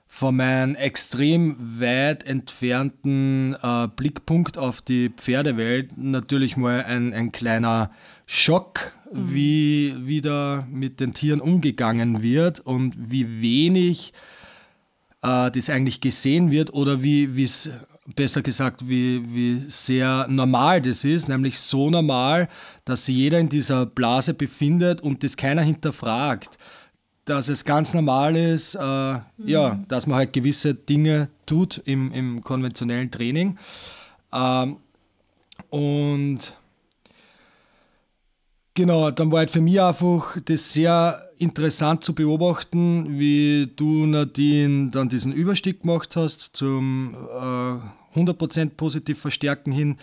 von 0.07 0.35
meinem 0.35 0.75
extrem 0.75 1.55
weit 1.79 2.23
entfernten 2.25 3.55
äh, 3.63 3.87
Blickpunkt 3.87 4.57
auf 4.57 4.81
die 4.81 5.09
Pferdewelt 5.09 5.97
natürlich 5.97 6.55
mal 6.57 6.83
ein, 6.83 7.13
ein 7.13 7.31
kleiner 7.31 7.89
Schock, 8.25 8.93
mhm. 9.11 9.33
wie 9.33 9.95
wieder 9.99 10.67
mit 10.69 10.99
den 10.99 11.13
Tieren 11.13 11.41
umgegangen 11.41 12.21
wird 12.21 12.59
und 12.59 12.93
wie 12.97 13.41
wenig 13.41 14.13
äh, 15.23 15.49
das 15.49 15.69
eigentlich 15.69 16.01
gesehen 16.01 16.51
wird 16.51 16.73
oder 16.73 17.01
wie 17.01 17.41
es 17.41 17.69
besser 18.05 18.41
gesagt, 18.41 18.87
wie, 18.87 19.23
wie 19.33 19.63
sehr 19.67 20.27
normal 20.29 20.81
das 20.81 21.03
ist, 21.03 21.29
nämlich 21.29 21.59
so 21.59 21.89
normal, 21.89 22.49
dass 22.85 23.05
sich 23.05 23.15
jeder 23.15 23.39
in 23.39 23.49
dieser 23.49 23.85
Blase 23.85 24.33
befindet 24.33 25.01
und 25.01 25.23
das 25.23 25.37
keiner 25.37 25.61
hinterfragt. 25.61 26.57
Dass 27.25 27.47
es 27.47 27.63
ganz 27.63 27.93
normal 27.93 28.35
ist, 28.35 28.75
äh, 28.75 28.79
mhm. 28.79 29.21
ja, 29.45 29.79
dass 29.87 30.07
man 30.07 30.17
halt 30.17 30.33
gewisse 30.33 30.75
Dinge 30.75 31.29
tut 31.45 31.81
im, 31.85 32.11
im 32.11 32.43
konventionellen 32.43 33.09
Training. 33.09 33.57
Ähm, 34.33 34.77
und 35.69 36.53
genau, 38.73 39.11
dann 39.11 39.31
war 39.31 39.39
halt 39.39 39.51
für 39.51 39.61
mich 39.61 39.81
einfach 39.81 40.37
das 40.45 40.73
sehr 40.73 41.29
interessant 41.37 42.03
zu 42.03 42.13
beobachten, 42.13 43.19
wie 43.19 43.69
du, 43.75 44.05
Nadine, 44.05 44.89
dann 44.91 45.09
diesen 45.09 45.31
Überstieg 45.31 45.81
gemacht 45.81 46.15
hast 46.15 46.55
zum 46.55 47.13
äh, 47.13 48.17
100% 48.17 48.69
positiv 48.71 49.19
verstärken 49.19 49.71
hin, 49.71 49.97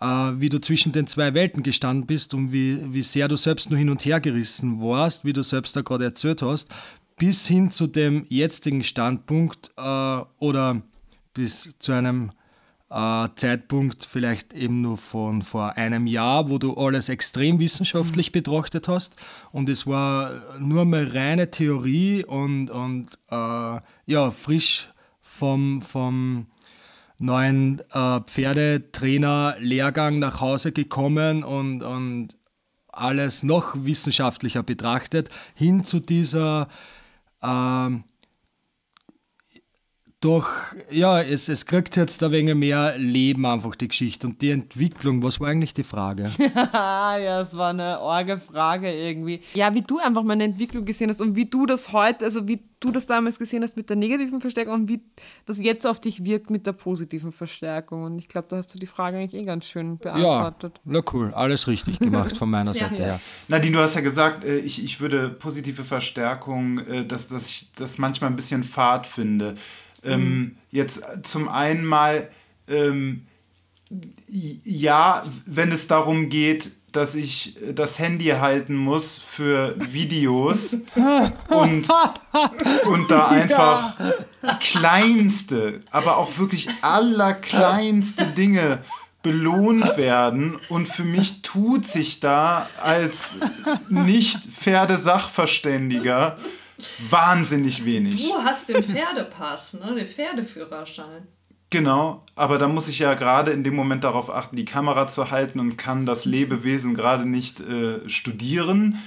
äh, 0.00 0.06
wie 0.06 0.48
du 0.48 0.60
zwischen 0.60 0.92
den 0.92 1.06
zwei 1.06 1.34
Welten 1.34 1.62
gestanden 1.62 2.06
bist 2.06 2.34
und 2.34 2.52
wie, 2.52 2.78
wie 2.92 3.02
sehr 3.02 3.28
du 3.28 3.36
selbst 3.36 3.70
nur 3.70 3.78
hin 3.78 3.90
und 3.90 4.04
her 4.04 4.20
gerissen 4.20 4.82
warst, 4.82 5.24
wie 5.24 5.32
du 5.32 5.42
selbst 5.42 5.76
da 5.76 5.82
gerade 5.82 6.04
erzählt 6.04 6.42
hast, 6.42 6.68
bis 7.16 7.46
hin 7.46 7.70
zu 7.70 7.86
dem 7.86 8.26
jetzigen 8.28 8.82
Standpunkt 8.82 9.70
äh, 9.76 10.20
oder 10.38 10.82
bis 11.32 11.74
zu 11.78 11.92
einem 11.92 12.32
Zeitpunkt 13.34 14.04
vielleicht 14.04 14.54
eben 14.54 14.80
nur 14.80 14.96
von 14.96 15.42
vor 15.42 15.76
einem 15.76 16.06
Jahr, 16.06 16.48
wo 16.48 16.58
du 16.58 16.74
alles 16.74 17.08
extrem 17.08 17.58
wissenschaftlich 17.58 18.30
betrachtet 18.30 18.86
hast. 18.86 19.16
Und 19.50 19.68
es 19.68 19.86
war 19.86 20.30
nur 20.60 20.84
mal 20.84 21.08
reine 21.08 21.50
Theorie 21.50 22.24
und, 22.24 22.70
und 22.70 23.18
äh, 23.30 23.80
ja, 24.06 24.30
frisch 24.30 24.90
vom, 25.20 25.82
vom 25.82 26.46
neuen 27.18 27.80
äh, 27.92 28.20
Pferdetrainer-Lehrgang 28.20 30.20
nach 30.20 30.40
Hause 30.40 30.70
gekommen 30.70 31.42
und, 31.42 31.82
und 31.82 32.36
alles 32.88 33.42
noch 33.42 33.74
wissenschaftlicher 33.76 34.62
betrachtet, 34.62 35.30
hin 35.56 35.84
zu 35.84 35.98
dieser 35.98 36.68
ähm, 37.42 38.04
doch, 40.24 40.48
ja, 40.90 41.20
es, 41.20 41.50
es 41.50 41.66
kriegt 41.66 41.96
jetzt 41.96 42.22
ein 42.22 42.32
wenig 42.32 42.54
mehr 42.54 42.96
Leben 42.96 43.44
einfach 43.44 43.74
die 43.76 43.88
Geschichte 43.88 44.26
und 44.26 44.40
die 44.40 44.52
Entwicklung. 44.52 45.22
Was 45.22 45.38
war 45.38 45.48
eigentlich 45.48 45.74
die 45.74 45.82
Frage? 45.82 46.30
ja, 46.72 47.42
es 47.42 47.54
war 47.54 47.70
eine 47.70 48.00
orge 48.00 48.38
Frage 48.38 48.90
irgendwie. 48.90 49.42
Ja, 49.52 49.74
wie 49.74 49.82
du 49.82 49.98
einfach 49.98 50.22
meine 50.22 50.44
Entwicklung 50.44 50.86
gesehen 50.86 51.10
hast 51.10 51.20
und 51.20 51.36
wie 51.36 51.44
du 51.44 51.66
das 51.66 51.92
heute, 51.92 52.24
also 52.24 52.48
wie 52.48 52.60
du 52.80 52.90
das 52.90 53.06
damals 53.06 53.38
gesehen 53.38 53.62
hast 53.62 53.76
mit 53.76 53.88
der 53.90 53.96
negativen 53.96 54.40
Verstärkung 54.40 54.74
und 54.74 54.88
wie 54.88 55.00
das 55.44 55.60
jetzt 55.60 55.86
auf 55.86 56.00
dich 56.00 56.24
wirkt 56.24 56.50
mit 56.50 56.66
der 56.66 56.72
positiven 56.72 57.30
Verstärkung. 57.30 58.04
Und 58.04 58.18
ich 58.18 58.28
glaube, 58.28 58.46
da 58.48 58.56
hast 58.56 58.74
du 58.74 58.78
die 58.78 58.86
Frage 58.86 59.18
eigentlich 59.18 59.40
eh 59.40 59.44
ganz 59.44 59.66
schön 59.66 59.98
beantwortet. 59.98 60.74
Ja, 60.76 60.80
na 60.84 61.00
cool, 61.12 61.34
alles 61.34 61.66
richtig 61.66 61.98
gemacht 61.98 62.34
von 62.36 62.48
meiner 62.48 62.72
Seite 62.74 62.94
ja. 62.94 63.04
her. 63.04 63.20
Nadine, 63.48 63.76
du 63.76 63.82
hast 63.82 63.94
ja 63.94 64.00
gesagt, 64.00 64.44
äh, 64.44 64.58
ich, 64.58 64.82
ich 64.82 65.00
würde 65.00 65.28
positive 65.28 65.84
Verstärkung, 65.84 66.78
äh, 66.78 67.04
dass, 67.04 67.28
dass 67.28 67.46
ich 67.46 67.72
das 67.74 67.98
manchmal 67.98 68.30
ein 68.30 68.36
bisschen 68.36 68.64
fad 68.64 69.06
finde. 69.06 69.56
Ähm, 70.04 70.38
mhm. 70.38 70.56
Jetzt 70.70 71.02
zum 71.22 71.48
einen 71.48 71.84
mal, 71.84 72.28
ähm, 72.68 73.26
ja, 74.28 75.22
wenn 75.46 75.72
es 75.72 75.86
darum 75.86 76.28
geht, 76.28 76.70
dass 76.94 77.14
ich 77.14 77.56
das 77.74 77.98
Handy 77.98 78.26
halten 78.26 78.76
muss 78.76 79.18
für 79.18 79.74
Videos 79.92 80.74
und, 81.48 81.88
und 82.86 83.10
da 83.10 83.28
einfach 83.28 83.98
ja. 83.98 84.12
kleinste, 84.60 85.80
aber 85.90 86.18
auch 86.18 86.38
wirklich 86.38 86.68
allerkleinste 86.82 88.26
Dinge 88.26 88.80
belohnt 89.24 89.96
werden. 89.96 90.60
Und 90.68 90.86
für 90.86 91.02
mich 91.02 91.42
tut 91.42 91.84
sich 91.86 92.20
da 92.20 92.68
als 92.80 93.34
Nicht-Pferdesachverständiger 93.88 96.36
wahnsinnig 97.10 97.84
wenig. 97.84 98.28
Du 98.28 98.34
hast 98.42 98.68
den 98.68 98.82
Pferdepass, 98.82 99.74
ne? 99.74 99.94
den 99.94 100.06
Pferdeführerschein. 100.06 101.28
Genau, 101.70 102.20
aber 102.36 102.58
da 102.58 102.68
muss 102.68 102.86
ich 102.86 103.00
ja 103.00 103.14
gerade 103.14 103.50
in 103.50 103.64
dem 103.64 103.74
Moment 103.74 104.04
darauf 104.04 104.30
achten, 104.30 104.54
die 104.54 104.64
Kamera 104.64 105.08
zu 105.08 105.32
halten 105.32 105.58
und 105.58 105.76
kann 105.76 106.06
das 106.06 106.24
Lebewesen 106.24 106.94
gerade 106.94 107.26
nicht 107.26 107.58
äh, 107.60 108.08
studieren, 108.08 109.02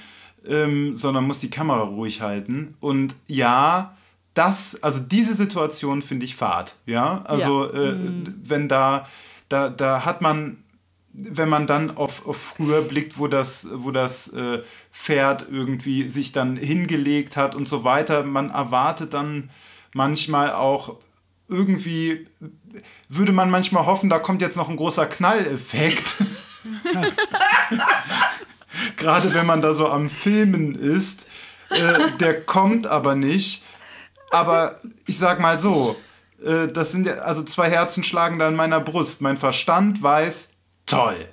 ähm, 0.46 0.96
sondern 0.96 1.26
muss 1.26 1.40
die 1.40 1.50
Kamera 1.50 1.84
ruhig 1.84 2.22
halten. 2.22 2.76
Und 2.82 3.16
ja, 3.28 3.96
das, 4.34 4.82
also 4.84 5.00
diese 5.00 5.34
Situation 5.34 6.02
finde 6.02 6.26
ich 6.26 6.36
fad. 6.36 6.76
Ja, 6.86 7.22
also 7.26 7.72
ja. 7.72 7.84
Äh, 7.84 7.92
mhm. 7.94 8.36
wenn 8.44 8.68
da, 8.68 9.08
da, 9.50 9.70
da 9.70 10.04
hat 10.04 10.22
man 10.22 10.58
wenn 11.20 11.50
man 11.50 11.66
dann 11.66 11.98
auf, 11.98 12.28
auf 12.28 12.38
früher 12.38 12.84
blickt, 12.84 13.18
wo 13.18 13.28
das, 13.28 13.68
wo 13.74 13.90
das 13.90 14.28
äh, 14.34 14.62
Pferd 14.92 15.48
irgendwie 15.50 16.08
sich 16.08 16.32
dann 16.32 16.58
hingelegt 16.58 17.36
hat 17.36 17.56
und 17.56 17.68
so 17.68 17.84
weiter, 17.84 18.24
man 18.24 18.52
erwartet 18.52 19.16
dann 19.16 19.50
manchmal 19.94 20.52
auch 20.54 20.98
irgendwie, 21.50 22.28
würde 23.10 23.32
man 23.32 23.50
manchmal 23.50 23.88
hoffen, 23.88 24.12
da 24.12 24.20
kommt 24.20 24.42
jetzt 24.42 24.58
noch 24.58 24.70
ein 24.70 24.76
großer 24.76 25.08
Knalleffekt. 25.08 26.18
Gerade 28.98 29.34
wenn 29.34 29.48
man 29.48 29.62
da 29.62 29.74
so 29.74 29.90
am 29.90 30.12
Filmen 30.12 30.76
ist, 30.76 31.26
äh, 31.70 32.12
der 32.20 32.42
kommt 32.44 32.86
aber 32.86 33.16
nicht. 33.16 33.64
Aber 34.30 34.76
ich 35.08 35.18
sag 35.18 35.40
mal 35.40 35.58
so, 35.58 35.96
äh, 36.46 36.68
das 36.68 36.92
sind 36.92 37.08
ja, 37.08 37.14
also 37.20 37.44
zwei 37.44 37.72
Herzen 37.72 38.04
schlagen 38.04 38.38
da 38.38 38.48
in 38.48 38.56
meiner 38.56 38.82
Brust. 38.82 39.22
Mein 39.22 39.38
Verstand 39.38 40.04
weiß, 40.04 40.50
toll. 40.88 41.28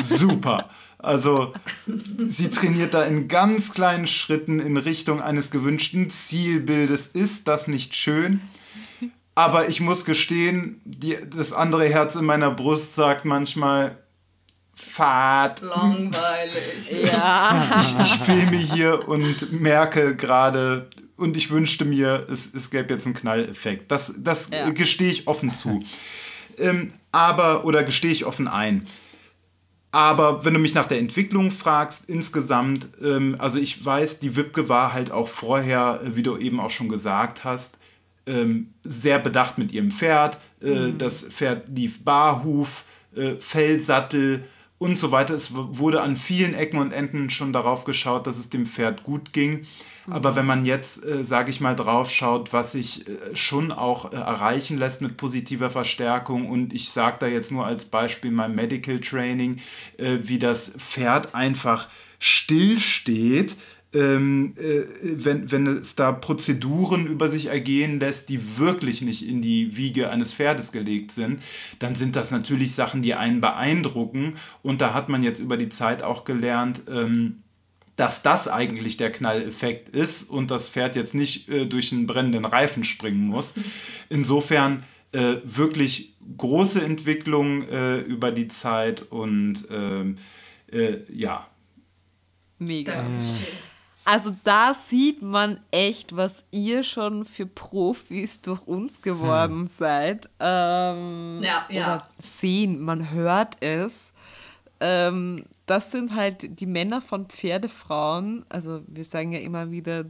Super. 0.00 0.70
Also 0.98 1.52
sie 1.86 2.50
trainiert 2.50 2.94
da 2.94 3.04
in 3.04 3.28
ganz 3.28 3.72
kleinen 3.72 4.06
Schritten 4.06 4.60
in 4.60 4.76
Richtung 4.76 5.20
eines 5.20 5.50
gewünschten 5.50 6.10
Zielbildes. 6.10 7.08
Ist 7.08 7.48
das 7.48 7.68
nicht 7.68 7.94
schön? 7.94 8.40
Aber 9.34 9.68
ich 9.68 9.80
muss 9.80 10.04
gestehen, 10.04 10.80
die, 10.84 11.16
das 11.34 11.52
andere 11.52 11.88
Herz 11.88 12.14
in 12.14 12.24
meiner 12.24 12.50
Brust 12.50 12.94
sagt 12.94 13.24
manchmal, 13.24 13.96
Fahrt. 14.74 15.60
Langweilig. 15.60 16.90
ja. 17.04 17.80
Ich, 17.80 17.98
ich 18.00 18.18
filme 18.20 18.56
hier 18.56 19.08
und 19.08 19.52
merke 19.52 20.16
gerade, 20.16 20.88
und 21.16 21.36
ich 21.36 21.50
wünschte 21.50 21.84
mir, 21.84 22.26
es, 22.30 22.52
es 22.54 22.70
gäbe 22.70 22.94
jetzt 22.94 23.04
einen 23.04 23.14
Knalleffekt. 23.14 23.90
Das, 23.90 24.12
das 24.16 24.48
ja. 24.50 24.70
gestehe 24.70 25.10
ich 25.10 25.26
offen 25.26 25.52
zu. 25.52 25.84
Ähm, 26.58 26.92
aber, 27.12 27.64
oder 27.64 27.82
gestehe 27.82 28.12
ich 28.12 28.24
offen 28.24 28.48
ein. 28.48 28.86
Aber 29.92 30.44
wenn 30.44 30.54
du 30.54 30.60
mich 30.60 30.74
nach 30.74 30.86
der 30.86 30.98
Entwicklung 30.98 31.50
fragst, 31.50 32.08
insgesamt, 32.08 32.88
ähm, 33.02 33.34
also 33.38 33.58
ich 33.58 33.84
weiß, 33.84 34.20
die 34.20 34.36
Wipke 34.36 34.68
war 34.68 34.92
halt 34.92 35.10
auch 35.10 35.28
vorher, 35.28 36.00
äh, 36.04 36.16
wie 36.16 36.22
du 36.22 36.36
eben 36.36 36.60
auch 36.60 36.70
schon 36.70 36.88
gesagt 36.88 37.42
hast, 37.42 37.76
ähm, 38.26 38.68
sehr 38.84 39.18
bedacht 39.18 39.58
mit 39.58 39.72
ihrem 39.72 39.90
Pferd. 39.90 40.38
Äh, 40.62 40.90
mhm. 40.92 40.98
Das 40.98 41.24
Pferd 41.24 41.68
lief 41.74 42.04
Barhuf, 42.04 42.84
äh, 43.16 43.34
Fellsattel 43.40 44.44
und 44.78 44.96
so 44.96 45.10
weiter. 45.10 45.34
Es 45.34 45.52
wurde 45.52 46.02
an 46.02 46.14
vielen 46.14 46.54
Ecken 46.54 46.78
und 46.78 46.92
Enden 46.92 47.28
schon 47.28 47.52
darauf 47.52 47.84
geschaut, 47.84 48.28
dass 48.28 48.38
es 48.38 48.48
dem 48.48 48.66
Pferd 48.66 49.02
gut 49.02 49.32
ging. 49.32 49.66
Aber 50.10 50.36
wenn 50.36 50.46
man 50.46 50.64
jetzt, 50.64 51.04
äh, 51.04 51.24
sage 51.24 51.50
ich 51.50 51.60
mal, 51.60 51.76
drauf 51.76 52.10
schaut, 52.10 52.52
was 52.52 52.72
sich 52.72 53.08
äh, 53.08 53.34
schon 53.34 53.72
auch 53.72 54.12
äh, 54.12 54.16
erreichen 54.16 54.78
lässt 54.78 55.02
mit 55.02 55.16
positiver 55.16 55.70
Verstärkung 55.70 56.48
und 56.48 56.72
ich 56.72 56.90
sage 56.90 57.16
da 57.20 57.26
jetzt 57.26 57.50
nur 57.50 57.66
als 57.66 57.84
Beispiel 57.84 58.30
mein 58.30 58.54
Medical 58.54 59.00
Training, 59.00 59.58
äh, 59.98 60.18
wie 60.22 60.38
das 60.38 60.72
Pferd 60.78 61.34
einfach 61.34 61.88
stillsteht, 62.18 63.56
ähm, 63.92 64.54
äh, 64.56 64.84
wenn, 65.02 65.50
wenn 65.50 65.66
es 65.66 65.96
da 65.96 66.12
Prozeduren 66.12 67.06
über 67.06 67.28
sich 67.28 67.46
ergehen 67.46 67.98
lässt, 67.98 68.28
die 68.28 68.58
wirklich 68.58 69.02
nicht 69.02 69.26
in 69.26 69.42
die 69.42 69.76
Wiege 69.76 70.10
eines 70.10 70.32
Pferdes 70.32 70.70
gelegt 70.70 71.12
sind, 71.12 71.42
dann 71.80 71.96
sind 71.96 72.14
das 72.14 72.30
natürlich 72.30 72.74
Sachen, 72.74 73.02
die 73.02 73.14
einen 73.14 73.40
beeindrucken. 73.40 74.34
Und 74.62 74.80
da 74.80 74.94
hat 74.94 75.08
man 75.08 75.22
jetzt 75.22 75.40
über 75.40 75.56
die 75.56 75.70
Zeit 75.70 76.02
auch 76.02 76.24
gelernt, 76.24 76.82
ähm, 76.88 77.42
dass 78.00 78.22
das 78.22 78.48
eigentlich 78.48 78.96
der 78.96 79.12
Knalleffekt 79.12 79.90
ist 79.90 80.30
und 80.30 80.50
das 80.50 80.70
Pferd 80.70 80.96
jetzt 80.96 81.14
nicht 81.14 81.50
äh, 81.50 81.66
durch 81.66 81.92
einen 81.92 82.06
brennenden 82.06 82.46
Reifen 82.46 82.82
springen 82.82 83.26
muss. 83.26 83.52
Insofern 84.08 84.84
äh, 85.12 85.36
wirklich 85.44 86.14
große 86.38 86.82
Entwicklung 86.82 87.68
äh, 87.68 87.98
über 87.98 88.32
die 88.32 88.48
Zeit 88.48 89.02
und 89.02 89.66
ähm, 89.70 90.16
äh, 90.72 90.98
ja. 91.12 91.46
Mega. 92.58 93.04
Also 94.06 94.34
da 94.44 94.72
sieht 94.72 95.20
man 95.20 95.60
echt, 95.70 96.16
was 96.16 96.42
ihr 96.50 96.82
schon 96.82 97.26
für 97.26 97.44
Profis 97.44 98.40
durch 98.40 98.66
uns 98.66 99.02
geworden 99.02 99.62
hm. 99.62 99.68
seid. 99.68 100.30
Ähm, 100.40 101.42
ja, 101.42 101.66
ja. 101.68 101.96
Oder 101.96 102.08
sehen, 102.18 102.80
man 102.80 103.10
hört 103.10 103.62
es. 103.62 104.09
Ähm, 104.80 105.44
das 105.66 105.90
sind 105.92 106.14
halt 106.14 106.60
die 106.60 106.66
Männer 106.66 107.00
von 107.00 107.26
Pferdefrauen. 107.26 108.44
Also 108.48 108.82
wir 108.86 109.04
sagen 109.04 109.32
ja 109.32 109.38
immer 109.38 109.70
wieder 109.70 110.06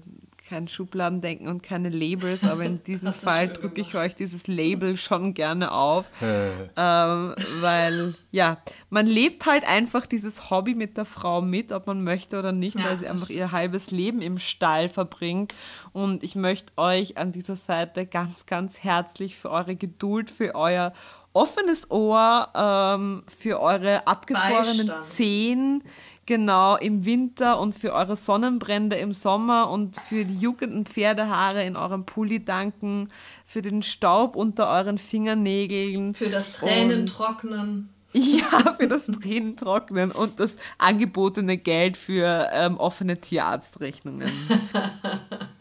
kein 0.51 0.66
Schubladendenken 0.66 1.47
und 1.47 1.62
keine 1.62 1.91
Labels, 1.91 2.43
aber 2.45 2.64
in 2.64 2.83
diesem 2.87 3.12
Fall 3.12 3.49
drücke 3.49 3.81
ich 3.81 3.95
euch 3.95 4.16
dieses 4.16 4.49
Label 4.49 4.97
schon 4.97 5.33
gerne 5.33 5.71
auf, 5.71 6.07
ähm, 6.23 7.35
weil 7.61 8.14
ja, 8.33 8.59
man 8.91 9.07
lebt 9.07 9.47
halt 9.47 9.64
einfach 9.68 10.07
dieses 10.07 10.51
Hobby 10.51 10.75
mit 10.75 10.97
der 10.97 11.05
Frau 11.05 11.41
mit, 11.41 11.71
ob 11.71 11.87
man 11.87 12.03
möchte 12.03 12.39
oder 12.39 12.51
nicht, 12.51 12.81
ja, 12.81 12.87
weil 12.87 12.99
sie 12.99 13.07
einfach 13.07 13.31
ihr 13.31 13.53
halbes 13.53 13.93
Leben 13.93 14.23
im 14.23 14.39
Stall 14.39 14.89
verbringt. 14.89 15.55
Und 15.93 16.25
ich 16.25 16.35
möchte 16.35 16.73
euch 16.77 17.16
an 17.16 17.31
dieser 17.31 17.57
Seite 17.57 18.05
ganz, 18.07 18.47
ganz 18.47 18.83
herzlich 18.83 19.37
für 19.37 19.51
eure 19.51 19.77
Geduld, 19.77 20.31
für 20.31 20.57
euer 20.57 20.93
offenes 21.33 21.91
Ohr 21.91 22.49
ähm, 22.55 23.22
für 23.26 23.61
eure 23.61 24.07
abgefrorenen 24.07 24.87
Beistand. 24.89 25.05
Zehen, 25.05 25.85
genau 26.26 26.76
im 26.76 27.05
Winter 27.05 27.61
und 27.61 27.74
für 27.74 27.93
eure 27.93 28.16
Sonnenbrände 28.16 28.97
im 28.97 29.12
Sommer 29.12 29.70
und 29.70 29.97
für 29.97 30.24
die 30.24 30.39
juckenden 30.39 30.87
Pferdehaare 30.87 31.64
in 31.64 31.76
eurem 31.76 32.05
Pulli 32.05 32.45
danken, 32.45 33.09
für 33.45 33.62
den 33.62 33.83
Staub 33.83 34.37
unter 34.37 34.68
euren 34.68 34.99
Fingernägeln. 34.99 36.14
Für 36.14 36.28
das 36.31 36.53
Tränentrocknen. 36.53 37.91
Ja, 38.12 38.74
für 38.74 38.89
das 38.89 39.07
Tränentrocknen 39.07 40.11
und 40.11 40.41
das 40.41 40.57
angebotene 40.78 41.57
Geld 41.57 41.97
für 41.97 42.49
ähm, 42.53 42.76
offene 42.76 43.20
Tierarztrechnungen. 43.20 44.28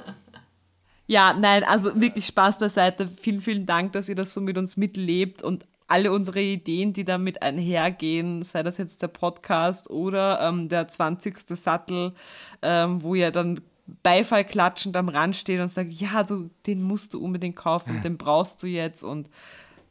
Ja, 1.10 1.34
nein, 1.34 1.64
also 1.64 2.00
wirklich 2.00 2.28
Spaß 2.28 2.60
beiseite. 2.60 3.10
Vielen, 3.20 3.42
vielen 3.42 3.66
Dank, 3.66 3.94
dass 3.94 4.10
ihr 4.10 4.16
das 4.16 4.32
so 4.32 4.42
mit 4.42 4.60
uns 4.60 4.78
mitlebt 4.78 5.42
und 5.42 5.66
alle 5.88 6.12
unsere 6.12 6.40
Ideen, 6.40 6.94
die 6.94 7.04
damit 7.04 7.42
einhergehen, 7.42 8.44
sei 8.44 8.62
das 8.62 8.78
jetzt 8.78 9.02
der 9.02 9.08
Podcast 9.08 9.90
oder 9.90 10.40
ähm, 10.40 10.70
der 10.70 10.88
20. 10.88 11.36
Sattel, 11.58 12.14
ähm, 12.62 13.02
wo 13.02 13.16
ihr 13.16 13.32
dann 13.32 13.60
Beifall 14.04 14.46
klatschend 14.46 14.96
am 14.98 15.10
Rand 15.10 15.36
steht 15.36 15.60
und 15.60 15.70
sagt, 15.70 15.92
ja, 15.92 16.22
du, 16.22 16.52
den 16.68 16.84
musst 16.84 17.16
du 17.16 17.20
unbedingt 17.24 17.56
kaufen, 17.56 18.04
den 18.04 18.20
brauchst 18.20 18.62
du 18.62 18.68
jetzt 18.68 19.04
und 19.04 19.32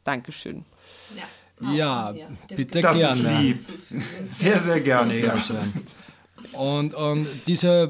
Dankeschön. 0.05 0.63
Ja, 1.59 1.73
Ja, 1.73 2.13
bitte 2.55 2.81
Das 2.81 2.95
ist 2.95 3.23
gerne. 3.23 3.41
lieb. 3.41 3.59
Sehr, 4.29 4.59
sehr 4.61 4.79
gerne, 4.79 5.13
ja. 5.19 5.37
Sehr 5.37 5.39
schön. 5.41 5.73
Und, 6.53 6.93
und 6.93 7.27
dieser 7.47 7.83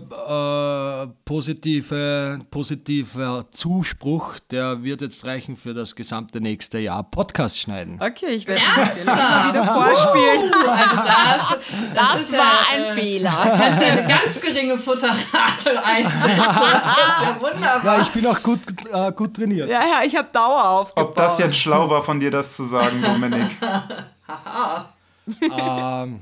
äh, 1.04 1.08
positive, 1.26 2.40
positive 2.52 3.46
Zuspruch, 3.52 4.36
der 4.52 4.84
wird 4.84 5.02
jetzt 5.02 5.26
reichen 5.26 5.56
für 5.56 5.74
das 5.74 5.96
gesamte 5.96 6.42
nächste 6.42 6.80
Jahr 6.80 7.04
Podcast 7.04 7.60
schneiden. 7.60 8.00
Okay, 8.02 8.28
ich 8.28 8.48
werde 8.48 8.62
die 8.96 9.02
Stelle 9.02 9.18
wieder 9.50 9.66
vorspielen. 9.66 10.52
Das, 11.10 11.58
Das 11.94 12.22
ist 12.22 12.32
war 12.32 12.40
ja, 12.40 12.62
ein 12.74 12.84
äh, 12.84 12.94
Fehler. 12.94 13.32
kannst 13.58 13.82
ja 13.82 13.92
eine 13.94 14.08
ganz 14.08 14.42
geringe 14.42 14.78
Futterrate 14.78 15.84
einsetzen. 15.84 16.38
Das 16.38 16.56
ja 16.56 17.38
wunderbar. 17.40 17.98
Ja, 17.98 18.02
ich 18.02 18.10
bin 18.10 18.28
auch 18.28 18.42
gut, 18.44 18.60
äh, 18.92 19.12
gut 19.12 19.36
trainiert. 19.36 19.70
Ja, 19.70 19.82
ja, 19.82 20.02
ich 20.06 20.16
habe 20.16 20.28
Dauer 20.32 20.64
aufgebaut. 20.70 21.10
Ob 21.10 21.16
das 21.16 21.38
jetzt 21.40 21.58
schlau 21.58 21.90
war 21.90 22.04
von 22.04 22.20
dir, 22.20 22.32
das 22.32 22.56
zu 22.56 22.66
sagen, 22.66 23.02
Dominik? 23.02 23.58
Ähm, 25.42 26.22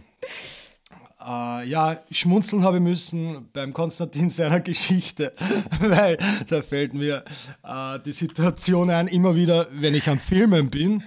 äh, 1.28 1.68
ja, 1.68 1.98
schmunzeln 2.10 2.64
habe 2.64 2.80
müssen 2.80 3.50
beim 3.52 3.74
Konstantin 3.74 4.30
seiner 4.30 4.60
Geschichte, 4.62 5.34
weil 5.80 6.18
da 6.48 6.62
fällt 6.62 6.94
mir 6.94 7.24
äh, 7.64 8.00
die 8.06 8.14
Situation 8.14 8.90
ein, 8.90 9.08
immer 9.08 9.36
wieder, 9.36 9.68
wenn 9.72 9.94
ich 9.94 10.10
am 10.10 10.20
Filmen 10.20 10.70
bin, 10.70 11.04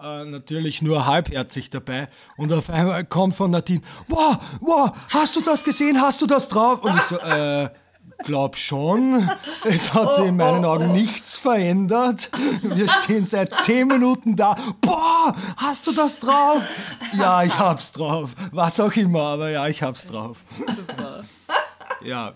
äh, 0.00 0.24
natürlich 0.24 0.80
nur 0.80 1.06
halbherzig 1.06 1.70
dabei 1.70 2.08
und 2.36 2.52
auf 2.52 2.70
einmal 2.70 3.04
kommt 3.04 3.36
von 3.36 3.50
Nadine, 3.50 3.82
wow, 4.06 4.38
wow, 4.60 4.92
hast 5.10 5.36
du 5.36 5.40
das 5.42 5.64
gesehen, 5.64 6.00
hast 6.00 6.22
du 6.22 6.26
das 6.26 6.48
drauf? 6.48 6.82
Und 6.82 6.94
ich 6.96 7.02
so, 7.02 7.18
äh, 7.18 7.68
glaub 8.24 8.56
schon, 8.56 9.30
es 9.64 9.94
hat 9.94 10.16
sich 10.16 10.26
in 10.26 10.36
meinen 10.36 10.64
Augen 10.64 10.92
nichts 10.92 11.36
verändert. 11.36 12.30
Wir 12.62 12.88
stehen 12.88 13.26
seit 13.26 13.52
zehn 13.60 13.88
Minuten 13.88 14.36
da. 14.36 14.54
Boah, 14.80 15.34
hast 15.56 15.86
du 15.86 15.92
das 15.92 16.18
drauf? 16.18 16.62
Ja, 17.12 17.42
ich 17.42 17.58
hab's 17.58 17.92
drauf. 17.92 18.34
Was 18.52 18.80
auch 18.80 18.92
immer, 18.92 19.22
aber 19.22 19.50
ja, 19.50 19.68
ich 19.68 19.82
hab's 19.82 20.08
drauf. 20.08 20.42
Ja, 22.02 22.34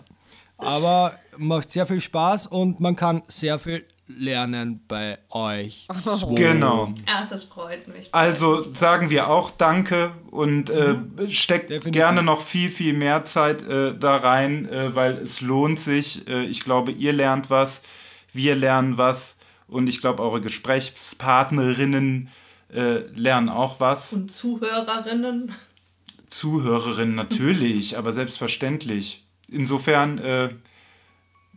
aber 0.57 1.17
macht 1.37 1.71
sehr 1.71 1.85
viel 1.85 2.01
Spaß 2.01 2.47
und 2.47 2.79
man 2.79 2.95
kann 2.95 3.23
sehr 3.27 3.59
viel 3.59 3.85
lernen 4.07 4.81
bei 4.87 5.17
euch. 5.29 5.87
zwei. 6.03 6.35
Genau. 6.35 6.93
Ja, 7.07 7.25
das 7.29 7.45
freut 7.45 7.87
mich. 7.87 8.09
Also 8.11 8.73
sagen 8.73 9.09
wir 9.09 9.29
auch 9.29 9.51
Danke 9.51 10.11
und 10.29 10.69
äh, 10.69 10.95
steckt 11.29 11.69
Definitiv. 11.69 11.91
gerne 11.91 12.23
noch 12.23 12.41
viel, 12.41 12.69
viel 12.69 12.93
mehr 12.93 13.25
Zeit 13.25 13.67
äh, 13.67 13.97
da 13.97 14.17
rein, 14.17 14.67
äh, 14.69 14.93
weil 14.95 15.17
es 15.17 15.41
lohnt 15.41 15.79
sich. 15.79 16.27
Äh, 16.27 16.45
ich 16.45 16.63
glaube, 16.63 16.91
ihr 16.91 17.13
lernt 17.13 17.49
was, 17.49 17.81
wir 18.33 18.55
lernen 18.55 18.97
was 18.97 19.37
und 19.67 19.87
ich 19.87 20.01
glaube, 20.01 20.21
eure 20.21 20.41
Gesprächspartnerinnen 20.41 22.29
äh, 22.73 22.99
lernen 23.15 23.49
auch 23.49 23.79
was. 23.79 24.13
Und 24.13 24.31
Zuhörerinnen. 24.31 25.53
Zuhörerinnen 26.29 27.15
natürlich, 27.15 27.97
aber 27.97 28.11
selbstverständlich. 28.11 29.25
Insofern 29.49 30.17
äh, 30.17 30.49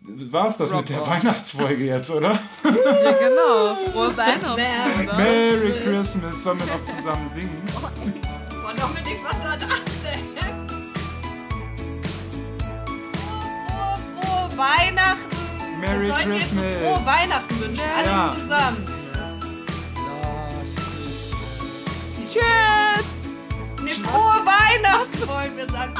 war 0.09 0.49
es 0.49 0.57
das 0.57 0.71
mit 0.73 0.89
der 0.89 1.07
Weihnachtsfolge 1.07 1.85
jetzt, 1.85 2.11
oder? 2.11 2.39
Ja, 2.65 3.13
genau. 3.13 3.77
Frohe 3.93 4.17
Weihnachten. 4.17 5.17
Merry 5.17 5.73
Christmas, 5.83 6.43
sollen 6.43 6.59
wir 6.61 6.67
noch 6.67 6.85
zusammen 6.85 7.31
singen? 7.35 7.63
Boah, 7.73 8.73
Dominik, 8.75 9.19
was 9.25 9.45
war 9.45 9.57
das 9.57 9.69
denn? 10.03 10.37
Frohe, 13.67 13.99
frohe 14.21 14.59
Weihnachten! 14.59 15.81
Merry 15.81 16.07
Wir 16.07 16.15
sollten 16.15 16.33
jetzt 16.35 16.55
so 16.55 16.61
Christmas. 16.61 16.83
frohe 16.97 17.07
Weihnachten 17.07 17.61
wünschen, 17.61 17.85
alle 17.97 18.07
Ja. 18.07 18.35
zusammen. 18.35 18.87
Tschüss. 22.29 23.07
Nee, 23.85 23.95
frohe 23.95 24.41
Weihnachten 24.45 25.29
wollen 25.29 25.57
wir 25.57 25.69
sagen. 25.71 25.95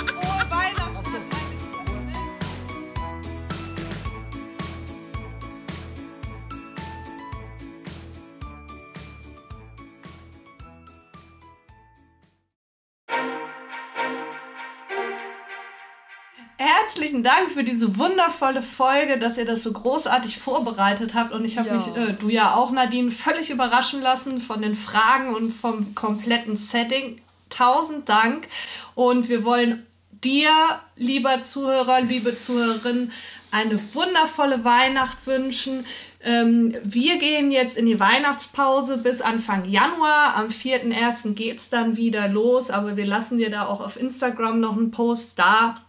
Für 17.57 17.65
diese 17.65 17.97
wundervolle 17.97 18.61
Folge, 18.61 19.19
dass 19.19 19.39
ihr 19.39 19.47
das 19.47 19.63
so 19.63 19.73
großartig 19.73 20.37
vorbereitet 20.39 21.15
habt. 21.15 21.33
Und 21.33 21.43
ich 21.47 21.57
habe 21.57 21.71
Ja. 21.71 21.75
mich, 21.77 21.87
äh, 21.97 22.13
du 22.13 22.29
ja 22.29 22.55
auch, 22.55 22.71
Nadine, 22.71 23.11
völlig 23.11 23.49
überraschen 23.49 24.03
lassen 24.03 24.43
von 24.43 24.61
den 24.61 24.75
Fragen 24.75 25.35
und 25.35 25.53
vom 25.53 25.95
kompletten 25.95 26.57
Setting. 26.57 27.19
Tausend 27.49 28.11
Dank. 28.11 28.47
Und 28.95 29.31
wir 29.31 29.43
wollen 29.43 29.87
dir, 30.23 30.51
lieber 30.97 31.41
Zuhörer, 31.41 32.03
liebe 32.03 32.37
Zuhörerin, 32.37 33.11
eine 33.51 33.81
wundervolle 33.95 34.63
Weihnacht 34.65 35.27
wünschen. 35.27 35.87
Ähm, 36.23 36.75
wir 36.85 37.17
gehen 37.17 37.51
jetzt 37.53 37.79
in 37.79 37.87
die 37.87 37.99
Weihnachtspause 37.99 38.99
bis 38.99 39.23
Anfang 39.23 39.65
Januar. 39.65 40.35
Am 40.37 40.49
4.1. 40.51 41.33
geht 41.35 41.59
es 41.61 41.71
dann 41.71 41.97
wieder 41.97 42.29
los, 42.29 42.71
aber 42.71 42.99
wir 42.99 43.07
lassen 43.07 43.39
dir 43.39 43.49
da 43.49 43.65
auch 43.67 43.81
auf 43.81 43.99
Instagram 43.99 44.61
noch 44.61 44.77
einen 44.77 44.91
Post 44.91 45.39
da. 45.39 45.81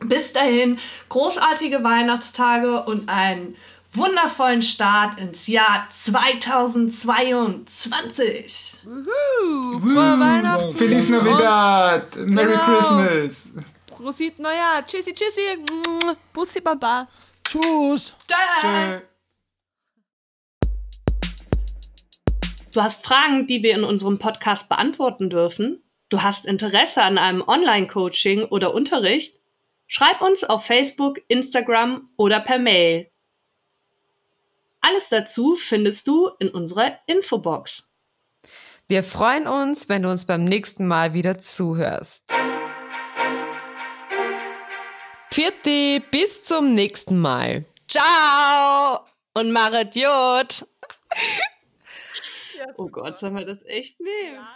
Bis 0.00 0.32
dahin, 0.32 0.78
großartige 1.08 1.82
Weihnachtstage 1.82 2.82
und 2.84 3.08
einen 3.08 3.56
wundervollen 3.92 4.60
Start 4.62 5.18
ins 5.18 5.46
Jahr 5.46 5.88
2022. 5.90 8.74
Frohe 8.84 10.20
Weihnachten. 10.20 10.76
Feliz 10.76 11.08
Navidad! 11.08 12.14
Merry 12.16 12.52
Genau. 12.52 12.64
Christmas! 12.64 13.48
Prosit 13.86 14.38
Neujahr. 14.38 14.84
Tschüssi, 14.84 15.14
tschüssi. 15.14 15.64
Bussi, 16.34 16.60
Baba. 16.60 17.08
Tschüss. 17.48 18.14
Tschö. 18.60 19.00
Du 22.74 22.82
hast 22.82 23.06
Fragen, 23.06 23.46
die 23.46 23.62
wir 23.62 23.74
in 23.74 23.84
unserem 23.84 24.18
Podcast 24.18 24.68
beantworten 24.68 25.30
dürfen? 25.30 25.82
Du 26.10 26.22
hast 26.22 26.44
Interesse 26.44 27.02
an 27.02 27.16
einem 27.16 27.40
Online-Coaching 27.40 28.44
oder 28.44 28.74
Unterricht? 28.74 29.40
Schreib 29.86 30.20
uns 30.20 30.42
auf 30.44 30.66
Facebook, 30.66 31.20
Instagram 31.28 32.08
oder 32.16 32.40
per 32.40 32.58
Mail. 32.58 33.10
Alles 34.80 35.08
dazu 35.08 35.54
findest 35.54 36.06
du 36.06 36.30
in 36.38 36.48
unserer 36.48 36.98
Infobox. 37.06 37.88
Wir 38.88 39.02
freuen 39.02 39.48
uns, 39.48 39.88
wenn 39.88 40.02
du 40.02 40.10
uns 40.10 40.26
beim 40.26 40.44
nächsten 40.44 40.86
Mal 40.86 41.12
wieder 41.12 41.40
zuhörst. 41.40 42.22
Pfiat 45.32 46.10
bis 46.10 46.42
zum 46.44 46.72
nächsten 46.74 47.18
Mal. 47.20 47.64
Ciao 47.88 49.00
und 49.34 49.52
Maret 49.52 49.94
Jod. 49.96 50.66
Oh 52.76 52.88
Gott, 52.88 53.18
sollen 53.18 53.36
wir 53.36 53.44
das 53.44 53.64
echt 53.64 54.00
nehmen? 54.00 54.46